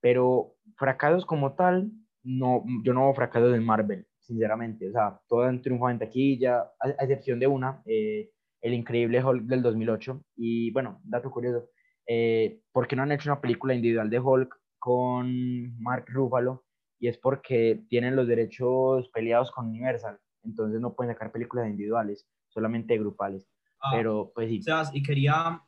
Pero 0.00 0.54
fracasos 0.76 1.24
como 1.26 1.54
tal, 1.54 1.90
no, 2.22 2.64
yo 2.84 2.92
no 2.92 3.04
veo 3.04 3.14
fracasos 3.14 3.54
en 3.54 3.64
Marvel 3.64 4.06
sinceramente. 4.26 4.88
O 4.88 4.92
sea, 4.92 5.20
todo 5.28 5.42
han 5.42 5.62
triunfado 5.62 5.90
en 5.90 5.98
taquilla, 5.98 6.70
a, 6.80 6.90
excepción 7.00 7.38
de 7.38 7.46
una, 7.46 7.82
eh, 7.86 8.30
el 8.60 8.74
increíble 8.74 9.22
Hulk 9.22 9.44
del 9.44 9.62
2008. 9.62 10.24
Y 10.36 10.70
bueno, 10.72 11.00
dato 11.04 11.30
curioso, 11.30 11.68
eh, 12.06 12.60
¿por 12.72 12.86
qué 12.86 12.96
no 12.96 13.02
han 13.02 13.12
hecho 13.12 13.30
una 13.30 13.40
película 13.40 13.74
individual 13.74 14.10
de 14.10 14.18
Hulk 14.18 14.60
con 14.78 15.80
Mark 15.80 16.06
Ruffalo? 16.08 16.64
Y 16.98 17.08
es 17.08 17.18
porque 17.18 17.84
tienen 17.88 18.16
los 18.16 18.26
derechos 18.26 19.08
peleados 19.10 19.50
con 19.50 19.68
Universal, 19.68 20.18
entonces 20.44 20.80
no 20.80 20.94
pueden 20.94 21.12
sacar 21.12 21.30
películas 21.30 21.68
individuales, 21.68 22.26
solamente 22.48 22.98
grupales. 22.98 23.46
Ah, 23.80 23.90
Pero 23.92 24.32
pues 24.34 24.48
sí. 24.48 24.62
y 24.94 25.02
quería 25.02 25.62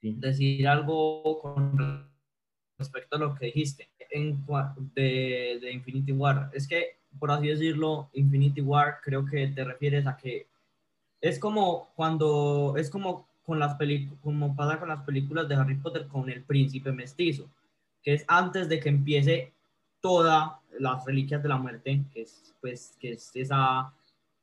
decir 0.00 0.66
algo 0.66 1.40
con 1.40 2.08
respecto 2.78 3.16
a 3.16 3.18
lo 3.18 3.34
que 3.34 3.46
dijiste 3.46 3.90
en, 4.10 4.44
de, 4.94 5.58
de 5.60 5.72
Infinity 5.72 6.12
War. 6.12 6.50
Es 6.54 6.66
que 6.66 7.01
por 7.18 7.30
así 7.30 7.48
decirlo, 7.48 8.08
Infinity 8.12 8.60
War, 8.60 9.00
creo 9.02 9.24
que 9.24 9.46
te 9.48 9.64
refieres 9.64 10.06
a 10.06 10.16
que 10.16 10.46
es 11.20 11.38
como 11.38 11.90
cuando, 11.94 12.74
es 12.76 12.90
como 12.90 13.28
con 13.44 13.58
las 13.58 13.74
películas, 13.74 14.18
como 14.22 14.54
pasa 14.56 14.78
con 14.78 14.88
las 14.88 15.02
películas 15.04 15.48
de 15.48 15.54
Harry 15.54 15.76
Potter 15.76 16.06
con 16.08 16.28
el 16.30 16.42
príncipe 16.42 16.92
mestizo, 16.92 17.48
que 18.02 18.14
es 18.14 18.24
antes 18.28 18.68
de 18.68 18.80
que 18.80 18.88
empiece 18.88 19.52
todas 20.00 20.50
las 20.78 21.04
reliquias 21.04 21.42
de 21.42 21.48
la 21.48 21.56
muerte, 21.56 22.02
que 22.12 22.22
es, 22.22 22.54
pues, 22.60 22.96
que 22.98 23.12
es 23.12 23.30
esa, 23.34 23.92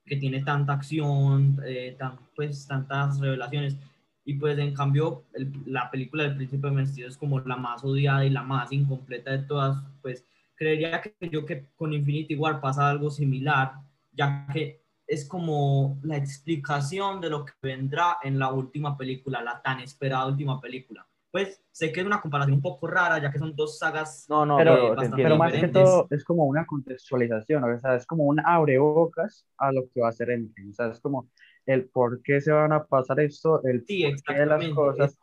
que 0.05 0.15
tiene 0.15 0.43
tanta 0.43 0.73
acción, 0.73 1.59
eh, 1.65 1.95
tan, 1.97 2.17
pues, 2.35 2.65
tantas 2.67 3.19
revelaciones. 3.19 3.77
Y 4.25 4.35
pues 4.35 4.59
en 4.59 4.73
cambio 4.75 5.23
la 5.65 5.89
película 5.89 6.23
del 6.23 6.35
príncipe 6.35 6.69
mestizo 6.69 7.07
es 7.07 7.17
como 7.17 7.39
la 7.39 7.55
más 7.55 7.83
odiada 7.83 8.23
y 8.25 8.29
la 8.29 8.43
más 8.43 8.71
incompleta 8.71 9.31
de 9.31 9.39
todas, 9.39 9.81
pues 10.03 10.23
creería 10.59 11.01
que 11.01 11.29
yo 11.29 11.45
que 11.45 11.69
con 11.75 11.93
Infinity 11.93 12.35
War 12.35 12.59
pasa 12.59 12.89
algo 12.89 13.09
similar, 13.09 13.75
ya 14.11 14.45
que 14.51 14.83
es 15.07 15.27
como 15.27 15.97
la 16.03 16.17
explicación 16.17 17.21
de 17.21 17.29
lo 17.29 17.45
que 17.45 17.53
vendrá 17.61 18.17
en 18.21 18.37
la 18.37 18.51
última 18.51 18.97
película, 18.97 19.41
la 19.41 19.61
tan 19.61 19.79
esperada 19.79 20.27
última 20.27 20.59
película. 20.59 21.07
Pues 21.31 21.63
sé 21.71 21.91
que 21.91 22.01
es 22.01 22.05
una 22.05 22.19
comparación 22.21 22.55
un 22.55 22.61
poco 22.61 22.87
rara, 22.87 23.19
ya 23.19 23.31
que 23.31 23.39
son 23.39 23.55
dos 23.55 23.79
sagas. 23.79 24.25
No, 24.29 24.45
no, 24.45 24.57
pero, 24.57 24.95
pero 25.15 25.37
más 25.37 25.53
que 25.53 25.67
todo 25.69 26.07
es 26.09 26.23
como 26.25 26.45
una 26.45 26.65
contextualización, 26.65 27.63
o 27.63 27.79
sea, 27.79 27.95
es 27.95 28.05
como 28.05 28.25
un 28.25 28.39
abrebocas 28.43 29.47
a 29.57 29.71
lo 29.71 29.87
que 29.89 30.01
va 30.01 30.09
a 30.09 30.11
ser 30.11 30.31
Endgame. 30.31 30.71
O 30.71 30.73
sea, 30.73 30.87
es 30.87 30.99
como 30.99 31.29
el 31.65 31.87
por 31.87 32.21
qué 32.21 32.41
se 32.41 32.51
van 32.51 32.73
a 32.73 32.83
pasar 32.83 33.19
esto, 33.21 33.63
el 33.63 33.85
sí, 33.85 34.03
por 34.03 34.23
qué 34.23 34.39
de 34.41 34.45
las 34.45 34.67
cosas. 34.69 35.17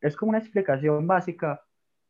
es 0.00 0.16
como 0.16 0.30
una 0.30 0.38
explicación 0.38 1.06
básica 1.06 1.60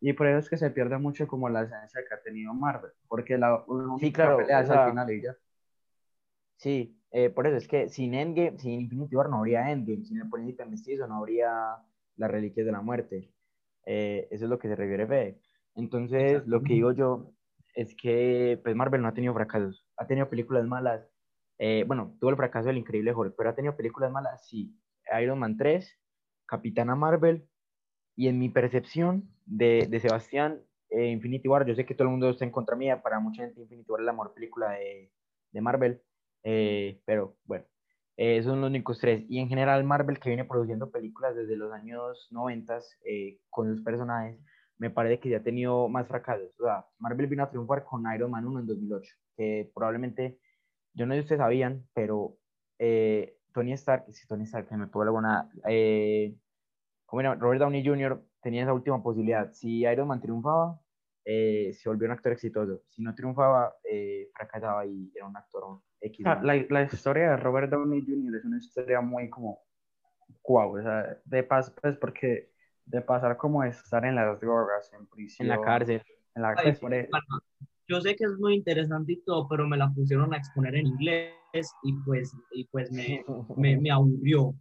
y 0.07 0.13
por 0.13 0.27
eso 0.27 0.39
es 0.39 0.51
que 0.51 0.59
se 0.59 0.71
pierde 0.71 0.99
mucho 0.99 1.27
como 1.27 1.49
la 1.49 1.63
esencia 1.63 2.03
que 2.07 2.15
ha 2.15 2.21
tenido 2.21 2.53
Marvel, 2.53 2.91
porque 3.09 3.39
la, 3.39 3.65
sí, 3.99 4.13
claro, 4.13 4.37
pelea 4.37 4.61
es 4.61 4.69
al 4.69 4.91
final 4.91 5.11
y 5.11 5.23
ya. 5.23 5.35
Sí, 6.57 7.01
eh, 7.11 7.31
por 7.31 7.47
eso 7.47 7.57
es 7.57 7.67
que 7.67 7.89
sin 7.89 8.13
Endgame, 8.13 8.59
sin 8.59 8.83
Infinity 8.83 9.17
War 9.17 9.31
no 9.31 9.39
habría 9.39 9.71
Endgame, 9.71 10.05
sin 10.05 10.21
el 10.21 10.29
Príncipe 10.29 10.67
Mestizo 10.67 11.07
no 11.07 11.17
habría 11.17 11.79
las 12.17 12.31
Reliquias 12.31 12.67
de 12.67 12.73
la 12.73 12.83
Muerte. 12.83 13.33
Eh, 13.87 14.29
eso 14.31 14.45
es 14.45 14.51
lo 14.51 14.59
que 14.59 14.69
se 14.69 14.77
refiere 14.77 15.07
Fede. 15.07 15.41
Entonces, 15.75 16.47
lo 16.47 16.63
que 16.63 16.75
digo 16.75 16.93
yo 16.93 17.33
es 17.75 17.97
que 17.97 18.61
pues 18.63 18.77
Marvel 18.77 19.01
no 19.01 19.09
ha 19.09 19.15
tenido 19.15 19.33
fracasos, 19.33 19.87
ha 19.97 20.07
tenido 20.07 20.29
películas 20.29 20.67
malas. 20.67 21.09
Eh, 21.57 21.85
bueno, 21.87 22.15
tuvo 22.21 22.29
el 22.29 22.37
fracaso 22.37 22.67
del 22.67 22.77
Increíble 22.77 23.15
Hulk, 23.15 23.37
pero 23.39 23.49
ha 23.49 23.55
tenido 23.55 23.75
películas 23.75 24.13
malas, 24.13 24.47
sí. 24.47 24.79
Iron 25.19 25.39
Man 25.39 25.57
3, 25.57 25.99
Capitana 26.45 26.95
Marvel, 26.95 27.49
y 28.17 28.29
en 28.29 28.39
mi 28.39 28.49
percepción 28.49 29.29
de, 29.47 29.87
de 29.89 30.01
Sebastián, 30.01 30.61
eh, 30.91 31.09
Infinity 31.09 31.49
War, 31.49 31.67
yo 31.67 31.75
sé 31.75 31.85
que 31.85 31.95
todo 31.95 32.05
el 32.09 32.13
mundo 32.13 32.31
está 32.31 32.45
en 32.45 32.51
contra 32.51 32.77
mía, 32.77 33.03
para 33.03 33.21
mucha 33.21 33.43
gente 33.43 33.61
Infinity 33.61 33.91
War 33.91 34.01
es 34.01 34.07
la 34.07 34.13
mejor 34.13 34.35
película 34.35 34.71
de, 34.73 35.11
de 35.53 35.61
Marvel, 35.61 36.03
eh, 36.45 37.01
pero 37.05 37.37
bueno, 37.45 37.65
eh, 38.17 38.43
son 38.43 38.61
los 38.61 38.71
únicos 38.71 38.99
tres. 39.01 39.25
Y 39.29 39.39
en 39.41 39.49
general 39.49 39.83
Marvel 39.85 40.19
que 40.19 40.31
viene 40.31 40.45
produciendo 40.45 40.91
películas 40.91 41.35
desde 41.35 41.57
los 41.57 41.73
años 41.73 42.29
90 42.31 42.79
eh, 43.05 43.39
con 43.51 43.75
sus 43.75 43.85
personajes, 43.85 44.39
me 44.79 44.91
parece 44.91 45.21
que 45.21 45.31
ya 45.31 45.39
ha 45.39 45.43
tenido 45.43 45.89
más 45.89 46.07
fracasos. 46.07 46.51
O 46.61 46.65
sea, 46.65 46.87
Marvel 46.99 47.27
vino 47.27 47.43
a 47.43 47.51
triunfar 47.51 47.85
con 47.85 48.05
Iron 48.15 48.31
Man 48.31 48.47
1 48.47 48.61
en 48.61 48.67
2008, 48.67 49.15
que 49.37 49.71
probablemente, 49.75 50.39
yo 50.95 51.07
no 51.07 51.15
sé 51.15 51.21
si 51.21 51.25
ustedes 51.25 51.41
sabían, 51.41 51.87
pero 51.95 52.39
eh, 52.79 53.37
Tony 53.53 53.73
Stark, 53.73 54.07
si 54.13 54.27
Tony 54.27 54.45
Stark, 54.45 54.69
que 54.69 54.77
me 54.77 54.89
puedo 54.89 55.05
alguna, 55.05 55.49
eh. 55.69 56.35
Robert 57.23 57.61
Downey 57.61 57.85
Jr. 57.85 58.23
tenía 58.43 58.63
esa 58.63 58.73
última 58.73 59.03
posibilidad. 59.03 59.53
Si 59.53 59.81
Iron 59.81 60.09
Man 60.09 60.21
triunfaba, 60.21 60.81
eh, 61.25 61.73
se 61.73 61.89
volvió 61.89 62.07
un 62.07 62.13
actor 62.13 62.33
exitoso. 62.33 62.83
Si 62.89 63.03
no 63.03 63.15
triunfaba, 63.15 63.75
eh, 63.91 64.29
fracasaba 64.35 64.87
y 64.87 65.11
era 65.15 65.27
un 65.27 65.37
actor 65.37 65.81
X. 66.01 66.27
Ah, 66.27 66.41
La, 66.43 66.55
la 66.69 66.83
historia 66.83 67.31
de 67.31 67.37
Robert 67.39 67.71
Downey 67.71 68.03
Jr. 68.03 68.37
es 68.37 68.45
una 68.45 68.59
historia 68.59 69.01
muy 69.01 69.31
como 69.31 69.61
guau, 70.43 70.79
o 70.79 70.83
sea, 70.83 71.19
de 71.25 71.43
pas 71.43 71.71
pues 71.81 71.97
porque 71.97 72.51
de 72.85 73.01
pasar 73.01 73.37
como 73.37 73.63
de 73.63 73.71
estar 73.71 74.05
en 74.05 74.15
las 74.15 74.41
drogas, 74.41 74.93
en 74.93 75.07
prisión, 75.07 75.47
en 75.47 75.57
la 75.57 75.61
cárcel. 75.65 76.03
en 76.35 76.43
la 76.43 76.49
Ay, 76.51 76.55
cárcel, 76.57 76.75
sí, 76.75 76.81
por 76.81 76.95
eso. 76.95 77.11
calma. 77.11 77.43
Yo 77.87 78.01
sé 78.01 78.17
que 78.17 78.25
es 78.25 78.33
muy 78.39 78.55
interesante 78.55 79.13
y 79.13 79.23
todo, 79.25 79.47
pero 79.49 79.67
me 79.67 79.77
la 79.77 79.91
pusieron 79.91 80.33
a 80.33 80.39
exponer 80.39 80.75
en 80.77 80.87
inglés 80.87 81.35
y 81.83 81.93
pues, 82.05 82.35
y 82.53 82.65
pues 82.65 82.91
me, 82.91 83.23
me, 83.57 83.79
me 83.79 83.91
aburrió. 83.91 84.55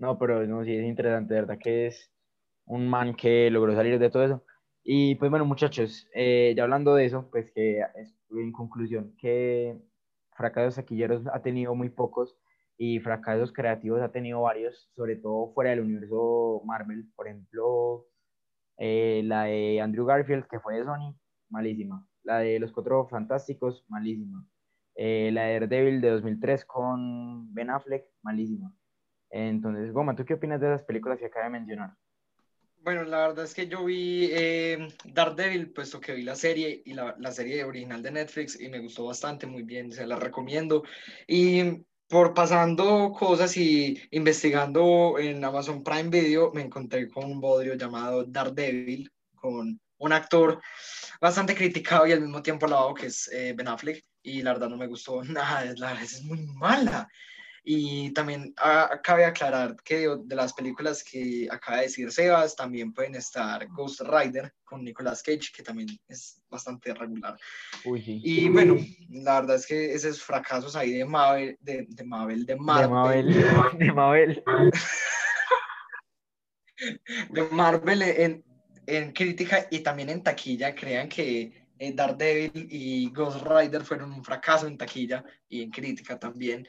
No, 0.00 0.18
pero 0.18 0.46
no, 0.46 0.64
sí 0.64 0.74
es 0.74 0.84
interesante, 0.84 1.34
de 1.34 1.40
verdad 1.42 1.58
que 1.62 1.86
es 1.86 2.10
un 2.64 2.88
man 2.88 3.14
que 3.14 3.50
logró 3.50 3.74
salir 3.74 3.98
de 3.98 4.10
todo 4.10 4.24
eso. 4.24 4.44
Y 4.82 5.16
pues 5.16 5.30
bueno, 5.30 5.44
muchachos, 5.44 6.08
eh, 6.14 6.54
ya 6.56 6.62
hablando 6.64 6.94
de 6.94 7.04
eso, 7.04 7.28
pues 7.30 7.52
que 7.54 7.80
en 8.30 8.52
conclusión, 8.52 9.14
que 9.18 9.78
fracasos 10.36 10.76
taquilleros 10.76 11.26
ha 11.32 11.42
tenido 11.42 11.74
muy 11.74 11.90
pocos 11.90 12.38
y 12.78 12.98
fracasos 13.00 13.52
creativos 13.52 14.00
ha 14.00 14.10
tenido 14.10 14.40
varios, 14.42 14.90
sobre 14.96 15.16
todo 15.16 15.52
fuera 15.52 15.70
del 15.70 15.80
universo 15.80 16.62
Marvel. 16.64 17.06
Por 17.14 17.28
ejemplo, 17.28 18.06
eh, 18.78 19.22
la 19.24 19.44
de 19.44 19.80
Andrew 19.82 20.06
Garfield, 20.06 20.46
que 20.48 20.60
fue 20.60 20.78
de 20.78 20.84
Sony, 20.84 21.14
malísima. 21.50 22.06
La 22.22 22.38
de 22.40 22.58
Los 22.58 22.72
Cuatro 22.72 23.06
Fantásticos, 23.08 23.84
malísima. 23.88 24.46
Eh, 24.94 25.30
la 25.32 25.44
de 25.44 25.54
Daredevil 25.60 26.00
de 26.00 26.10
2003 26.10 26.64
con 26.64 27.52
Ben 27.54 27.70
Affleck, 27.70 28.06
malísima. 28.22 28.72
Entonces, 29.30 29.92
Goma, 29.92 30.14
¿tú 30.14 30.24
qué 30.24 30.34
opinas 30.34 30.60
de 30.60 30.68
esas 30.68 30.82
películas 30.82 31.18
que 31.18 31.26
acabo 31.26 31.44
de 31.44 31.50
mencionar? 31.50 31.90
Bueno, 32.82 33.04
la 33.04 33.28
verdad 33.28 33.44
es 33.44 33.54
que 33.54 33.68
yo 33.68 33.84
vi 33.84 34.30
eh, 34.32 34.88
Daredevil, 35.04 35.70
puesto 35.70 36.00
que 36.00 36.14
vi 36.14 36.22
la 36.22 36.34
serie 36.34 36.82
y 36.84 36.94
la, 36.94 37.14
la 37.18 37.30
serie 37.30 37.62
original 37.62 38.02
de 38.02 38.10
Netflix 38.10 38.58
y 38.58 38.68
me 38.68 38.78
gustó 38.78 39.04
bastante, 39.04 39.46
muy 39.46 39.62
bien, 39.62 39.92
se 39.92 40.06
la 40.06 40.16
recomiendo. 40.16 40.82
Y 41.26 41.84
por 42.08 42.34
pasando 42.34 43.12
cosas 43.12 43.56
y 43.56 44.00
investigando 44.10 45.16
en 45.18 45.44
Amazon 45.44 45.84
Prime 45.84 46.08
Video, 46.08 46.50
me 46.52 46.62
encontré 46.62 47.08
con 47.08 47.24
un 47.24 47.40
bodrio 47.40 47.74
llamado 47.74 48.24
Daredevil, 48.24 49.12
con 49.36 49.78
un 49.98 50.12
actor 50.12 50.60
bastante 51.20 51.54
criticado 51.54 52.06
y 52.06 52.12
al 52.12 52.22
mismo 52.22 52.42
tiempo 52.42 52.66
alabado, 52.66 52.94
que 52.94 53.06
es 53.06 53.30
eh, 53.32 53.52
Ben 53.56 53.68
Affleck, 53.68 54.02
y 54.22 54.42
la 54.42 54.54
verdad 54.54 54.70
no 54.70 54.76
me 54.76 54.88
gustó 54.88 55.22
nada, 55.24 55.64
la 55.76 55.88
verdad 55.88 56.02
es 56.02 56.22
muy 56.24 56.44
mala. 56.46 57.08
Y 57.64 58.12
también 58.12 58.54
ah, 58.58 59.00
cabe 59.02 59.24
aclarar 59.24 59.76
que 59.84 60.08
de, 60.08 60.18
de 60.24 60.36
las 60.36 60.52
películas 60.52 61.04
que 61.04 61.48
acaba 61.50 61.78
de 61.78 61.84
decir 61.84 62.10
Sebas, 62.10 62.56
también 62.56 62.92
pueden 62.92 63.14
estar 63.14 63.66
Ghost 63.68 64.00
Rider 64.00 64.52
con 64.64 64.84
Nicolas 64.84 65.22
Cage, 65.22 65.50
que 65.54 65.62
también 65.62 65.88
es 66.08 66.40
bastante 66.48 66.94
regular. 66.94 67.36
Uy, 67.84 68.02
sí. 68.02 68.20
Y 68.22 68.48
bueno, 68.48 68.76
la 69.10 69.40
verdad 69.40 69.56
es 69.56 69.66
que 69.66 69.92
esos 69.92 70.22
fracasos 70.22 70.76
ahí 70.76 70.92
de 70.92 71.04
Mabel, 71.04 71.56
de, 71.60 71.86
de 71.88 72.04
Mabel, 72.04 72.46
de 72.46 72.56
Marvel, 72.56 73.32
De 73.32 73.52
Mabel. 73.52 73.78
De 73.78 73.92
Mabel. 73.92 74.44
de 77.30 77.42
Marvel 77.50 78.02
en, 78.02 78.44
en 78.86 79.12
crítica 79.12 79.66
y 79.70 79.80
también 79.80 80.10
en 80.10 80.22
taquilla, 80.22 80.74
crean 80.74 81.08
que 81.08 81.66
eh, 81.78 81.92
Daredevil 81.94 82.66
y 82.70 83.10
Ghost 83.10 83.46
Rider 83.46 83.82
fueron 83.82 84.12
un 84.12 84.24
fracaso 84.24 84.66
en 84.66 84.76
taquilla 84.76 85.24
y 85.48 85.62
en 85.62 85.70
crítica 85.70 86.18
también, 86.18 86.66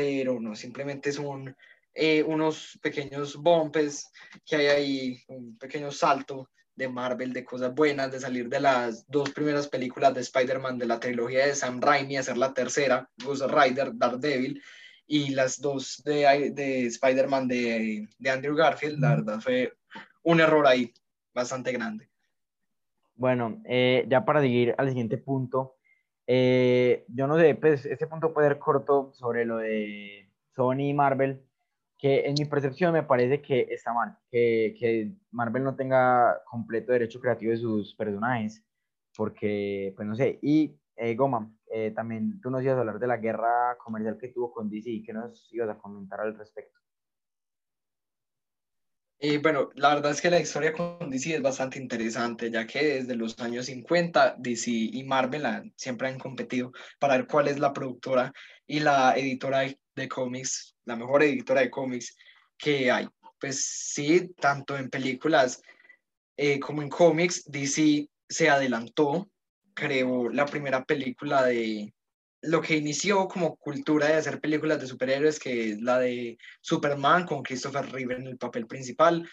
pero 0.00 0.40
no, 0.40 0.56
simplemente 0.56 1.12
son 1.12 1.54
eh, 1.92 2.22
unos 2.22 2.78
pequeños 2.80 3.36
bumpes 3.36 4.10
que 4.46 4.56
hay 4.56 4.66
ahí, 4.66 5.22
un 5.28 5.58
pequeño 5.58 5.92
salto 5.92 6.48
de 6.74 6.88
Marvel, 6.88 7.34
de 7.34 7.44
cosas 7.44 7.74
buenas, 7.74 8.10
de 8.10 8.18
salir 8.18 8.48
de 8.48 8.60
las 8.60 9.06
dos 9.06 9.28
primeras 9.28 9.68
películas 9.68 10.14
de 10.14 10.22
Spider-Man 10.22 10.78
de 10.78 10.86
la 10.86 10.98
trilogía 10.98 11.46
de 11.46 11.54
Sam 11.54 11.82
Raimi, 11.82 12.16
hacer 12.16 12.38
la 12.38 12.54
tercera, 12.54 13.10
Ghost 13.22 13.42
Rider, 13.42 13.90
Daredevil, 13.92 14.62
y 15.06 15.34
las 15.34 15.60
dos 15.60 16.02
de, 16.02 16.50
de 16.54 16.86
Spider-Man 16.86 17.46
de, 17.46 18.08
de 18.18 18.30
Andrew 18.30 18.56
Garfield, 18.56 19.00
la 19.00 19.16
verdad 19.16 19.40
fue 19.40 19.74
un 20.22 20.40
error 20.40 20.66
ahí 20.66 20.94
bastante 21.34 21.72
grande. 21.72 22.08
Bueno, 23.16 23.60
eh, 23.66 24.06
ya 24.08 24.24
para 24.24 24.40
seguir 24.40 24.74
al 24.78 24.88
siguiente 24.88 25.18
punto, 25.18 25.76
eh, 26.32 27.04
yo 27.08 27.26
no 27.26 27.36
sé, 27.36 27.56
pues 27.56 27.84
este 27.86 28.06
punto 28.06 28.32
puede 28.32 28.46
ser 28.46 28.60
corto 28.60 29.10
sobre 29.14 29.44
lo 29.44 29.56
de 29.56 30.30
Sony 30.54 30.90
y 30.90 30.94
Marvel, 30.94 31.42
que 31.98 32.20
en 32.26 32.34
mi 32.38 32.44
percepción 32.44 32.92
me 32.92 33.02
parece 33.02 33.42
que 33.42 33.66
está 33.68 33.92
mal, 33.92 34.16
que, 34.30 34.76
que 34.78 35.12
Marvel 35.32 35.64
no 35.64 35.74
tenga 35.74 36.40
completo 36.44 36.92
derecho 36.92 37.20
creativo 37.20 37.50
de 37.50 37.56
sus 37.58 37.96
personajes, 37.96 38.64
porque, 39.16 39.92
pues 39.96 40.06
no 40.06 40.14
sé, 40.14 40.38
y 40.40 40.78
eh, 40.94 41.16
Goma, 41.16 41.52
eh, 41.68 41.90
también 41.90 42.40
tú 42.40 42.48
nos 42.48 42.62
ibas 42.62 42.76
a 42.76 42.80
hablar 42.80 43.00
de 43.00 43.08
la 43.08 43.16
guerra 43.16 43.76
comercial 43.78 44.16
que 44.16 44.28
tuvo 44.28 44.52
con 44.52 44.70
DC, 44.70 45.02
¿qué 45.04 45.12
nos 45.12 45.52
ibas 45.52 45.70
a 45.70 45.78
comentar 45.78 46.20
al 46.20 46.38
respecto? 46.38 46.78
Y 49.22 49.36
bueno, 49.36 49.68
la 49.74 49.94
verdad 49.94 50.12
es 50.12 50.20
que 50.22 50.30
la 50.30 50.40
historia 50.40 50.72
con 50.72 51.10
DC 51.10 51.34
es 51.34 51.42
bastante 51.42 51.78
interesante, 51.78 52.50
ya 52.50 52.66
que 52.66 52.82
desde 52.82 53.14
los 53.16 53.38
años 53.38 53.66
50 53.66 54.34
DC 54.38 54.70
y 54.70 55.04
Marvel 55.04 55.44
han- 55.44 55.72
siempre 55.76 56.08
han 56.08 56.18
competido 56.18 56.72
para 56.98 57.16
ver 57.18 57.26
cuál 57.26 57.48
es 57.48 57.58
la 57.58 57.72
productora 57.74 58.32
y 58.66 58.80
la 58.80 59.14
editora 59.16 59.60
de, 59.60 59.78
de 59.94 60.08
cómics, 60.08 60.74
la 60.86 60.96
mejor 60.96 61.22
editora 61.22 61.60
de 61.60 61.70
cómics 61.70 62.16
que 62.56 62.90
hay. 62.90 63.08
Pues 63.38 63.62
sí, 63.62 64.30
tanto 64.40 64.76
en 64.78 64.88
películas 64.88 65.60
eh, 66.38 66.58
como 66.58 66.80
en 66.80 66.88
cómics, 66.88 67.44
DC 67.46 68.08
se 68.28 68.48
adelantó, 68.48 69.28
creó 69.74 70.30
la 70.30 70.46
primera 70.46 70.82
película 70.84 71.42
de 71.44 71.92
lo 72.42 72.60
que 72.62 72.76
inició 72.76 73.28
como 73.28 73.56
cultura 73.56 74.08
de 74.08 74.14
hacer 74.14 74.40
películas 74.40 74.80
de 74.80 74.86
superhéroes, 74.86 75.38
que 75.38 75.72
es 75.72 75.82
la 75.82 75.98
de 75.98 76.38
Superman 76.60 77.26
con 77.26 77.42
Christopher 77.42 77.90
Reeve 77.90 78.14
en 78.14 78.26
el 78.26 78.38
papel 78.38 78.66
principal. 78.66 79.28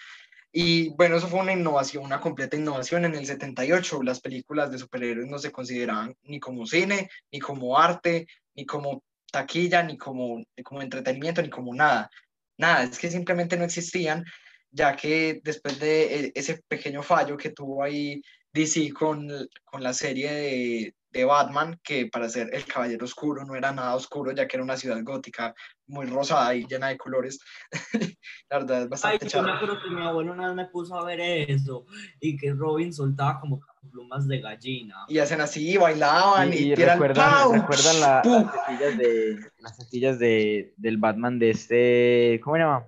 Y 0.51 0.89
bueno, 0.89 1.17
eso 1.17 1.27
fue 1.27 1.41
una 1.41 1.53
innovación, 1.53 2.03
una 2.03 2.19
completa 2.19 2.57
innovación. 2.57 3.05
En 3.05 3.15
el 3.15 3.25
78 3.25 4.03
las 4.03 4.19
películas 4.19 4.71
de 4.71 4.79
superhéroes 4.79 5.27
no 5.27 5.39
se 5.39 5.51
consideraban 5.51 6.15
ni 6.23 6.39
como 6.39 6.65
cine, 6.65 7.09
ni 7.31 7.39
como 7.39 7.77
arte, 7.77 8.27
ni 8.55 8.65
como 8.65 9.03
taquilla, 9.31 9.83
ni 9.83 9.97
como, 9.97 10.43
como 10.63 10.81
entretenimiento, 10.81 11.41
ni 11.41 11.49
como 11.49 11.73
nada. 11.73 12.09
Nada, 12.57 12.83
es 12.83 12.97
que 12.97 13.11
simplemente 13.11 13.57
no 13.57 13.65
existían, 13.65 14.25
ya 14.71 14.95
que 14.95 15.41
después 15.43 15.79
de 15.79 16.25
eh, 16.25 16.31
ese 16.35 16.61
pequeño 16.67 17.03
fallo 17.03 17.37
que 17.37 17.51
tuvo 17.51 17.83
ahí 17.83 18.21
DC 18.57 18.91
con, 18.93 19.27
con 19.63 19.83
la 19.83 19.93
serie 19.93 20.31
de, 20.31 20.95
de 21.11 21.25
Batman, 21.25 21.79
que 21.83 22.07
para 22.07 22.27
ser 22.29 22.49
el 22.53 22.65
Caballero 22.65 23.05
Oscuro 23.05 23.45
no 23.45 23.55
era 23.55 23.71
nada 23.71 23.95
oscuro, 23.95 24.31
ya 24.31 24.47
que 24.47 24.57
era 24.57 24.63
una 24.63 24.77
ciudad 24.77 24.99
gótica 25.03 25.53
muy 25.85 26.05
rosada 26.07 26.53
y 26.55 26.65
llena 26.65 26.89
de 26.89 26.97
colores. 26.97 27.39
la 28.49 28.59
verdad 28.59 28.77
es 28.77 28.83
Ay, 28.83 28.89
bastante 28.89 29.27
yo 29.27 29.41
me 29.43 29.51
acuerdo 29.51 29.79
que 29.81 29.89
mi 29.89 30.01
abuelo 30.01 30.33
una 30.33 30.47
vez 30.47 30.55
me 30.55 30.65
puso 30.65 30.95
a 30.95 31.05
ver 31.05 31.19
eso 31.19 31.85
y 32.19 32.35
que 32.35 32.51
Robin 32.53 32.91
soltaba 32.93 33.39
como 33.39 33.61
plumas 33.91 34.27
de 34.27 34.39
gallina. 34.41 35.05
Y 35.07 35.19
hacen 35.19 35.39
así, 35.41 35.71
y 35.71 35.77
bailaban 35.77 36.51
y, 36.53 36.57
Y, 36.57 36.59
y 36.71 36.75
tiran 36.75 36.99
recuerdan, 36.99 37.31
¡pau! 37.31 37.53
recuerdan 37.53 38.01
la- 38.01 38.21
¡pum! 38.23 38.43
las 38.43 38.51
sencillas 38.65 38.97
de 38.97 39.39
las 39.59 39.75
sencillas 39.75 40.19
de 40.19 40.73
del 40.77 40.97
Batman 40.97 41.39
de 41.39 41.51
este, 41.51 42.41
¿cómo 42.43 42.55
se 42.55 42.61
llama? 42.61 42.87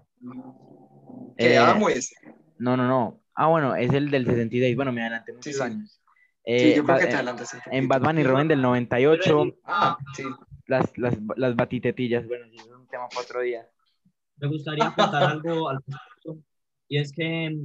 Que 1.38 1.56
Eh, 1.56 1.58
amo 1.58 1.90
ese. 1.90 2.16
No, 2.58 2.76
no, 2.76 2.86
no. 2.88 3.22
Ah, 3.42 3.48
bueno, 3.48 3.74
es 3.74 3.94
el 3.94 4.12
del 4.12 4.26
66. 4.26 4.76
Bueno, 4.76 4.92
me 4.92 5.00
adelanté 5.00 5.32
muchos 5.32 5.56
sí. 5.56 5.62
años. 5.62 5.90
Sí, 5.92 6.02
Eh, 6.44 6.74
yo 6.76 6.84
creo 6.84 6.96
Ba- 6.98 7.00
que 7.00 7.08
te 7.08 7.14
adelantas. 7.16 7.58
en. 7.72 7.88
Batman 7.88 8.20
y 8.20 8.24
Robin 8.24 8.48
del 8.50 8.62
98, 8.62 9.56
Ah, 9.64 9.98
sí. 10.14 10.24
las, 10.66 10.98
las, 10.98 11.18
las 11.38 11.56
batitetillas. 11.56 12.28
Bueno, 12.28 12.48
sí, 12.50 12.58
eso 12.58 12.66
es 12.66 12.72
un 12.82 12.88
tema 12.88 13.08
para 13.08 13.22
otro 13.22 13.40
día. 13.40 13.66
Me 14.42 14.48
gustaría 14.50 14.94
contar 14.94 15.24
algo 15.24 15.70
al 15.70 15.78
respecto, 15.78 16.44
y 16.90 16.98
es 16.98 17.14
que, 17.14 17.58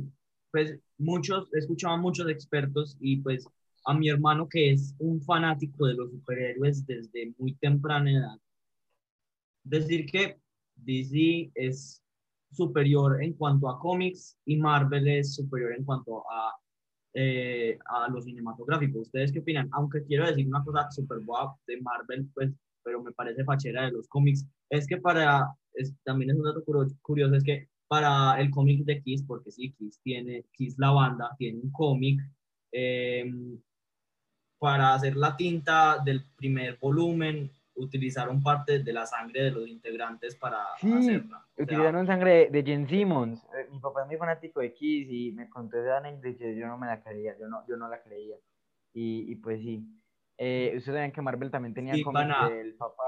pues, 0.52 0.78
muchos, 0.98 1.52
he 1.52 1.58
escuchado 1.58 1.94
a 1.94 1.96
muchos 1.96 2.28
expertos 2.28 2.96
y, 3.00 3.16
pues, 3.16 3.44
a 3.84 3.94
mi 3.94 4.08
hermano 4.10 4.48
que 4.48 4.70
es 4.70 4.94
un 5.00 5.20
fanático 5.22 5.86
de 5.88 5.94
los 5.94 6.12
superhéroes 6.12 6.86
desde 6.86 7.32
muy 7.36 7.54
temprana 7.54 8.12
edad, 8.12 8.38
decir 9.64 10.06
que 10.06 10.38
DC 10.76 11.50
es 11.56 12.00
superior 12.54 13.22
en 13.22 13.34
cuanto 13.34 13.68
a 13.68 13.78
cómics 13.78 14.36
y 14.46 14.56
Marvel 14.56 15.06
es 15.08 15.34
superior 15.34 15.72
en 15.76 15.84
cuanto 15.84 16.20
a, 16.30 16.52
eh, 17.14 17.78
a 17.86 18.08
lo 18.10 18.20
cinematográfico. 18.20 19.00
¿Ustedes 19.00 19.32
qué 19.32 19.40
opinan? 19.40 19.68
Aunque 19.72 20.04
quiero 20.04 20.26
decir 20.26 20.46
una 20.46 20.64
cosa 20.64 20.90
súper 20.90 21.20
guapa 21.24 21.58
de 21.66 21.80
Marvel, 21.80 22.28
pues, 22.34 22.52
pero 22.82 23.02
me 23.02 23.12
parece 23.12 23.44
fachera 23.44 23.86
de 23.86 23.92
los 23.92 24.08
cómics, 24.08 24.46
es 24.70 24.86
que 24.86 24.98
para, 24.98 25.46
es- 25.74 25.94
también 26.04 26.30
es 26.30 26.36
un 26.36 26.44
dato 26.44 26.64
curioso, 27.02 27.34
es 27.34 27.44
que 27.44 27.68
para 27.88 28.40
el 28.40 28.50
cómic 28.50 28.84
de 28.84 29.02
Kiss, 29.02 29.22
porque 29.26 29.50
sí, 29.50 29.72
Kiss 29.78 30.00
tiene, 30.02 30.44
Kiss 30.52 30.76
la 30.78 30.90
banda, 30.90 31.34
tiene 31.38 31.60
un 31.60 31.70
cómic, 31.70 32.20
eh, 32.72 33.30
para 34.58 34.94
hacer 34.94 35.16
la 35.16 35.36
tinta 35.36 35.98
del 36.04 36.24
primer 36.36 36.78
volumen, 36.80 37.50
utilizaron 37.76 38.42
parte 38.42 38.78
de 38.82 38.92
la 38.92 39.04
sangre 39.06 39.42
de 39.44 39.50
los 39.50 39.66
integrantes 39.68 40.36
para 40.36 40.64
Sí, 40.80 40.92
hacerla. 40.92 41.38
O 41.38 41.54
sea, 41.56 41.64
Utilizaron 41.64 42.06
sangre 42.06 42.48
de 42.50 42.62
Jen 42.62 42.88
Simmons. 42.88 43.42
Eh, 43.56 43.68
Mi 43.70 43.78
papá 43.80 44.02
es 44.02 44.06
muy 44.08 44.16
fanático 44.16 44.60
de 44.60 44.72
Kiss 44.72 45.08
y 45.10 45.32
me 45.32 45.48
contó 45.48 45.78
esa 45.80 45.98
anécdota 45.98 46.44
y 46.46 46.56
yo 46.56 46.66
no 46.66 46.78
me 46.78 46.86
la 46.86 47.02
creía, 47.02 47.36
yo 47.38 47.48
no, 47.48 47.64
yo 47.68 47.76
no 47.76 47.88
la 47.88 48.02
creía. 48.02 48.36
Y, 48.92 49.30
y 49.32 49.36
pues 49.36 49.60
sí. 49.60 49.84
Eh, 50.38 50.74
Ustedes 50.76 50.84
saben 50.96 51.12
que 51.12 51.20
Marvel 51.22 51.50
también 51.50 51.74
tenía 51.74 51.94
Sí, 51.94 52.02
cómics 52.02 52.26
pana. 52.28 52.48
del 52.48 52.74
Papa, 52.74 53.02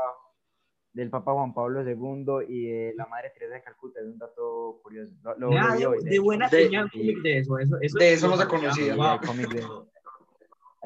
del 0.92 1.10
Papa 1.10 1.32
Juan 1.32 1.54
Pablo 1.54 1.82
II 1.88 2.46
y 2.48 2.66
de 2.66 2.94
la 2.96 3.06
Madre 3.06 3.30
Teresa 3.30 3.54
de 3.54 3.62
Calcuta. 3.62 4.00
Es 4.00 4.06
un 4.06 4.18
dato 4.18 4.80
curioso. 4.82 5.12
Lo, 5.22 5.36
lo- 5.38 5.50
nada, 5.50 5.74
lo 5.74 5.78
de, 5.80 5.86
hoy, 5.86 6.04
de 6.04 6.10
hecho. 6.14 6.22
buena 6.22 6.48
De- 6.48 6.64
señal 6.64 6.90
cómic 6.90 7.18
de 7.22 7.38
eso. 7.38 7.58
eso, 7.58 7.76
eso 7.80 7.98
de 7.98 8.12
eso 8.12 8.28
no 8.28 8.36
se 8.36 8.46
conocía. 8.48 8.94
Wow. 8.96 9.20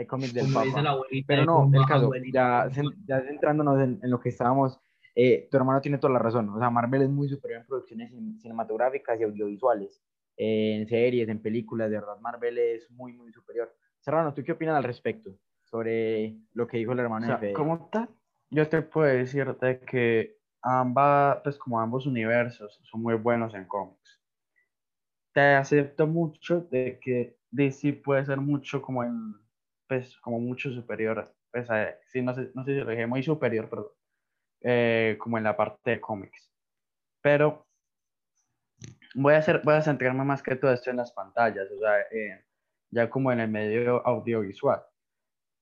Hay 0.00 0.06
cómics 0.06 0.34
del 0.34 0.46
Como 0.46 0.54
Papa. 0.72 0.80
abuelita. 0.90 1.26
Pero 1.28 1.44
no, 1.44 1.70
el 1.78 1.86
caso, 1.86 2.12
ya, 2.32 2.68
ya 3.06 3.20
centrándonos 3.22 3.80
en, 3.80 4.00
en 4.02 4.10
lo 4.10 4.20
que 4.20 4.30
estábamos, 4.30 4.78
eh, 5.14 5.48
tu 5.50 5.56
hermano 5.56 5.80
tiene 5.80 5.98
toda 5.98 6.12
la 6.14 6.18
razón. 6.18 6.48
O 6.50 6.58
sea, 6.58 6.70
Marvel 6.70 7.02
es 7.02 7.10
muy 7.10 7.28
superior 7.28 7.60
en 7.60 7.66
producciones 7.66 8.12
cin- 8.12 8.38
cinematográficas 8.40 9.20
y 9.20 9.24
audiovisuales, 9.24 10.02
eh, 10.36 10.76
en 10.80 10.88
series, 10.88 11.28
en 11.28 11.40
películas, 11.42 11.90
de 11.90 11.96
verdad, 11.96 12.18
Marvel 12.20 12.58
es 12.58 12.90
muy, 12.90 13.12
muy 13.12 13.32
superior. 13.32 13.74
Serrano, 14.00 14.32
¿tú 14.34 14.42
qué 14.42 14.52
opinas 14.52 14.76
al 14.76 14.84
respecto 14.84 15.30
sobre 15.62 16.36
lo 16.54 16.66
que 16.66 16.78
dijo 16.78 16.92
el 16.92 17.00
O 17.00 17.02
hermano 17.02 17.26
sea, 17.26 17.34
de 17.36 17.40
Fede? 17.40 17.52
como 17.52 17.88
tal, 17.90 18.08
yo 18.50 18.68
te 18.68 18.82
puedo 18.82 19.06
decir 19.06 19.54
de 19.58 19.80
que 19.80 20.38
ambas, 20.62 21.38
pues 21.44 21.58
como 21.58 21.80
ambos 21.80 22.06
universos 22.06 22.80
son 22.84 23.02
muy 23.02 23.14
buenos 23.14 23.54
en 23.54 23.66
cómics. 23.66 24.20
Te 25.32 25.40
acepto 25.54 26.06
mucho 26.06 26.60
de 26.70 26.98
que 27.00 27.36
DC 27.50 27.92
puede 27.94 28.24
ser 28.24 28.38
mucho 28.40 28.80
como 28.82 29.02
en, 29.04 29.34
pues 29.90 30.18
como 30.22 30.40
mucho 30.40 30.72
superior, 30.72 31.34
pues 31.52 31.70
a- 31.70 31.96
sí, 32.08 32.22
no 32.22 32.34
sé, 32.34 32.52
no 32.56 32.64
sé 32.64 32.74
si 32.74 32.80
lo 32.80 32.90
dije, 32.92 33.08
muy 33.08 33.24
superior, 33.24 33.70
perdón, 33.70 33.88
eh, 34.62 35.16
como 35.20 35.38
en 35.38 35.44
la 35.44 35.56
parte 35.56 35.92
de 35.92 36.00
cómics. 36.02 36.52
Pero 37.22 37.66
voy 39.14 39.34
a 39.34 39.38
hacer, 39.38 39.60
voy 39.64 39.74
a 39.74 39.82
centrarme 39.82 40.24
más 40.24 40.42
que 40.42 40.56
todo 40.56 40.72
esto 40.72 40.90
en 40.90 40.96
las 40.96 41.12
pantallas, 41.12 41.68
o 41.70 41.78
sea, 41.78 42.00
eh, 42.12 42.44
ya 42.90 43.10
como 43.10 43.32
en 43.32 43.40
el 43.40 43.50
medio 43.50 44.06
audiovisual. 44.06 44.82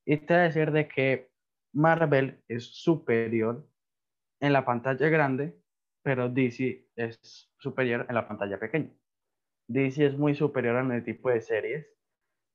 Y 0.07 0.18
te 0.18 0.35
voy 0.35 0.41
a 0.43 0.45
decir 0.45 0.72
de 0.72 0.89
que 0.89 1.31
Marvel 1.74 2.43
es 2.49 2.66
superior 2.66 3.68
en 4.41 4.55
la 4.55 4.64
pantalla 4.64 5.09
grande, 5.11 5.61
pero 6.03 6.29
DC 6.31 6.89
es 6.97 7.53
superior 7.59 8.07
en 8.09 8.16
la 8.16 8.29
pantalla 8.29 8.59
pequeña. 8.61 8.93
DC 9.68 10.07
es 10.07 10.18
muy 10.18 10.35
superior 10.35 10.76
en 10.79 10.93
el 10.93 11.05
tipo 11.05 11.31
de 11.31 11.41
series, 11.43 11.87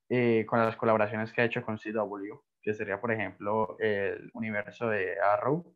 eh, 0.09 0.45
con 0.47 0.59
las 0.59 0.75
colaboraciones 0.75 1.31
que 1.33 1.41
ha 1.41 1.45
hecho 1.45 1.63
con 1.63 1.77
CW, 1.77 2.35
que 2.61 2.73
sería, 2.73 2.99
por 2.99 3.11
ejemplo, 3.11 3.77
el 3.79 4.29
universo 4.33 4.89
de 4.89 5.19
Arrow, 5.19 5.75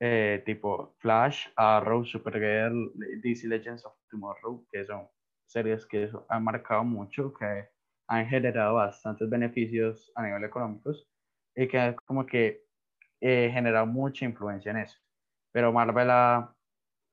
eh, 0.00 0.42
tipo 0.44 0.96
Flash, 0.98 1.48
Arrow, 1.56 2.04
Supergirl, 2.04 2.92
DC 3.22 3.46
Legends 3.46 3.84
of 3.86 3.94
Tomorrow, 4.10 4.66
que 4.70 4.84
son 4.84 5.08
series 5.46 5.86
que 5.86 6.10
han 6.28 6.44
marcado 6.44 6.84
mucho, 6.84 7.32
que 7.32 7.68
han 8.08 8.26
generado 8.26 8.74
bastantes 8.74 9.28
beneficios 9.30 10.10
a 10.16 10.22
nivel 10.24 10.44
económicos 10.44 11.08
y 11.54 11.68
que 11.68 11.78
han 11.78 11.94
como 12.04 12.26
que 12.26 12.64
eh, 13.20 13.50
generado 13.52 13.86
mucha 13.86 14.24
influencia 14.24 14.70
en 14.72 14.78
eso. 14.78 14.98
Pero 15.52 15.72
Marvel 15.72 16.10
ha 16.10 16.52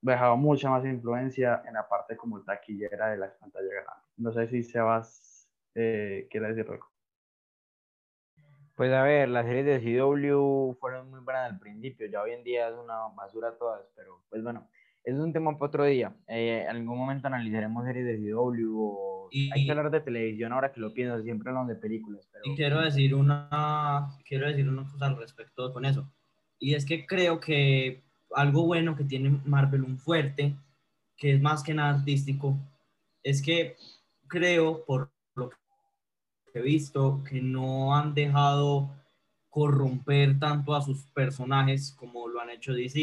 dejado 0.02 0.38
mucha 0.38 0.70
más 0.70 0.86
influencia 0.86 1.62
en 1.68 1.74
la 1.76 1.88
parte 1.88 2.18
como 2.18 2.44
taquillera 2.44 3.10
de 3.12 3.18
las 3.18 3.34
pantallas 3.36 3.70
grandes. 3.70 4.06
No 4.18 4.34
sé 4.34 4.48
si 4.48 4.64
Sebas 4.64 5.29
eh, 5.76 6.28
quiere 6.30 6.48
decir 6.54 6.70
algo. 6.72 6.88
Pues 8.76 8.94
a 8.94 9.04
ver, 9.04 9.28
las 9.28 9.46
series 9.46 9.66
de 9.66 9.80
CW 9.82 10.74
fueron 10.80 11.10
muy 11.10 11.20
buenas 11.20 11.52
al 11.52 11.60
principio, 11.60 12.08
ya 12.08 12.22
hoy 12.22 12.32
en 12.32 12.44
día 12.44 12.70
es 12.70 12.76
una 12.76 13.08
basura 13.14 13.58
todas, 13.58 13.82
pero 13.94 14.24
pues 14.30 14.42
bueno, 14.42 14.70
es 15.04 15.16
un 15.16 15.34
tema 15.34 15.52
para 15.54 15.66
otro 15.68 15.84
día. 15.84 16.16
Eh, 16.28 16.62
en 16.62 16.78
algún 16.78 16.98
momento 16.98 17.28
analizaremos 17.28 17.86
series 17.86 18.06
de 18.06 18.18
CW 18.32 18.74
o 18.78 19.28
Y- 19.32 19.52
hay 19.52 19.66
que 19.66 19.72
hablar 19.72 19.92
de 19.92 20.00
televisión 20.00 20.54
ahora 20.54 20.72
que 20.72 20.80
lo 20.80 20.94
pienso, 20.94 21.22
siempre 21.22 21.50
hablamos 21.50 21.68
de 21.68 21.76
películas, 21.76 22.28
pero 22.32 22.44
Y 22.46 22.56
quiero 22.56 22.80
decir 22.82 23.14
una, 23.16 24.08
quiero 24.26 24.48
decir 24.48 24.68
una 24.70 24.90
cosa 24.90 25.08
al 25.08 25.18
respecto 25.18 25.74
con 25.74 25.84
eso. 25.84 26.10
Y 26.58 26.74
es 26.74 26.86
que 26.86 27.06
creo 27.06 27.40
que 27.42 28.02
algo 28.34 28.66
bueno 28.66 28.96
que 28.96 29.04
tiene 29.04 29.42
Marvel, 29.46 29.84
un 29.84 29.98
fuerte, 29.98 30.56
que 31.18 31.34
es 31.34 31.42
más 31.42 31.64
que 31.64 31.74
nada 31.74 32.00
artístico, 32.00 32.58
es 33.24 33.42
que 33.42 33.76
creo, 34.28 34.86
por 34.86 35.12
he 36.56 36.62
visto, 36.62 37.24
que 37.24 37.42
no 37.42 37.96
han 37.96 38.16
dejado 38.16 38.90
corromper 39.50 40.40
tanto 40.40 40.74
a 40.76 40.82
sus 40.82 41.04
personajes 41.08 41.92
como 41.92 42.28
lo 42.28 42.40
han 42.42 42.50
hecho 42.50 42.74
DC. 42.74 43.00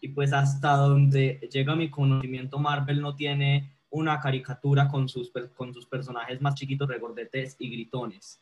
Y 0.00 0.08
pues 0.14 0.32
hasta 0.32 0.76
donde 0.76 1.48
llega 1.52 1.74
mi 1.76 1.88
conocimiento, 1.90 2.58
Marvel 2.58 3.00
no 3.00 3.14
tiene 3.14 3.72
una 3.90 4.20
caricatura 4.20 4.88
con 4.88 5.08
sus, 5.08 5.32
con 5.56 5.72
sus 5.72 5.86
personajes 5.86 6.40
más 6.40 6.54
chiquitos, 6.54 6.88
regordetes 6.88 7.56
y 7.58 7.70
gritones 7.70 8.40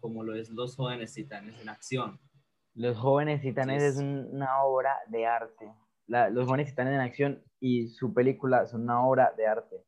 como 0.00 0.22
lo 0.22 0.32
es 0.36 0.48
Los 0.50 0.76
Jóvenes 0.76 1.12
Titanes 1.12 1.60
en 1.60 1.68
Acción. 1.68 2.20
Los 2.74 2.96
Jóvenes 2.96 3.40
Titanes 3.40 3.82
es 3.82 3.96
una 3.96 4.62
obra 4.62 4.96
de 5.08 5.26
arte. 5.26 5.72
La- 6.06 6.30
los 6.30 6.46
Jóvenes 6.46 6.68
Titanes 6.68 6.94
en 6.94 7.00
Acción 7.00 7.42
y 7.58 7.88
su 7.88 8.14
película 8.14 8.64
son 8.66 8.82
una 8.82 9.02
obra 9.02 9.34
de 9.36 9.48
arte. 9.48 9.84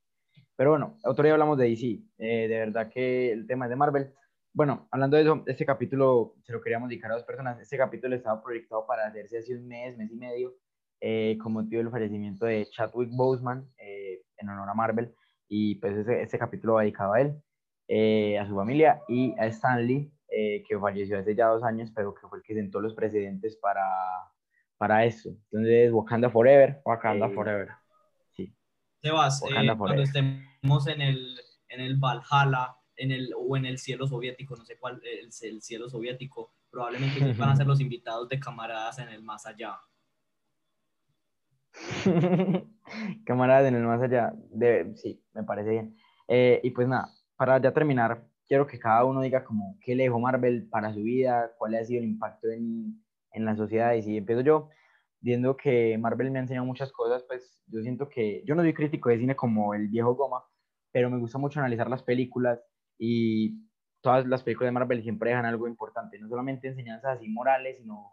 Pero 0.61 0.72
bueno, 0.72 0.98
otro 1.04 1.24
día 1.24 1.32
hablamos 1.32 1.56
de 1.56 1.70
DC. 1.70 2.02
Eh, 2.18 2.46
de 2.46 2.58
verdad 2.58 2.90
que 2.92 3.32
el 3.32 3.46
tema 3.46 3.64
es 3.64 3.70
de 3.70 3.76
Marvel. 3.76 4.12
Bueno, 4.52 4.88
hablando 4.90 5.16
de 5.16 5.22
eso, 5.22 5.42
este 5.46 5.64
capítulo 5.64 6.34
se 6.42 6.52
lo 6.52 6.61
queríamos 6.61 6.90
dedicar 6.90 7.11
a 7.11 7.14
dos 7.14 7.24
personas. 7.24 7.58
Este 7.58 7.78
capítulo 7.78 8.14
estaba 8.14 8.42
proyectado 8.42 8.86
para 8.86 9.06
hacerse 9.06 9.38
hace 9.38 9.56
un 9.56 9.66
mes, 9.66 9.96
mes 9.96 10.12
y 10.12 10.16
medio, 10.16 10.54
eh, 11.00 11.38
con 11.42 11.54
motivo 11.54 11.82
del 11.82 11.90
fallecimiento 11.90 12.44
de 12.44 12.66
Chadwick 12.66 13.08
Boseman, 13.11 13.70
eh, 13.78 14.20
en 14.36 14.50
honor 14.50 14.68
a 14.68 14.74
Marvel. 14.74 15.14
Y 15.48 15.76
pues 15.76 15.96
ese, 15.96 16.20
este 16.20 16.38
capítulo 16.38 16.74
va 16.74 16.82
dedicado 16.82 17.14
a 17.14 17.22
él, 17.22 17.42
eh, 17.88 18.38
a 18.38 18.46
su 18.46 18.54
familia 18.54 19.00
y 19.08 19.34
a 19.38 19.46
Stan 19.46 19.86
Lee, 19.86 20.12
eh, 20.28 20.62
que 20.68 20.78
falleció 20.78 21.18
hace 21.18 21.34
ya 21.34 21.46
dos 21.46 21.64
años, 21.64 21.90
pero 21.96 22.12
que 22.12 22.28
fue 22.28 22.36
el 22.36 22.44
que 22.44 22.52
sentó 22.52 22.82
los 22.82 22.92
precedentes 22.92 23.56
para, 23.56 23.82
para 24.76 25.06
eso. 25.06 25.30
Entonces, 25.30 25.90
Wakanda 25.90 26.28
Forever. 26.28 26.82
Wakanda 26.84 27.28
eh, 27.28 27.34
Forever. 27.34 27.80
Sebas, 29.03 29.42
eh, 29.44 29.74
cuando 29.78 30.03
estemos 30.03 30.86
en 30.86 31.01
el, 31.01 31.40
en 31.68 31.80
el 31.80 31.96
Valhalla 31.96 32.76
en 33.01 33.11
el, 33.12 33.32
o 33.36 33.57
en 33.57 33.64
el 33.64 33.78
cielo 33.78 34.07
soviético, 34.07 34.57
no 34.57 34.64
sé 34.64 34.76
cuál, 34.78 35.01
el, 35.05 35.30
el 35.42 35.62
cielo 35.62 35.88
soviético, 35.88 36.53
probablemente 36.70 37.32
van 37.32 37.51
a 37.51 37.57
ser 37.57 37.66
los 37.66 37.80
invitados 37.80 38.28
de 38.28 38.38
camaradas 38.38 38.98
en 38.98 39.09
el 39.09 39.22
más 39.22 39.46
allá. 39.46 39.78
Camaradas 43.24 43.68
en 43.68 43.76
el 43.76 43.84
más 43.84 44.03
allá. 44.03 44.32
De, 44.51 44.94
sí, 44.96 45.22
me 45.32 45.44
parece 45.44 45.70
bien. 45.70 45.96
Eh, 46.28 46.61
y 46.62 46.70
pues 46.70 46.86
nada, 46.86 47.09
para 47.36 47.61
ya 47.61 47.72
terminar, 47.72 48.26
quiero 48.46 48.66
que 48.66 48.78
cada 48.78 49.05
uno 49.05 49.22
diga 49.22 49.44
como 49.44 49.78
qué 49.80 49.94
le 49.94 50.05
dejó 50.05 50.20
Marvel 50.20 50.68
para 50.68 50.92
su 50.92 51.03
vida, 51.03 51.53
cuál 51.59 51.74
ha 51.76 51.84
sido 51.84 52.01
el 52.01 52.09
impacto 52.09 52.48
en, 52.48 53.03
en 53.32 53.44
la 53.44 53.57
sociedad. 53.57 53.94
Y 53.94 54.03
si 54.03 54.18
empiezo 54.18 54.42
yo, 54.42 54.68
viendo 55.20 55.56
que 55.56 55.96
Marvel 55.98 56.30
me 56.30 56.38
ha 56.38 56.42
enseñado 56.42 56.66
muchas 56.66 56.92
cosas, 56.92 57.24
pues 57.28 57.62
yo 57.66 57.80
siento 57.82 58.08
que 58.08 58.42
yo 58.46 58.54
no 58.54 58.62
soy 58.62 58.74
crítico 58.74 59.08
de 59.10 59.18
cine 59.18 59.36
como 59.36 59.74
el 59.74 59.88
viejo 59.88 60.14
Goma, 60.14 60.44
pero 60.92 61.10
me 61.10 61.18
gusta 61.18 61.38
mucho 61.38 61.60
analizar 61.60 61.88
las 61.88 62.02
películas 62.02 62.60
y 62.98 63.60
todas 64.00 64.26
las 64.26 64.42
películas 64.42 64.68
de 64.68 64.72
Marvel 64.72 65.02
siempre 65.02 65.30
dejan 65.30 65.46
algo 65.46 65.68
importante, 65.68 66.18
no 66.18 66.28
solamente 66.28 66.68
enseñanzas 66.68 67.18
así 67.18 67.28
morales, 67.28 67.78
sino 67.78 68.12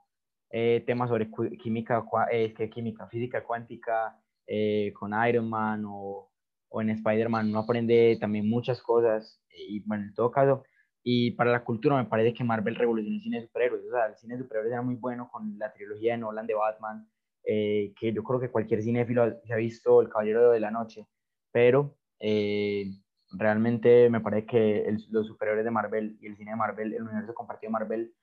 eh, 0.51 0.83
temas 0.85 1.09
sobre 1.09 1.29
química, 1.61 2.05
eh, 2.31 2.53
química, 2.71 3.07
física 3.07 3.43
cuántica, 3.43 4.19
eh, 4.45 4.93
con 4.93 5.11
Iron 5.27 5.49
Man 5.49 5.83
o 5.85 6.31
o 6.69 6.81
en 6.81 6.89
Spider-Man 6.89 7.49
uno 7.49 7.59
aprende 7.59 8.17
también 8.19 8.49
muchas 8.49 8.81
cosas 8.81 9.41
y 9.49 9.81
bueno, 9.85 10.05
en 10.05 10.13
todo 10.13 10.31
caso, 10.31 10.63
y 11.09 11.31
para 11.31 11.53
la 11.53 11.63
cultura 11.63 11.95
me 11.95 12.03
parece 12.03 12.33
que 12.33 12.43
Marvel 12.43 12.75
revolucionó 12.75 13.15
el 13.15 13.21
cine 13.21 13.37
de 13.37 13.47
superhéroes, 13.47 13.85
o 13.85 13.91
sea, 13.91 14.07
el 14.07 14.17
cine 14.17 14.35
de 14.35 14.43
superhéroes 14.43 14.73
era 14.73 14.81
muy 14.81 14.95
bueno 14.95 15.29
con 15.31 15.57
la 15.57 15.71
trilogía 15.71 16.11
de 16.11 16.17
Nolan 16.17 16.45
de 16.45 16.53
Batman, 16.53 17.07
eh, 17.45 17.93
que 17.97 18.11
yo 18.11 18.21
creo 18.23 18.41
que 18.41 18.51
cualquier 18.51 18.81
cinéfilo 18.81 19.23
ha 19.23 19.55
visto 19.55 20.01
El 20.01 20.09
Caballero 20.09 20.51
de 20.51 20.59
la 20.59 20.69
Noche, 20.69 21.07
pero 21.49 21.95
eh, 22.19 22.91
realmente 23.31 24.09
me 24.09 24.19
parece 24.19 24.47
que 24.47 24.97
los 25.09 25.27
superhéroes 25.27 25.63
de 25.63 25.71
Marvel 25.71 26.17
y 26.19 26.27
el 26.27 26.35
cine 26.35 26.51
de 26.51 26.57
Marvel, 26.57 26.93
el 26.93 27.03
universo 27.03 27.33
compartido 27.33 27.69
de 27.69 27.71
Marvel, 27.71 28.13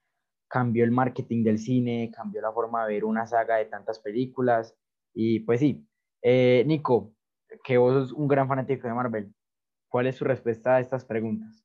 cambió 0.47 0.85
el 0.85 0.91
marketing 0.91 1.43
del 1.43 1.59
cine, 1.59 2.11
cambió 2.14 2.43
la 2.43 2.53
forma 2.53 2.87
de 2.87 2.93
ver 2.93 3.07
una 3.07 3.26
saga 3.26 3.57
de 3.57 3.64
tantas 3.64 3.99
películas, 3.99 4.76
y 5.14 5.41
pues 5.41 5.61
sí, 5.61 5.89
eh, 6.20 6.62
Nico, 6.66 7.14
que 7.64 7.78
vos 7.78 7.95
sos 7.95 8.12
un 8.12 8.28
gran 8.28 8.47
fanático 8.47 8.87
de 8.87 8.93
Marvel, 8.93 9.35
¿cuál 9.89 10.07
es 10.07 10.16
su 10.16 10.24
respuesta 10.26 10.76
a 10.76 10.80
estas 10.80 11.07
preguntas? 11.07 11.64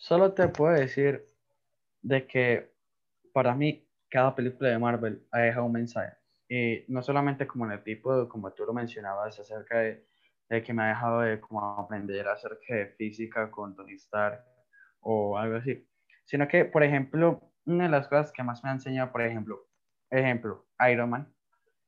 Solo 0.00 0.32
te 0.32 0.48
puedo 0.48 0.72
decir 0.72 1.28
de 2.00 2.26
que 2.26 2.72
para 3.34 3.54
mí 3.54 3.86
cada 4.08 4.34
película 4.34 4.70
de 4.70 4.78
Marvel 4.78 5.26
ha 5.30 5.40
dejado 5.40 5.66
un 5.66 5.72
mensaje. 5.72 6.16
Y 6.48 6.86
no 6.88 7.02
solamente 7.02 7.46
como 7.46 7.66
en 7.66 7.72
el 7.72 7.84
tipo, 7.84 8.26
como 8.30 8.50
tú 8.54 8.64
lo 8.64 8.72
mencionabas, 8.72 9.38
acerca 9.38 9.80
de, 9.80 10.06
de 10.48 10.62
que 10.62 10.72
me 10.72 10.84
ha 10.84 10.88
dejado 10.88 11.20
de 11.20 11.38
como 11.38 11.60
aprender 11.78 12.26
acerca 12.28 12.74
de 12.76 12.86
física 12.86 13.50
con 13.50 13.76
Tony 13.76 13.92
Stark 13.96 14.42
o 15.00 15.36
algo 15.36 15.56
así, 15.56 15.86
sino 16.24 16.48
que, 16.48 16.64
por 16.64 16.82
ejemplo, 16.82 17.52
una 17.66 17.84
de 17.84 17.90
las 17.90 18.08
cosas 18.08 18.32
que 18.32 18.42
más 18.42 18.64
me 18.64 18.70
ha 18.70 18.72
enseñado, 18.72 19.12
por 19.12 19.20
ejemplo, 19.20 19.68
ejemplo, 20.08 20.66
Iron 20.90 21.10
Man, 21.10 21.34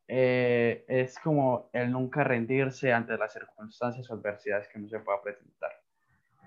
eh, 0.06 0.84
es 0.86 1.18
como 1.18 1.70
el 1.72 1.90
nunca 1.90 2.24
rendirse 2.24 2.92
ante 2.92 3.16
las 3.16 3.32
circunstancias 3.32 4.10
o 4.10 4.14
adversidades 4.14 4.68
que 4.68 4.78
no 4.78 4.86
se 4.86 5.00
pueda 5.00 5.22
presentar. 5.22 5.81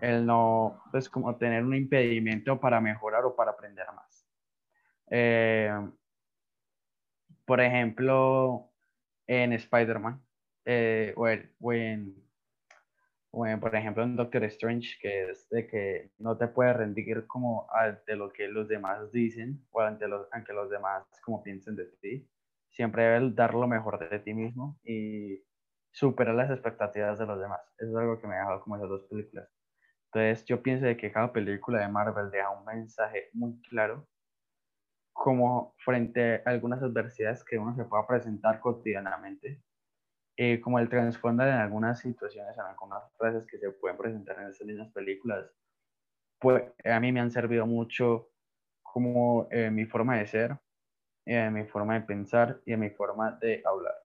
El 0.02 0.26
no, 0.26 0.84
pues 0.92 1.10
como 1.10 1.36
tener 1.38 1.64
un 1.64 1.76
impedimento 1.76 2.60
para 2.60 2.82
mejorar 2.82 3.26
o 3.26 3.36
para 3.36 3.52
aprender 3.52 3.88
más. 3.96 4.28
Eh, 5.10 5.72
por 7.46 7.62
ejemplo, 7.62 8.72
en 9.28 9.54
Spider-Man, 9.54 10.22
eh, 10.66 11.14
o, 11.16 11.74
en, 11.74 12.16
por 13.60 13.76
ejemplo, 13.76 14.04
en 14.04 14.16
Doctor 14.16 14.44
Strange, 14.46 14.98
que 15.02 15.30
es 15.30 15.48
de 15.50 15.68
que 15.68 16.12
no 16.18 16.38
te 16.38 16.48
puedes 16.48 16.76
rendir 16.76 17.26
como 17.28 17.68
ante 17.72 18.16
lo 18.16 18.32
que 18.32 18.48
los 18.48 18.68
demás 18.68 19.12
dicen 19.12 19.66
o 19.72 19.82
ante, 19.82 20.08
los, 20.08 20.28
ante 20.32 20.54
los 20.54 20.70
demás 20.70 21.06
como 21.24 21.44
piensen 21.44 21.76
de 21.76 21.86
ti. 22.02 22.28
Siempre 22.70 23.04
debes 23.04 23.36
dar 23.36 23.54
lo 23.54 23.68
mejor 23.68 24.10
de 24.10 24.20
ti 24.20 24.34
mismo 24.34 24.80
y 24.84 25.44
superar 25.92 26.36
las 26.36 26.52
expectativas 26.52 27.20
de 27.20 27.26
los 27.26 27.40
demás. 27.40 27.62
Eso 27.78 27.92
es 27.92 27.96
algo 27.98 28.20
que 28.20 28.28
me 28.28 28.36
ha 28.36 28.40
dejado 28.40 28.62
como 28.62 28.76
esas 28.78 28.90
dos 28.90 29.04
películas. 29.06 29.55
Entonces, 30.06 30.46
yo 30.46 30.62
pienso 30.62 30.86
de 30.86 30.98
que 30.98 31.12
cada 31.12 31.32
película 31.34 31.80
de 31.82 31.88
Marvel 31.90 32.32
deja 32.32 32.50
un 32.52 32.66
mensaje 32.66 33.30
muy 33.34 33.60
claro 33.62 34.08
como 35.14 35.74
frente 35.78 36.44
a 36.46 36.50
algunas 36.50 36.84
adversidades 36.84 37.44
que 37.44 37.58
uno 37.58 37.76
se 37.76 37.86
pueda 37.86 38.06
presentar 38.06 38.60
cotidianamente, 38.60 39.62
eh, 40.38 40.60
como 40.60 40.78
el 40.80 40.90
trasfondo 40.90 41.44
en 41.44 41.52
algunas 41.52 42.00
situaciones, 42.00 42.58
en 42.58 42.66
algunas 42.66 43.04
frases 43.18 43.46
que 43.48 43.58
se 43.58 43.72
pueden 43.72 43.98
presentar 43.98 44.38
en 44.40 44.50
esas 44.50 44.68
mismas 44.68 44.92
películas, 44.92 45.50
pues 46.40 46.64
a 46.84 47.00
mí 47.00 47.12
me 47.12 47.22
han 47.22 47.32
servido 47.32 47.66
mucho 47.66 48.30
como 48.84 49.48
eh, 49.52 49.72
mi 49.72 49.86
forma 49.86 50.18
de 50.18 50.28
ser, 50.28 50.60
eh, 51.26 51.50
mi 51.50 51.66
forma 51.66 51.96
de 51.96 52.02
pensar 52.02 52.62
y 52.66 52.76
mi 52.76 52.90
forma 52.90 53.38
de 53.42 53.64
hablar. 53.66 54.05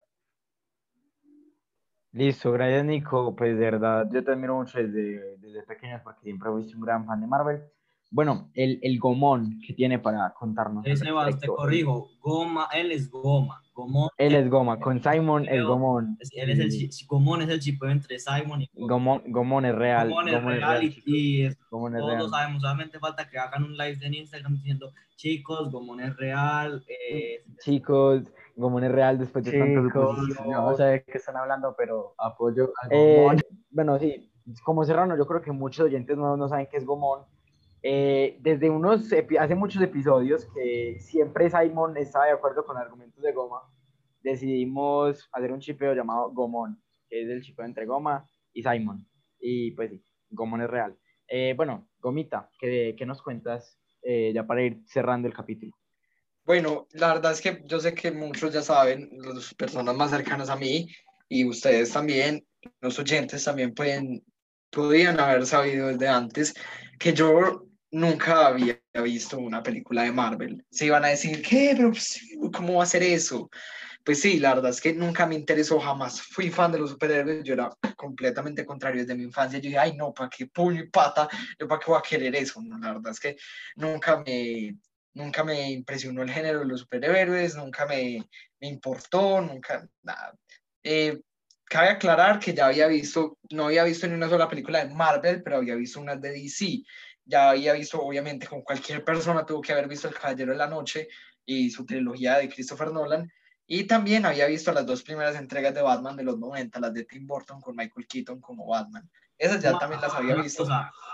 Listo, 2.13 2.53
gracias 2.53 2.85
Nico. 2.85 3.35
Pues 3.37 3.57
de 3.59 3.65
verdad, 3.65 4.09
yo 4.13 4.25
te 4.25 4.33
admiro 4.33 4.57
mucho 4.57 4.79
desde, 4.79 5.37
desde 5.39 5.63
pequeño 5.63 6.01
porque 6.03 6.23
siempre 6.23 6.51
fuiste 6.51 6.75
un 6.75 6.83
gran 6.83 7.07
fan 7.07 7.21
de 7.21 7.27
Marvel. 7.27 7.63
Bueno, 8.13 8.51
el, 8.55 8.81
el 8.83 8.99
gomón 8.99 9.61
que 9.65 9.73
tiene 9.73 10.01
para 10.01 10.35
contarnos. 10.35 10.85
Ese 10.85 11.13
va, 11.13 11.31
te 11.31 11.47
corrijo, 11.47 12.11
goma, 12.19 12.69
él 12.73 12.91
es 12.91 13.09
goma. 13.09 13.63
Gomón, 13.73 14.11
él 14.19 14.35
es 14.35 14.51
goma, 14.51 14.81
con 14.81 15.01
Simon 15.01 15.47
es 15.49 15.63
gomón. 15.63 16.19
Él 16.33 16.51
es 16.51 16.59
el, 16.59 17.07
gomón 17.07 17.43
es 17.43 17.49
el 17.49 17.61
chipeo 17.61 17.89
entre 17.89 18.19
Simon 18.19 18.63
y 18.63 18.71
Gomón. 18.75 19.23
Gomón 19.29 19.65
es 19.65 19.75
real. 19.75 20.09
Gomón 20.09 20.29
es 20.29 20.43
real, 20.43 20.83
y, 20.83 21.49
gomón 21.71 21.95
es 21.95 22.01
todos 22.01 22.19
lo 22.19 22.29
sabemos, 22.29 22.63
solamente 22.63 22.99
falta 22.99 23.29
que 23.29 23.39
hagan 23.39 23.63
un 23.63 23.77
live 23.77 23.99
en 24.03 24.15
Instagram 24.15 24.57
diciendo, 24.57 24.93
chicos, 25.15 25.71
Gomón 25.71 26.01
es 26.01 26.17
real. 26.17 26.85
Eh, 26.89 27.45
chicos, 27.65 28.25
Gomón 28.61 28.85
es 28.85 28.93
real 28.93 29.19
después 29.19 29.45
de 29.45 29.59
tanto 29.59 30.15
No 30.47 30.77
sé 30.77 30.85
de 30.85 31.03
qué 31.05 31.19
están 31.19 31.37
hablando, 31.37 31.75
pero 31.77 32.15
apoyo 32.19 32.73
a 32.83 32.89
eh, 32.91 33.17
Gomón. 33.17 33.41
bueno, 33.71 33.99
sí, 33.99 34.31
como 34.65 34.85
Serrano, 34.85 35.17
yo 35.17 35.27
creo 35.27 35.41
que 35.41 35.51
muchos 35.51 35.87
oyentes 35.87 36.17
nuevos 36.17 36.39
no 36.39 36.49
saben 36.49 36.69
qué 36.71 36.77
es 36.77 36.85
Gomón 36.85 37.25
eh, 37.83 38.39
desde 38.41 38.69
unos, 38.69 39.11
hace 39.39 39.55
muchos 39.55 39.83
episodios 39.83 40.47
que 40.55 40.99
siempre 41.01 41.49
Simon 41.49 41.97
estaba 41.97 42.27
de 42.27 42.33
acuerdo 42.33 42.65
con 42.65 42.77
argumentos 42.77 43.23
de 43.23 43.33
goma, 43.33 43.63
decidimos 44.23 45.29
hacer 45.33 45.51
un 45.51 45.61
chipeo 45.61 45.95
llamado 45.95 46.31
Gomón, 46.31 46.83
que 47.09 47.23
es 47.23 47.29
el 47.31 47.43
chipeo 47.43 47.65
entre 47.65 47.87
goma 47.87 48.29
y 48.53 48.63
Simon. 48.63 49.07
Y 49.41 49.71
pues 49.71 49.91
sí, 49.91 50.05
Gomón 50.29 50.61
es 50.61 50.69
real. 50.69 50.95
Eh, 51.27 51.55
bueno, 51.57 51.89
Gomita, 52.01 52.51
¿qué, 52.59 52.95
¿qué, 52.99 53.07
nos 53.07 53.23
cuentas 53.23 53.79
ya 54.03 54.47
para 54.47 54.63
ir 54.63 54.83
cerrando 54.87 55.29
el 55.29 55.35
capítulo? 55.35 55.73
Bueno, 56.51 56.89
la 56.95 57.15
verdad 57.15 57.31
es 57.31 57.41
que 57.41 57.63
yo 57.65 57.79
sé 57.79 57.95
que 57.95 58.11
muchos 58.11 58.53
ya 58.53 58.61
saben, 58.61 59.09
las 59.23 59.55
personas 59.55 59.95
más 59.95 60.11
cercanas 60.11 60.51
a 60.51 60.57
mí 60.57 60.89
y 61.29 61.45
ustedes 61.45 61.93
también, 61.93 62.45
los 62.81 62.99
oyentes 62.99 63.45
también 63.45 63.73
pueden, 63.73 64.25
podrían 64.69 65.21
haber 65.21 65.47
sabido 65.47 65.87
desde 65.87 66.09
antes 66.09 66.53
que 66.99 67.13
yo 67.13 67.69
nunca 67.93 68.49
había 68.49 68.81
visto 69.01 69.39
una 69.39 69.63
película 69.63 70.03
de 70.03 70.11
Marvel. 70.11 70.67
Se 70.73 70.87
iban 70.87 71.05
a 71.05 71.11
decir, 71.11 71.41
¿qué? 71.41 71.73
Pero, 71.77 71.93
pues, 71.93 72.21
¿cómo 72.53 72.79
va 72.79 72.83
a 72.83 72.87
ser 72.87 73.05
eso? 73.05 73.49
Pues 74.03 74.21
sí, 74.21 74.41
la 74.41 74.55
verdad 74.55 74.73
es 74.73 74.81
que 74.81 74.93
nunca 74.93 75.27
me 75.27 75.37
interesó, 75.37 75.79
jamás 75.79 76.21
fui 76.21 76.51
fan 76.51 76.73
de 76.73 76.81
los 76.81 76.91
superhéroes, 76.91 77.45
yo 77.45 77.55
era 77.55 77.71
completamente 77.95 78.67
contrario 78.67 79.03
desde 79.03 79.15
mi 79.15 79.23
infancia. 79.23 79.61
Yo 79.61 79.69
dije, 79.69 79.79
ay, 79.79 79.97
no, 79.97 80.13
¿para 80.13 80.29
qué 80.29 80.47
puño 80.47 80.83
y 80.83 80.89
pata? 80.89 81.29
¿Yo 81.61 81.69
para 81.69 81.79
qué 81.79 81.93
voy 81.93 82.01
a 82.01 82.03
querer 82.03 82.35
eso? 82.35 82.61
La 82.81 82.95
verdad 82.95 83.13
es 83.13 83.21
que 83.21 83.37
nunca 83.77 84.21
me, 84.27 84.75
nunca 85.15 85.45
me 85.45 85.71
impresionó 85.71 86.23
el 86.23 86.31
género 86.31 86.61
de 86.61 86.67
los 86.67 86.81
superhéroes, 86.81 87.57
nunca 87.57 87.87
me, 87.87 88.25
me 88.61 88.69
importó, 88.69 89.41
nunca, 89.41 89.89
nada. 90.03 90.35
Eh, 90.83 91.21
cabe 91.65 91.89
aclarar 91.89 92.39
que 92.39 92.55
ya 92.55 92.67
había 92.67 92.87
visto, 92.87 93.39
no 93.51 93.67
había 93.67 93.85
visto 93.85 94.07
ni 94.07 94.15
una 94.15 94.29
sola 94.29 94.49
película 94.49 94.85
de 94.85 94.95
Marvel, 94.95 95.43
pero 95.43 95.57
había 95.57 95.75
visto 95.75 96.01
unas 96.01 96.21
de 96.21 96.33
DC 96.33 96.83
ya 97.31 97.51
había 97.51 97.75
visto, 97.75 98.03
obviamente, 98.03 98.47
con 98.47 98.63
cualquier 98.63 99.05
persona 99.05 99.47
tuvo 99.47 99.61
que 99.61 99.73
haber 99.73 99.89
visto 99.89 100.09
El 100.09 100.15
Caballero 100.15 100.53
de 100.53 100.59
la 100.59 100.67
Noche 100.67 101.09
y 101.47 101.71
su 101.71 101.87
trilogía 101.87 102.39
de 102.39 102.49
Christopher 102.49 102.91
Nolan. 102.91 103.31
Y 103.67 103.85
también 103.85 104.27
había 104.27 104.47
visto 104.47 104.73
las 104.73 104.85
dos 104.85 105.03
primeras 105.05 105.37
entregas 105.37 105.73
de 105.73 105.83
Batman 105.83 106.17
de 106.17 106.25
los 106.25 106.39
90, 106.39 106.81
las 106.81 106.93
de 106.93 107.05
Tim 107.05 107.27
Burton 107.27 107.61
con 107.61 107.77
Michael 107.77 108.09
Keaton 108.09 108.41
como 108.41 108.67
Batman. 108.67 109.09
Esas 109.41 109.63
ya 109.63 109.79
también 109.79 110.03
las 110.03 110.13
había 110.13 110.35
visto. 110.35 110.69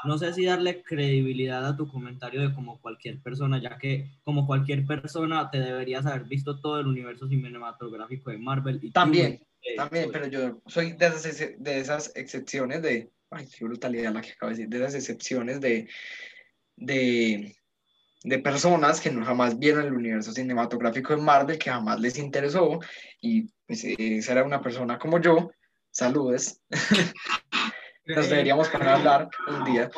no 0.05 0.19
sé 0.19 0.35
si 0.35 0.45
darle 0.45 0.83
credibilidad 0.83 1.65
a 1.65 1.77
tu 1.77 1.87
comentario 1.87 2.41
de 2.41 2.53
como 2.53 2.81
cualquier 2.81 3.23
persona, 3.23 3.63
ya 3.63 3.79
que 3.79 4.11
como 4.25 4.49
cualquier 4.49 4.85
persona 4.85 5.49
te 5.49 5.61
deberías 5.61 6.05
haber 6.07 6.25
visto 6.25 6.59
todo 6.61 6.81
el 6.81 6.89
universo 6.89 7.29
cinematográfico 7.29 8.31
de 8.31 8.39
Marvel. 8.39 8.81
Y 8.83 8.91
también, 8.91 9.41
también, 9.77 10.11
pero 10.13 10.27
yo 10.27 10.61
soy 10.67 10.95
de 10.95 11.07
esas, 11.07 11.39
de 11.57 11.79
esas 11.79 12.11
excepciones 12.17 12.83
de, 12.83 13.13
ay, 13.31 13.47
qué 13.47 13.65
brutalidad 13.65 14.13
la 14.13 14.23
que 14.23 14.33
acabo 14.33 14.51
de 14.51 14.57
decir, 14.57 14.69
de 14.71 14.79
esas 14.79 14.95
excepciones 14.97 15.61
de, 15.61 15.89
de, 16.75 17.57
de 18.25 18.39
personas 18.41 19.01
que 19.01 19.13
no 19.13 19.25
jamás 19.25 19.57
vieron 19.57 19.87
el 19.87 19.95
universo 19.95 20.33
cinematográfico 20.33 21.15
de 21.15 21.23
Marvel, 21.23 21.59
que 21.59 21.71
jamás 21.71 22.01
les 22.01 22.19
interesó, 22.19 22.81
y 23.21 23.49
pues 23.69 23.85
esa 23.85 24.33
era 24.33 24.43
una 24.43 24.61
persona 24.61 24.99
como 24.99 25.21
yo, 25.21 25.53
saludes. 25.93 26.61
Nos 28.07 28.31
deberíamos 28.31 28.69
poner 28.69 28.89
a 28.89 28.95
hablar 28.97 29.29
un 29.49 29.65
día. 29.65 29.91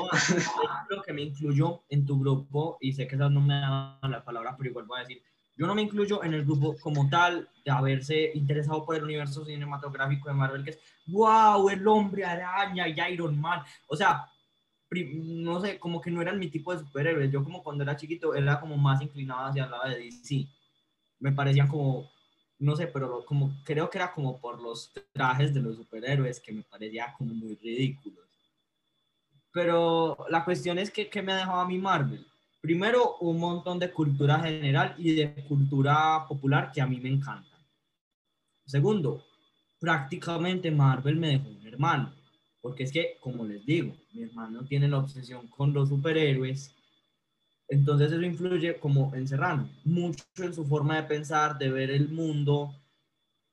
Lo 0.88 1.02
que 1.02 1.12
me 1.12 1.22
incluyó 1.22 1.82
en 1.90 2.06
tu 2.06 2.18
grupo, 2.18 2.78
y 2.80 2.92
sé 2.92 3.06
que 3.06 3.16
esas 3.16 3.30
no 3.30 3.40
me 3.40 3.54
dan 3.54 3.98
la 4.02 4.24
palabra, 4.24 4.54
pero 4.56 4.70
igual 4.70 4.86
voy 4.86 4.98
a 4.98 5.02
decir, 5.02 5.22
yo 5.56 5.66
no 5.66 5.74
me 5.74 5.82
incluyo 5.82 6.22
en 6.22 6.34
el 6.34 6.44
grupo 6.44 6.76
como 6.80 7.08
tal 7.10 7.48
de 7.64 7.70
haberse 7.70 8.30
interesado 8.34 8.86
por 8.86 8.96
el 8.96 9.02
universo 9.02 9.44
cinematográfico 9.44 10.28
de 10.28 10.34
Marvel, 10.34 10.64
que 10.64 10.70
es, 10.70 10.78
wow, 11.06 11.68
el 11.68 11.86
hombre 11.86 12.24
araña 12.24 12.88
y 12.88 13.12
Iron 13.12 13.38
Man. 13.38 13.62
O 13.88 13.96
sea, 13.96 14.26
no 14.90 15.60
sé, 15.60 15.78
como 15.78 16.00
que 16.00 16.10
no 16.10 16.22
eran 16.22 16.38
mi 16.38 16.48
tipo 16.48 16.72
de 16.72 16.78
superhéroes. 16.78 17.30
Yo 17.30 17.44
como 17.44 17.62
cuando 17.62 17.82
era 17.82 17.96
chiquito 17.96 18.34
era 18.34 18.60
como 18.60 18.76
más 18.78 19.02
inclinado 19.02 19.46
hacia 19.46 19.64
el 19.64 19.70
lado 19.70 19.88
de 19.88 19.98
DC. 19.98 20.46
Me 21.18 21.32
parecían 21.32 21.68
como, 21.68 22.08
no 22.58 22.76
sé, 22.76 22.86
pero 22.88 23.24
como 23.24 23.52
creo 23.64 23.88
que 23.88 23.98
era 23.98 24.12
como 24.12 24.40
por 24.40 24.60
los 24.60 24.92
trajes 25.12 25.54
de 25.54 25.60
los 25.60 25.76
superhéroes 25.76 26.40
que 26.40 26.52
me 26.52 26.62
parecía 26.62 27.14
como 27.16 27.34
muy 27.34 27.54
ridículos. 27.56 28.26
Pero 29.52 30.26
la 30.28 30.44
cuestión 30.44 30.78
es 30.78 30.90
que, 30.90 31.08
¿qué 31.08 31.22
me 31.22 31.32
ha 31.32 31.36
dejado 31.36 31.60
a 31.60 31.68
mí 31.68 31.78
Marvel? 31.78 32.24
primero, 32.60 33.16
un 33.20 33.38
montón 33.38 33.78
de 33.78 33.90
cultura 33.90 34.40
general 34.40 34.94
y 34.98 35.14
de 35.14 35.34
cultura 35.46 36.26
popular 36.26 36.72
que 36.72 36.80
a 36.80 36.86
mí 36.86 37.00
me 37.00 37.08
encanta. 37.08 37.56
Segundo, 38.66 39.24
prácticamente 39.78 40.70
Marvel 40.70 41.16
me 41.16 41.28
dejó 41.28 41.48
un 41.48 41.66
hermano. 41.66 42.14
Porque 42.60 42.82
es 42.82 42.92
que, 42.92 43.16
como 43.20 43.44
les 43.44 43.64
digo, 43.64 43.94
mi 44.12 44.24
hermano 44.24 44.64
tiene 44.64 44.88
la 44.88 44.98
obsesión 44.98 45.46
con 45.46 45.72
los 45.72 45.88
superhéroes. 45.88 46.74
Entonces 47.68 48.10
eso 48.12 48.22
influye 48.22 48.78
como 48.78 49.14
en 49.14 49.28
Serrano, 49.28 49.68
mucho 49.84 50.24
en 50.38 50.54
su 50.54 50.64
forma 50.64 50.96
de 50.96 51.02
pensar, 51.02 51.58
de 51.58 51.70
ver 51.70 51.90
el 51.90 52.08
mundo. 52.08 52.74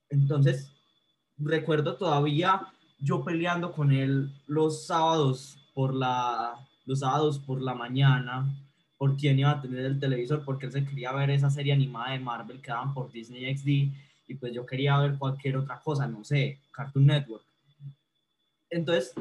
Entonces, 0.09 0.72
recuerdo 1.38 1.95
todavía 1.97 2.72
yo 2.99 3.24
peleando 3.24 3.72
con 3.74 3.91
él 3.91 4.32
los 4.47 4.88
sábados 4.88 5.57
por 5.74 5.93
la, 5.93 6.55
los 6.86 6.99
sábados 6.99 7.39
por 7.39 7.61
la 7.61 7.74
mañana, 7.74 8.47
por 8.97 9.18
quién 9.18 9.39
iba 9.39 9.51
a 9.51 9.61
tener 9.61 9.86
el 9.86 9.99
televisor, 9.99 10.43
porque 10.45 10.68
él 10.68 10.72
se 10.72 10.86
quería 10.86 11.11
ver 11.11 11.30
esa 11.30 11.49
serie 11.49 11.74
animada 11.74 12.11
de 12.11 12.20
Marvel 12.20 12.61
que 12.61 12.72
daban 12.72 12.93
por 12.93 13.11
Disney 13.11 13.55
XD, 13.55 13.68
y 14.28 14.36
pues 14.39 14.53
yo 14.53 14.66
quería 14.66 14.97
ver 14.97 15.18
cualquier 15.18 15.57
otra 15.57 15.80
cosa, 15.80 16.07
no 16.07 16.24
sé, 16.24 16.59
Cartoon 16.72 17.05
Network. 17.05 17.43
Entonces, 18.70 19.13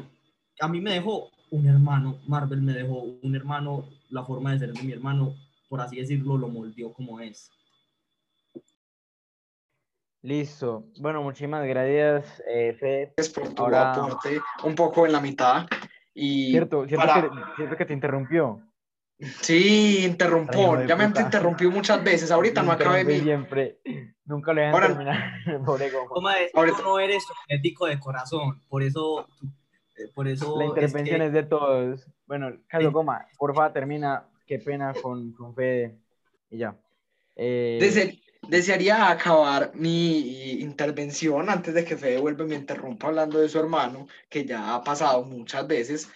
a 0.59 0.67
mí 0.67 0.81
me 0.81 0.93
dejó 0.93 1.29
un 1.51 1.67
hermano, 1.67 2.17
Marvel 2.27 2.61
me 2.61 2.73
dejó 2.73 3.03
un 3.21 3.35
hermano, 3.35 3.85
la 4.09 4.23
forma 4.23 4.51
de 4.51 4.59
ser 4.59 4.73
de 4.73 4.83
mi 4.83 4.91
hermano, 4.91 5.35
por 5.69 5.81
así 5.81 5.97
decirlo, 5.97 6.37
lo 6.37 6.47
moldeó 6.47 6.93
como 6.93 7.19
es. 7.19 7.51
Listo. 10.21 10.87
Bueno, 10.99 11.21
muchísimas 11.21 11.67
gracias, 11.67 12.41
eh, 12.47 12.75
Fede. 12.79 13.13
Por 13.33 13.53
tu 13.53 13.63
Ahora... 13.63 13.93
aporte, 13.93 14.41
un 14.63 14.73
poco 14.73 15.05
en 15.05 15.11
la 15.11 15.21
mitad. 15.21 15.67
Y 16.15 16.51
cierto, 16.51 16.87
cierto, 16.87 17.07
que, 17.07 17.55
cierto 17.57 17.77
que 17.77 17.85
te 17.85 17.93
interrumpió. 17.93 18.61
Sí, 19.19 20.03
interrumpió. 20.03 20.85
Ya 20.85 20.95
me 20.95 21.05
interrumpió 21.05 21.71
muchas 21.71 22.03
veces. 22.03 22.31
Ahorita 22.31 22.63
no 22.63 22.71
acabé 22.71 23.05
mi. 23.05 23.19
Siempre. 23.19 23.79
Nunca 24.25 24.53
le 24.53 24.71
voy 24.71 24.81
a 24.81 24.87
terminar. 24.87 25.33
Ahorita... 26.53 26.81
no 26.83 26.99
eres 26.99 27.23
ético 27.47 27.85
de 27.85 27.99
corazón. 27.99 28.61
Por 28.67 28.83
eso. 28.83 29.27
Eh, 29.97 30.09
por 30.13 30.27
eso 30.27 30.57
La 30.57 30.65
intervención 30.65 31.21
es, 31.21 31.31
de 31.31 31.43
todos. 31.43 32.07
Bueno, 32.25 32.51
Carlos 32.67 32.93
Goma, 32.93 33.27
por 33.37 33.53
favor, 33.53 33.73
termina. 33.73 34.27
Qué 34.45 34.59
pena 34.59 34.93
con, 34.93 35.31
con 35.33 35.55
Fede. 35.55 35.97
Y 36.49 36.57
ya. 36.59 36.77
Eh... 37.35 38.19
desearía 38.47 39.09
acabar 39.09 39.71
mi 39.73 40.61
intervención 40.61 41.49
antes 41.49 41.73
de 41.73 41.83
que 41.83 41.97
Fede 41.97 42.19
vuelva 42.19 42.45
y 42.45 42.47
me 42.47 42.55
interrumpa 42.55 43.07
hablando 43.07 43.39
de 43.39 43.49
su 43.49 43.59
hermano, 43.59 44.07
que 44.29 44.45
ya 44.45 44.75
ha 44.75 44.83
pasado 44.83 45.23
muchas 45.23 45.67
veces. 45.67 46.09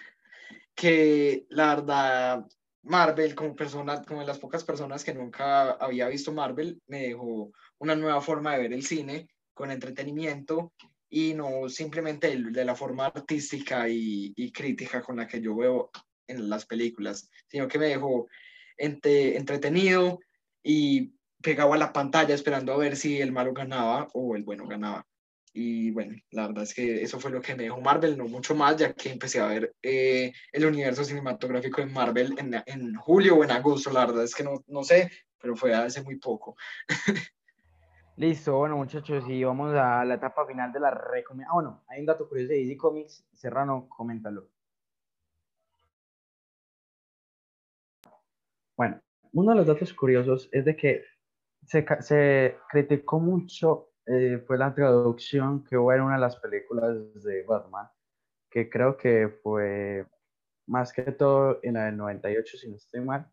Que 0.76 1.46
la 1.50 1.76
verdad 1.76 2.46
Marvel, 2.84 3.36
como 3.36 3.56
persona, 3.56 4.04
como 4.04 4.22
de 4.22 4.28
las 4.28 4.40
pocas 4.40 4.64
personas 4.64 5.04
que 5.04 5.14
nunca 5.14 5.72
había 5.72 6.08
visto 6.08 6.32
Marvel, 6.32 6.82
me 6.88 7.02
dejó 7.02 7.52
una 7.80 7.96
nueva 7.96 8.22
forma 8.22 8.54
de 8.54 8.60
ver 8.60 8.74
el 8.74 8.84
cine 8.84 9.28
con 9.54 9.72
entretenimiento 9.72 10.72
y 11.10 11.34
no 11.34 11.70
simplemente 11.70 12.36
de 12.38 12.66
la 12.66 12.76
forma 12.76 13.08
artística 13.08 13.90
y, 13.90 14.34
y, 14.36 14.52
crítica 14.52 15.02
con 15.02 15.18
la 15.18 15.28
que 15.28 15.42
yo 15.42 15.56
veo 15.56 15.90
en 16.28 16.50
las 16.50 16.66
películas, 16.66 17.30
sino 17.48 17.68
que 17.68 17.80
me 17.80 17.88
dejó 17.88 18.28
entretenido 18.78 20.20
y 20.64 21.12
pegado 21.42 21.74
a 21.74 21.78
la 21.78 21.92
pantalla 21.92 22.36
esperando 22.36 22.74
a 22.74 22.78
ver 22.78 22.96
si 22.96 23.20
el 23.20 23.32
malo 23.32 23.54
ganaba 23.54 24.08
o 24.14 24.36
el 24.36 24.44
bueno 24.44 24.68
ganaba. 24.68 25.06
Y 25.52 25.90
bueno, 25.92 26.16
la 26.32 26.48
verdad 26.48 26.64
es 26.64 26.74
que 26.74 27.02
eso 27.02 27.20
fue 27.20 27.32
lo 27.32 27.42
que 27.42 27.56
me 27.56 27.64
dejó 27.64 27.82
Marvel, 27.82 28.18
no 28.18 28.26
mucho 28.28 28.54
más, 28.54 28.78
ya 28.78 28.94
que 28.94 29.10
empecé 29.10 29.40
a 29.40 29.48
ver 29.48 29.74
eh, 29.82 30.32
el 30.52 30.66
universo 30.66 31.04
cinematográfico 31.04 31.82
de 31.82 31.88
Marvel 31.88 32.36
en, 32.38 32.62
en, 32.66 32.96
julio 32.96 33.36
o 33.36 33.44
en 33.44 33.52
agosto, 33.52 33.92
la 33.92 34.06
verdad 34.06 34.24
es 34.24 34.36
que 34.36 34.44
no, 34.44 34.64
no 34.68 34.84
sé, 34.84 35.12
pero 35.42 35.56
fue 35.56 35.74
hace 35.74 36.04
muy 36.04 36.18
poco. 36.18 36.56
Listo, 38.20 38.58
bueno 38.58 38.76
muchachos, 38.76 39.24
y 39.30 39.46
vamos 39.46 39.74
a 39.74 40.04
la 40.04 40.16
etapa 40.16 40.46
final 40.46 40.74
de 40.74 40.82
la 40.82 40.92
recomendación. 40.92 41.50
Ah, 41.50 41.54
bueno, 41.54 41.84
hay 41.88 42.02
un 42.02 42.06
dato 42.06 42.28
curioso 42.28 42.52
de 42.52 42.60
DC 42.60 42.76
Comics, 42.78 43.26
Serrano, 43.34 43.88
coméntalo. 43.88 44.50
Bueno, 48.76 49.00
uno 49.32 49.52
de 49.52 49.56
los 49.56 49.68
datos 49.68 49.94
curiosos 49.94 50.50
es 50.52 50.66
de 50.66 50.76
que 50.76 51.06
se, 51.64 51.86
se 52.02 52.58
criticó 52.70 53.22
mucho 53.22 53.92
eh, 54.06 54.44
fue 54.46 54.58
la 54.58 54.76
traducción 54.76 55.64
que 55.64 55.78
hubo 55.78 55.94
en 55.94 56.02
una 56.02 56.16
de 56.16 56.22
las 56.22 56.36
películas 56.42 57.24
de 57.24 57.44
Batman, 57.44 57.88
que 58.50 58.70
creo 58.70 58.98
que 58.98 59.30
fue 59.42 60.06
más 60.68 60.92
que 60.92 61.04
todo 61.04 61.60
en 61.64 61.76
la 61.76 61.86
del 61.86 61.96
98, 61.96 62.58
si 62.58 62.70
no 62.70 62.76
estoy 62.76 63.00
mal, 63.00 63.32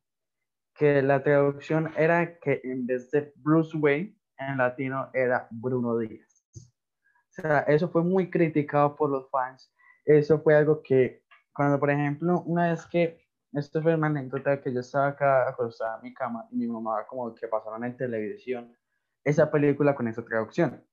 que 0.74 1.02
la 1.02 1.24
traducción 1.24 1.92
era 1.96 2.38
que 2.38 2.60
en 2.62 2.86
vez 2.86 3.10
de 3.10 3.32
Bruce 3.36 3.76
Wayne, 3.76 4.15
en 4.38 4.58
latino 4.58 5.10
era 5.12 5.48
Bruno 5.50 5.98
Díaz. 5.98 6.44
O 6.54 7.42
sea, 7.42 7.60
eso 7.60 7.88
fue 7.88 8.02
muy 8.02 8.30
criticado 8.30 8.96
por 8.96 9.10
los 9.10 9.28
fans. 9.30 9.72
Eso 10.04 10.40
fue 10.40 10.54
algo 10.54 10.82
que, 10.82 11.22
cuando 11.52 11.78
por 11.78 11.90
ejemplo, 11.90 12.42
una 12.46 12.70
vez 12.70 12.86
que, 12.86 13.26
esto 13.52 13.82
fue 13.82 13.94
una 13.94 14.08
anécdota 14.08 14.60
que 14.60 14.72
yo 14.72 14.80
estaba 14.80 15.08
acá 15.08 15.48
acostada 15.48 15.96
en 15.96 16.02
mi 16.02 16.14
cama 16.14 16.46
y 16.50 16.56
mi 16.56 16.66
mamá 16.66 17.06
como 17.08 17.34
que 17.34 17.48
pasaron 17.48 17.84
en 17.84 17.96
televisión 17.96 18.76
esa 19.24 19.50
película 19.50 19.94
con 19.94 20.08
esa 20.08 20.24
traducción. 20.24 20.84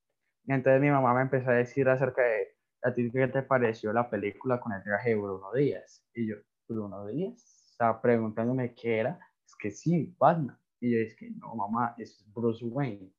Y 0.45 0.53
entonces 0.53 0.81
mi 0.81 0.89
mamá 0.89 1.13
me 1.13 1.21
empezó 1.21 1.49
a 1.49 1.55
decir 1.55 1.87
acerca 1.87 2.21
de, 2.21 2.47
¿a 2.83 2.93
ti 2.93 3.11
qué 3.11 3.27
te 3.27 3.43
pareció 3.43 3.93
la 3.93 4.09
película 4.09 4.59
con 4.59 4.73
el 4.73 4.83
traje 4.83 5.09
de 5.09 5.15
Bruno 5.15 5.51
Díaz? 5.53 6.05
Y 6.13 6.27
yo, 6.27 6.35
¿Bruno 6.67 7.05
Díaz? 7.07 7.69
Estaba 7.71 8.01
preguntándome 8.01 8.73
qué 8.73 8.99
era. 8.99 9.19
Es 9.45 9.55
que 9.55 9.71
sí, 9.71 10.15
Batman. 10.17 10.57
Y 10.79 10.93
yo, 10.93 10.99
es 10.99 11.15
que 11.15 11.31
no, 11.31 11.55
mamá, 11.55 11.95
es 11.97 12.25
Bruce 12.33 12.65
Wayne. 12.65 13.11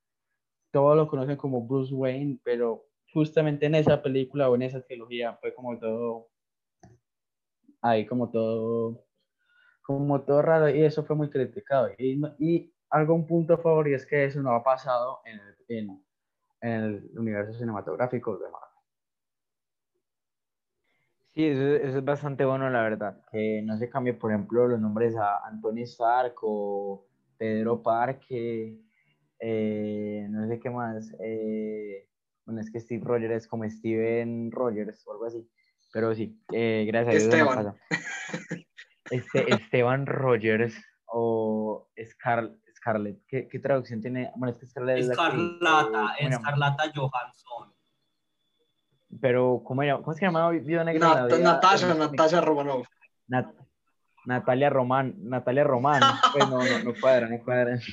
Todos 0.74 0.96
lo 0.96 1.06
conocen 1.06 1.36
como 1.36 1.64
Bruce 1.64 1.94
Wayne, 1.94 2.40
pero 2.42 2.88
justamente 3.12 3.66
en 3.66 3.76
esa 3.76 4.02
película 4.02 4.50
o 4.50 4.56
en 4.56 4.62
esa 4.62 4.80
trilogía 4.82 5.34
fue 5.34 5.54
como 5.54 5.78
todo, 5.78 6.30
ahí 7.80 8.04
como 8.04 8.28
todo, 8.28 9.06
como 9.82 10.20
todo 10.22 10.42
raro 10.42 10.68
y 10.68 10.82
eso 10.82 11.04
fue 11.04 11.14
muy 11.14 11.30
criticado. 11.30 11.90
Y, 11.96 12.20
y 12.40 12.74
algún 12.90 13.24
punto 13.24 13.54
a 13.54 13.88
es 13.88 14.04
que 14.04 14.24
eso 14.24 14.42
no 14.42 14.50
ha 14.50 14.64
pasado 14.64 15.20
en 15.26 15.38
el, 15.38 16.00
en, 16.60 16.72
el 16.72 17.18
universo 17.20 17.52
cinematográfico 17.52 18.36
de 18.36 18.50
Marvel. 18.50 18.70
Sí, 21.34 21.46
eso, 21.46 21.98
es 21.98 22.04
bastante 22.04 22.44
bueno, 22.44 22.68
la 22.68 22.82
verdad. 22.82 23.24
Que 23.30 23.62
no 23.62 23.78
se 23.78 23.88
cambie, 23.88 24.14
por 24.14 24.32
ejemplo, 24.32 24.66
los 24.66 24.80
nombres 24.80 25.14
a 25.14 25.46
Anthony 25.46 25.82
Stark 25.84 26.34
o 26.42 27.06
Pedro 27.38 27.80
Parque, 27.80 28.80
eh, 29.46 30.26
no 30.30 30.48
sé 30.48 30.58
qué 30.58 30.70
más. 30.70 31.14
Eh, 31.20 32.08
bueno, 32.46 32.62
es 32.62 32.70
que 32.70 32.80
Steve 32.80 33.04
Rogers 33.04 33.34
es 33.34 33.48
como 33.48 33.68
Steven 33.68 34.50
Rogers 34.50 35.06
o 35.06 35.12
algo 35.12 35.26
así. 35.26 35.46
Pero 35.92 36.14
sí, 36.14 36.40
eh, 36.50 36.84
gracias 36.86 37.14
a 37.14 37.18
Dios. 37.18 37.34
Esteban. 37.34 37.76
Este, 39.10 39.54
Esteban 39.54 40.06
Rogers 40.06 40.74
o 41.04 41.90
Scar 42.02 42.50
Scarlett. 42.74 43.18
¿Qué, 43.28 43.46
¿Qué, 43.46 43.58
traducción 43.58 44.00
tiene? 44.00 44.32
Bueno, 44.34 44.54
es 44.54 44.60
que 44.60 44.66
Scarlett 44.66 44.98
es 44.98 45.10
Escarlata, 45.10 46.14
es 46.18 46.32
Escarlata 46.32 46.84
Johansson. 46.94 47.74
Pero, 49.20 49.62
¿cómo, 49.62 49.82
era? 49.82 49.98
¿cómo 49.98 50.14
se 50.14 50.24
llama 50.24 50.48
Viuda 50.50 50.84
Negra? 50.84 51.26
Nat 51.28 51.38
Natasha, 51.38 51.94
Natasha 51.94 52.40
Romanoff. 52.40 52.88
Nat 53.28 53.54
Natalia 54.26 54.70
Román, 54.70 55.14
Natalia 55.18 55.64
Román, 55.64 56.00
pues 56.32 56.48
no, 56.48 56.58
no, 56.58 56.84
no 56.84 56.94
cuadra, 57.00 57.28
no 57.28 57.42
cuadra. 57.44 57.78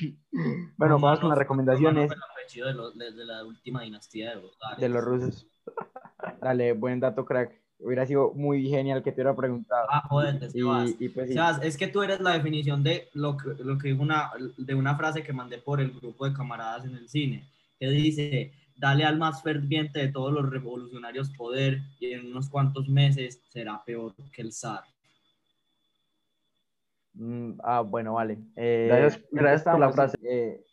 Bueno, 0.78 0.98
vamos 0.98 1.20
con 1.20 1.28
las 1.28 1.38
recomendaciones. 1.38 2.08
De, 2.08 2.72
los, 2.72 2.96
de, 2.96 3.24
la 3.24 3.44
última 3.44 3.82
dinastía 3.82 4.30
de 4.30 4.36
los, 4.36 4.58
de 4.78 4.88
los 4.88 5.04
rusos. 5.04 5.46
Dale, 6.40 6.72
buen 6.72 7.00
dato, 7.00 7.24
crack 7.24 7.62
hubiera 7.82 8.06
sido 8.06 8.32
muy 8.34 8.68
genial 8.68 9.02
que 9.02 9.10
te 9.12 9.16
hubiera 9.16 9.36
preguntado. 9.36 9.86
Ah, 9.90 10.02
joder, 10.08 10.38
y, 10.54 11.08
pues, 11.08 11.30
es 11.62 11.76
que 11.76 11.88
tú 11.88 12.02
eres 12.02 12.20
la 12.20 12.32
definición 12.32 12.82
de 12.82 13.08
lo 13.12 13.36
que, 13.36 13.62
lo 13.62 13.76
que 13.78 13.88
dijo 13.88 14.02
una, 14.02 14.30
de 14.56 14.74
una 14.74 14.96
frase 14.96 15.22
que 15.22 15.32
mandé 15.32 15.58
por 15.58 15.80
el 15.80 15.90
grupo 15.90 16.26
de 16.26 16.34
camaradas 16.34 16.84
en 16.84 16.94
el 16.94 17.08
cine, 17.08 17.44
que 17.78 17.88
dice, 17.88 18.52
dale 18.76 19.04
al 19.04 19.18
más 19.18 19.42
ferviente 19.42 20.00
de 20.00 20.08
todos 20.08 20.32
los 20.32 20.48
revolucionarios 20.48 21.30
poder 21.30 21.82
y 21.98 22.12
en 22.12 22.26
unos 22.26 22.48
cuantos 22.48 22.88
meses 22.88 23.40
será 23.48 23.82
peor 23.84 24.14
que 24.32 24.42
el 24.42 24.52
zar. 24.52 24.84
Mm, 27.14 27.52
ah, 27.62 27.80
bueno, 27.80 28.14
vale. 28.14 28.38
Eh, 28.56 28.86
gracias, 28.88 29.24
gracias 29.30 29.62
por 29.62 29.80
la 29.80 29.92
frase. 29.92 30.18
Eh, 30.22 30.64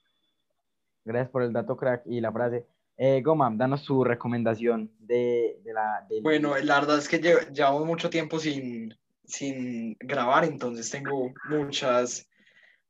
gracias 1.06 1.30
por 1.30 1.44
el 1.44 1.54
dato, 1.54 1.76
crack, 1.76 2.04
y 2.06 2.22
la 2.22 2.32
frase. 2.32 2.66
Eh, 2.98 3.22
Goma, 3.22 3.50
danos 3.54 3.82
su 3.82 4.04
recomendación 4.04 4.92
de, 5.00 5.62
de 5.64 5.74
la... 5.74 6.06
Bueno, 6.22 6.58
la 6.58 6.80
verdad 6.82 6.98
es 6.98 7.08
que 7.08 7.20
llevo, 7.20 7.86
mucho 7.86 8.10
tiempo 8.10 8.40
sin, 8.40 8.94
sin 9.24 9.96
grabar, 10.02 10.44
entonces 10.44 10.90
tengo 10.92 11.32
muchas, 11.50 12.28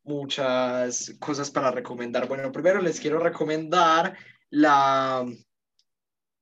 muchas 0.03 1.15
cosas 1.19 1.51
para 1.51 1.69
recomendar. 1.69 2.27
Bueno, 2.27 2.51
primero 2.51 2.81
les 2.81 2.99
quiero 2.99 3.19
recomendar 3.19 4.15
la, 4.49 5.27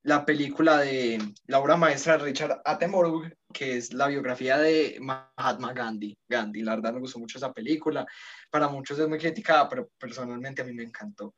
la 0.08 0.24
película 0.24 0.78
de 0.80 1.20
la 1.48 1.60
obra 1.60 1.76
maestra 1.76 2.18
Richard 2.18 2.62
Attenborough, 2.64 3.30
que 3.54 3.76
es 3.76 3.92
la 3.92 4.08
biografía 4.08 4.58
de 4.58 4.98
Mahatma 5.02 5.74
Gandhi. 5.74 6.18
Gandhi, 6.30 6.62
la 6.62 6.76
verdad 6.76 6.94
me 6.94 7.02
gustó 7.02 7.20
mucho 7.20 7.38
esa 7.38 7.52
película. 7.52 8.06
Para 8.50 8.70
muchos 8.70 8.98
es 8.98 9.10
muy 9.10 9.18
criticada, 9.18 9.68
pero 9.68 9.90
personalmente 10.00 10.62
a 10.62 10.66
mí 10.66 10.72
me 10.72 10.84
encantó. 10.84 11.36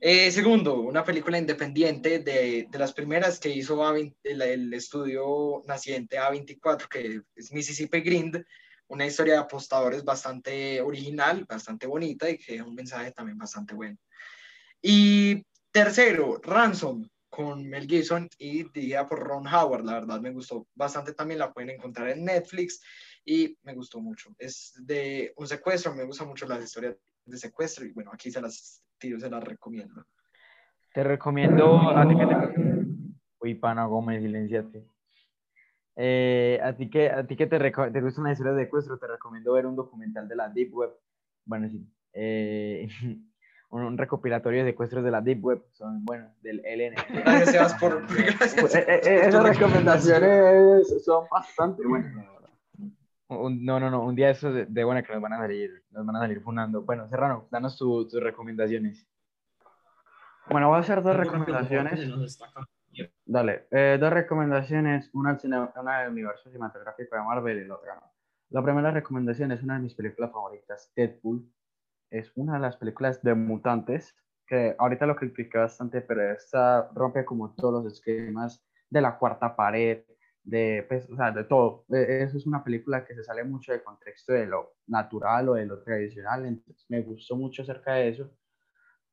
Eh, 0.00 0.28
segundo, 0.32 0.80
una 0.80 1.04
película 1.04 1.38
independiente 1.38 2.18
de, 2.18 2.66
de 2.68 2.78
las 2.80 2.92
primeras 2.92 3.38
que 3.38 3.50
hizo 3.50 3.76
A20 3.76 4.16
el, 4.24 4.42
el, 4.42 4.74
estudio 4.74 5.62
naciente 5.68 6.18
A24, 6.18 6.88
que 6.88 7.20
es 7.36 7.52
Mississippi 7.52 8.00
Grind, 8.00 8.44
una 8.88 9.06
historia 9.06 9.34
de 9.34 9.40
apostadores 9.40 10.02
bastante 10.02 10.80
original, 10.80 11.44
bastante 11.48 11.86
bonita 11.86 12.28
y 12.28 12.38
que 12.38 12.56
es 12.56 12.62
un 12.62 12.74
mensaje 12.74 13.12
también 13.12 13.38
bastante 13.38 13.72
bueno. 13.72 13.98
Y 14.82 15.44
tercero, 15.70 16.40
Ransom, 16.42 17.08
con 17.30 17.66
Mel 17.66 17.86
Gibson 17.86 18.28
y 18.38 18.64
dirigida 18.64 19.06
por 19.06 19.20
Ron 19.20 19.46
Howard. 19.46 19.84
La 19.84 19.94
verdad 19.94 20.20
me 20.20 20.32
gustó 20.32 20.66
bastante 20.74 21.14
también, 21.14 21.38
la 21.38 21.52
pueden 21.52 21.70
encontrar 21.70 22.10
en 22.10 22.24
Netflix 22.24 22.82
y 23.24 23.56
me 23.62 23.74
gustó 23.74 24.00
mucho. 24.00 24.34
Es 24.36 24.74
de 24.84 25.32
un 25.36 25.46
secuestro, 25.46 25.94
me 25.94 26.04
gustan 26.04 26.28
mucho 26.28 26.46
las 26.46 26.62
historias 26.62 26.96
de 27.24 27.38
secuestro 27.38 27.86
y 27.86 27.92
bueno, 27.92 28.10
aquí 28.12 28.30
se 28.30 28.40
las 28.40 28.82
tiro, 28.98 29.18
se 29.18 29.30
las 29.30 29.42
recomiendo. 29.42 30.04
Te 30.92 31.04
recomiendo, 31.04 31.88
a 31.90 32.06
ti 32.06 32.16
que 32.16 32.26
te... 32.26 32.34
Uy, 33.42 33.54
pana 33.54 33.86
Gómez, 33.86 34.20
silenciate. 34.20 34.84
Eh, 35.96 36.58
a 36.62 36.74
ti 36.74 36.90
que, 36.90 37.10
a 37.10 37.26
ti 37.26 37.36
que 37.36 37.46
te, 37.46 37.58
te 37.58 38.00
gustan 38.00 38.24
las 38.24 38.32
historias 38.32 38.56
de 38.56 38.64
secuestro, 38.64 38.98
te 38.98 39.06
recomiendo 39.06 39.52
ver 39.52 39.66
un 39.66 39.76
documental 39.76 40.26
de 40.26 40.36
la 40.36 40.48
Deep 40.48 40.74
Web. 40.74 40.90
Bueno, 41.44 41.68
sí. 41.68 41.86
Eh, 42.12 42.88
un, 43.70 43.82
un, 43.82 43.98
recopilatorio 43.98 44.64
de 44.64 44.70
secuestros 44.70 45.02
de 45.04 45.10
la 45.10 45.20
Deep 45.20 45.44
Web, 45.44 45.64
son, 45.72 46.04
bueno, 46.04 46.32
del 46.42 46.58
LN. 46.58 46.94
Gracias 47.24 47.74
por... 47.74 48.06
Gracias. 48.06 48.74
Eh, 48.74 48.84
eh, 48.86 49.20
esas 49.26 49.42
recomendaciones 49.42 51.04
son 51.04 51.26
bastante 51.30 51.86
buenas. 51.86 52.14
Un, 53.28 53.64
no, 53.64 53.78
no, 53.78 53.90
no, 53.90 54.04
un 54.04 54.16
día 54.16 54.30
eso 54.30 54.52
de, 54.52 54.66
de 54.66 54.84
buena 54.84 55.04
que 55.04 55.12
nos 55.12 55.22
van 55.22 55.34
a 55.34 55.38
salir, 55.38 55.84
nos 55.92 56.04
van 56.04 56.16
a 56.16 56.18
salir 56.18 56.40
funando. 56.42 56.82
Bueno, 56.82 57.08
Serrano, 57.08 57.46
danos 57.50 57.78
tu, 57.78 58.08
tus 58.08 58.20
recomendaciones. 58.20 59.06
Bueno, 60.48 60.68
voy 60.68 60.78
a 60.78 60.80
hacer 60.80 61.00
dos 61.00 61.14
recomendaciones. 61.14 62.38
Dale, 63.24 63.68
eh, 63.70 63.98
dos 64.00 64.12
recomendaciones, 64.12 65.10
una, 65.14 65.38
una 65.76 66.00
del 66.00 66.10
universo 66.10 66.50
cinematográfico 66.50 67.14
de 67.14 67.22
Marvel 67.22 67.62
y 67.62 67.68
la 67.68 67.76
otra 67.76 67.94
no. 67.94 68.02
La 68.48 68.64
primera 68.64 68.90
recomendación 68.90 69.52
es 69.52 69.62
una 69.62 69.74
de 69.74 69.80
mis 69.80 69.94
películas 69.94 70.32
favoritas, 70.32 70.92
Deadpool. 70.96 71.48
Es 72.10 72.32
una 72.36 72.54
de 72.54 72.60
las 72.60 72.76
películas 72.76 73.22
de 73.22 73.34
mutantes, 73.34 74.16
que 74.46 74.74
ahorita 74.78 75.06
lo 75.06 75.16
critiqué 75.16 75.58
bastante, 75.58 76.00
pero 76.00 76.32
esta 76.32 76.90
rompe 76.94 77.24
como 77.24 77.54
todos 77.54 77.84
los 77.84 77.92
esquemas 77.92 78.64
de 78.90 79.00
la 79.00 79.16
cuarta 79.16 79.54
pared, 79.54 80.02
de, 80.42 80.84
pues, 80.88 81.08
o 81.08 81.16
sea, 81.16 81.30
de 81.30 81.44
todo. 81.44 81.84
Eso 81.88 82.36
es 82.36 82.46
una 82.46 82.64
película 82.64 83.04
que 83.04 83.14
se 83.14 83.22
sale 83.22 83.44
mucho 83.44 83.72
del 83.72 83.84
contexto 83.84 84.32
de 84.32 84.46
lo 84.46 84.74
natural 84.86 85.50
o 85.50 85.54
de 85.54 85.66
lo 85.66 85.82
tradicional, 85.82 86.46
entonces 86.46 86.84
me 86.88 87.02
gustó 87.02 87.36
mucho 87.36 87.62
acerca 87.62 87.94
de 87.94 88.08
eso. 88.08 88.30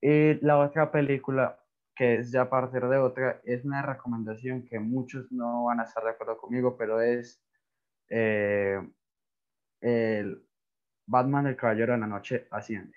Y 0.02 0.44
la 0.46 0.58
otra 0.60 0.92
película, 0.92 1.60
que 1.96 2.16
es 2.16 2.32
ya 2.32 2.44
a 2.44 2.50
partir 2.50 2.84
de 2.88 2.98
otra, 2.98 3.42
es 3.44 3.66
una 3.66 3.82
recomendación 3.84 4.66
que 4.66 4.80
muchos 4.80 5.32
no 5.32 5.66
van 5.66 5.80
a 5.80 5.84
estar 5.84 6.04
de 6.04 6.12
acuerdo 6.12 6.38
conmigo, 6.38 6.78
pero 6.78 7.02
es 7.02 7.44
eh, 8.10 8.80
el 9.82 10.47
Batman, 11.08 11.48
el 11.48 11.56
Caballero 11.56 11.94
de 11.94 12.00
la 12.00 12.08
Noche 12.08 12.48
Asciende, 12.52 12.96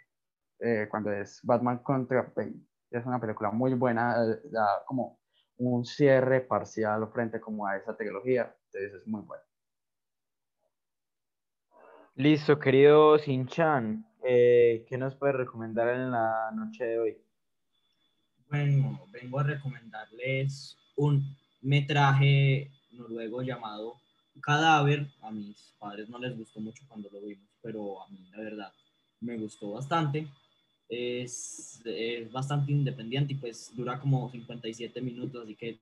eh, 0.59 0.87
cuando 0.91 1.13
es 1.13 1.41
Batman 1.43 1.79
contra 1.79 2.31
Bane. 2.35 2.67
Es 2.91 3.07
una 3.07 3.21
película 3.21 3.51
muy 3.51 3.73
buena, 3.75 4.17
eh, 4.25 4.41
da 4.51 4.83
como 4.85 5.21
un 5.59 5.85
cierre 5.85 6.41
parcial 6.41 7.09
frente 7.13 7.41
como 7.41 7.67
a 7.67 7.77
esa 7.77 7.97
tecnología, 7.97 8.55
entonces 8.67 9.01
es 9.01 9.07
muy 9.07 9.23
bueno. 9.23 9.43
Listo, 12.17 12.59
querido 12.59 13.17
Sinchan, 13.19 14.05
eh, 14.25 14.85
¿qué 14.89 14.99
nos 14.99 15.15
puede 15.15 15.33
recomendar 15.33 15.89
en 15.89 16.11
la 16.11 16.51
noche 16.53 16.85
de 16.85 16.99
hoy? 16.99 17.19
Bueno, 18.51 19.07
vengo 19.13 19.39
a 19.39 19.45
recomendarles 19.45 20.77
un 20.97 21.25
metraje 21.63 22.73
noruego 22.93 23.43
llamado 23.43 23.95
Cadáver. 24.43 25.07
A 25.23 25.31
mis 25.31 25.75
padres 25.79 26.09
no 26.09 26.19
les 26.19 26.37
gustó 26.37 26.61
mucho 26.61 26.85
cuando 26.89 27.09
lo 27.11 27.21
vimos, 27.21 27.50
pero 27.63 28.03
a 28.03 28.09
mí 28.09 28.19
la 28.31 28.39
verdad 28.39 28.73
me 29.21 29.37
gustó 29.37 29.73
bastante. 29.73 30.27
Es, 30.89 31.81
es 31.85 32.31
bastante 32.33 32.73
independiente 32.73 33.33
y 33.33 33.37
pues 33.37 33.71
dura 33.77 34.01
como 34.01 34.31
57 34.31 35.01
minutos, 35.01 35.45
así 35.45 35.55
que 35.55 35.79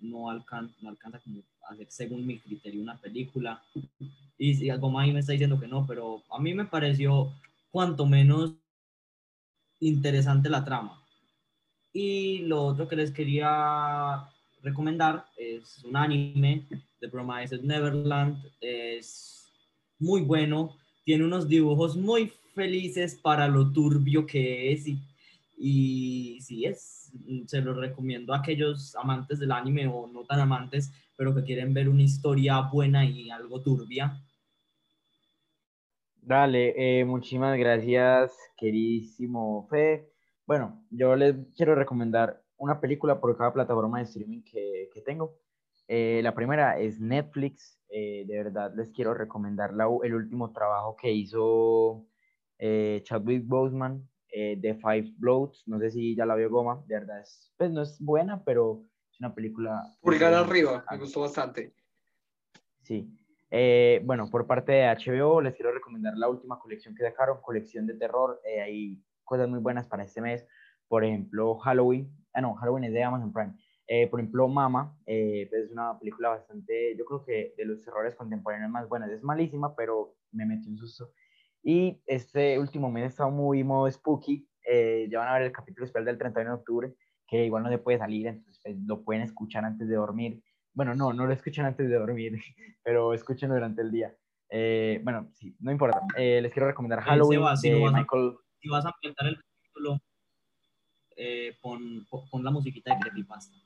no, 0.00 0.30
alcan, 0.30 0.74
no 0.80 0.90
alcanza 0.90 1.18
como 1.20 1.42
a 1.68 1.72
hacer 1.72 1.86
según 1.90 2.26
mi 2.26 2.38
criterio 2.38 2.82
una 2.82 2.96
película. 2.96 3.62
Y 4.38 4.54
si 4.54 4.70
algo 4.70 4.90
más 4.90 5.08
me 5.08 5.20
está 5.20 5.32
diciendo 5.32 5.58
que 5.58 5.66
no, 5.66 5.86
pero 5.86 6.22
a 6.30 6.38
mí 6.38 6.54
me 6.54 6.64
pareció 6.64 7.32
cuanto 7.70 8.06
menos 8.06 8.54
interesante 9.80 10.48
la 10.48 10.64
trama. 10.64 11.02
Y 11.92 12.40
lo 12.40 12.62
otro 12.62 12.88
que 12.88 12.96
les 12.96 13.10
quería 13.10 14.28
recomendar 14.62 15.26
es 15.36 15.82
un 15.84 15.96
anime, 15.96 16.66
The 17.00 17.08
Promised 17.08 17.62
Neverland. 17.62 18.44
Es 18.60 19.50
muy 19.98 20.22
bueno, 20.22 20.76
tiene 21.10 21.24
unos 21.24 21.48
dibujos 21.48 21.96
muy 21.96 22.32
felices 22.54 23.16
para 23.16 23.48
lo 23.48 23.72
turbio 23.72 24.24
que 24.26 24.70
es 24.70 24.86
y, 24.86 24.96
y 25.58 26.40
sí 26.40 26.66
es, 26.66 27.10
se 27.46 27.60
lo 27.60 27.74
recomiendo 27.74 28.32
a 28.32 28.38
aquellos 28.38 28.94
amantes 28.94 29.40
del 29.40 29.50
anime 29.50 29.88
o 29.88 30.06
no 30.06 30.22
tan 30.22 30.38
amantes, 30.38 30.92
pero 31.16 31.34
que 31.34 31.42
quieren 31.42 31.74
ver 31.74 31.88
una 31.88 32.02
historia 32.02 32.60
buena 32.60 33.04
y 33.04 33.28
algo 33.28 33.60
turbia. 33.60 34.22
Dale, 36.22 36.74
eh, 36.76 37.04
muchísimas 37.04 37.58
gracias, 37.58 38.32
queridísimo 38.56 39.66
Fe. 39.68 40.12
Bueno, 40.46 40.80
yo 40.90 41.16
les 41.16 41.34
quiero 41.56 41.74
recomendar 41.74 42.40
una 42.56 42.80
película 42.80 43.20
por 43.20 43.36
cada 43.36 43.52
plataforma 43.52 43.98
de 43.98 44.04
streaming 44.04 44.42
que, 44.42 44.88
que 44.94 45.00
tengo. 45.00 45.36
Eh, 45.88 46.20
la 46.22 46.36
primera 46.36 46.78
es 46.78 47.00
Netflix. 47.00 47.79
Eh, 47.90 48.24
de 48.26 48.42
verdad 48.42 48.72
les 48.76 48.90
quiero 48.90 49.14
recomendar 49.14 49.74
la, 49.74 49.88
el 50.04 50.14
último 50.14 50.52
trabajo 50.52 50.94
que 50.96 51.10
hizo 51.10 52.06
eh, 52.58 53.00
Chadwick 53.04 53.46
Boseman, 53.46 54.08
The 54.30 54.78
Five 54.80 55.14
Bloods. 55.18 55.64
No 55.66 55.78
sé 55.80 55.90
si 55.90 56.14
ya 56.14 56.24
la 56.24 56.36
vio 56.36 56.50
Goma. 56.50 56.82
De 56.86 56.94
verdad, 56.94 57.20
es, 57.20 57.52
pues 57.56 57.70
no 57.70 57.82
es 57.82 58.00
buena, 58.00 58.44
pero 58.44 58.84
es 59.10 59.18
una 59.18 59.34
película. 59.34 59.82
Pulgar 60.00 60.32
arriba, 60.34 60.84
me 60.90 60.98
gustó 60.98 61.22
bastante. 61.22 61.74
Sí. 62.82 63.08
Eh, 63.50 64.00
bueno, 64.04 64.30
por 64.30 64.46
parte 64.46 64.72
de 64.72 64.86
HBO 64.86 65.40
les 65.40 65.54
quiero 65.54 65.72
recomendar 65.72 66.16
la 66.16 66.28
última 66.28 66.58
colección 66.60 66.94
que 66.94 67.02
sacaron, 67.02 67.40
colección 67.40 67.86
de 67.86 67.94
terror. 67.94 68.40
Eh, 68.44 68.60
hay 68.60 69.02
cosas 69.24 69.48
muy 69.48 69.58
buenas 69.58 69.86
para 69.88 70.04
este 70.04 70.20
mes. 70.20 70.46
Por 70.88 71.04
ejemplo, 71.04 71.56
Halloween. 71.56 72.10
Ah, 72.32 72.40
no, 72.40 72.54
Halloween 72.54 72.84
es 72.84 72.92
de 72.92 73.02
Amazon 73.02 73.32
Prime. 73.32 73.54
Eh, 73.92 74.06
por 74.06 74.20
ejemplo, 74.20 74.46
Mama 74.46 74.96
pues 75.04 75.52
es 75.64 75.72
una 75.72 75.98
película 75.98 76.28
bastante, 76.28 76.96
yo 76.96 77.04
creo 77.04 77.24
que 77.24 77.54
de 77.56 77.64
los 77.64 77.82
terrores 77.82 78.14
contemporáneos 78.14 78.70
más 78.70 78.88
buenas. 78.88 79.10
Es 79.10 79.24
malísima, 79.24 79.74
pero 79.74 80.14
me 80.30 80.46
metió 80.46 80.70
un 80.70 80.78
susto. 80.78 81.10
Y 81.60 82.00
este 82.06 82.56
último 82.60 82.88
mes 82.88 83.02
ha 83.04 83.08
estado 83.08 83.30
muy 83.32 83.64
modo 83.64 83.90
spooky. 83.90 84.46
ya 85.10 85.18
van 85.18 85.28
a 85.28 85.32
ver 85.34 85.42
el 85.42 85.52
capítulo 85.52 85.86
especial 85.86 86.04
del 86.04 86.18
31 86.18 86.50
de 86.52 86.56
octubre, 86.60 86.94
que 87.26 87.44
igual 87.44 87.64
no 87.64 87.68
se 87.68 87.78
puede 87.78 87.98
salir, 87.98 88.28
entonces 88.28 88.60
pues, 88.62 88.76
lo 88.86 89.02
pueden 89.02 89.22
escuchar 89.22 89.64
antes 89.64 89.88
de 89.88 89.96
dormir. 89.96 90.40
Bueno, 90.72 90.94
no, 90.94 91.12
no 91.12 91.26
lo 91.26 91.32
escuchen 91.32 91.64
antes 91.64 91.88
de 91.88 91.96
dormir, 91.96 92.32
pero 92.84 93.12
escúchenlo 93.12 93.56
durante 93.56 93.82
el 93.82 93.90
día. 93.90 94.14
Eh, 94.50 95.00
bueno, 95.02 95.30
sí, 95.34 95.56
no 95.58 95.72
importa. 95.72 96.00
Eh, 96.16 96.40
les 96.40 96.52
quiero 96.52 96.68
recomendar 96.68 97.00
Halloween 97.00 97.40
Seba, 97.40 97.56
si 97.56 97.70
de 97.70 97.80
vas 97.80 97.92
a- 97.94 97.98
Michael. 97.98 98.36
Si 98.60 98.68
vas 98.68 98.86
a 98.86 98.90
ambientar 98.90 99.26
el 99.26 99.36
capítulo, 99.36 99.98
eh, 101.16 101.56
pon, 101.60 102.06
pon 102.30 102.44
la 102.44 102.50
musiquita 102.52 102.94
de 102.94 103.00
Creepypasta. 103.00 103.56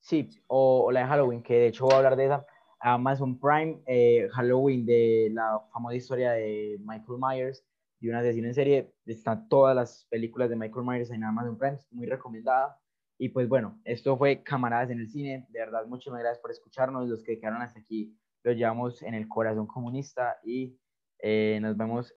Sí, 0.00 0.30
o, 0.46 0.84
o 0.86 0.92
la 0.92 1.00
de 1.00 1.06
Halloween, 1.06 1.42
que 1.42 1.54
de 1.54 1.66
hecho 1.68 1.84
voy 1.84 1.94
a 1.94 1.98
hablar 1.98 2.16
de 2.16 2.26
esa. 2.26 2.46
Amazon 2.80 3.38
Prime, 3.38 3.82
eh, 3.86 4.28
Halloween 4.32 4.86
de 4.86 5.30
la 5.32 5.60
famosa 5.72 5.96
historia 5.96 6.32
de 6.32 6.78
Michael 6.80 7.18
Myers 7.20 7.64
y 8.00 8.08
un 8.08 8.14
asesino 8.14 8.48
en 8.48 8.54
serie. 8.54 8.94
Están 9.04 9.48
todas 9.48 9.76
las 9.76 10.06
películas 10.10 10.48
de 10.48 10.56
Michael 10.56 10.86
Myers 10.86 11.10
en 11.10 11.22
Amazon 11.22 11.58
Prime, 11.58 11.78
muy 11.90 12.06
recomendada. 12.06 12.78
Y 13.18 13.28
pues 13.28 13.48
bueno, 13.48 13.78
esto 13.84 14.16
fue 14.16 14.42
Camaradas 14.42 14.90
en 14.90 15.00
el 15.00 15.10
Cine. 15.10 15.46
De 15.50 15.60
verdad, 15.60 15.86
muchísimas 15.86 16.20
gracias 16.20 16.40
por 16.40 16.50
escucharnos. 16.50 17.06
Los 17.06 17.22
que 17.22 17.38
quedaron 17.38 17.60
hasta 17.60 17.80
aquí 17.80 18.16
los 18.42 18.56
llevamos 18.56 19.02
en 19.02 19.12
el 19.12 19.28
corazón 19.28 19.66
comunista 19.66 20.38
y 20.42 20.78
eh, 21.18 21.58
nos 21.60 21.76
vemos 21.76 22.08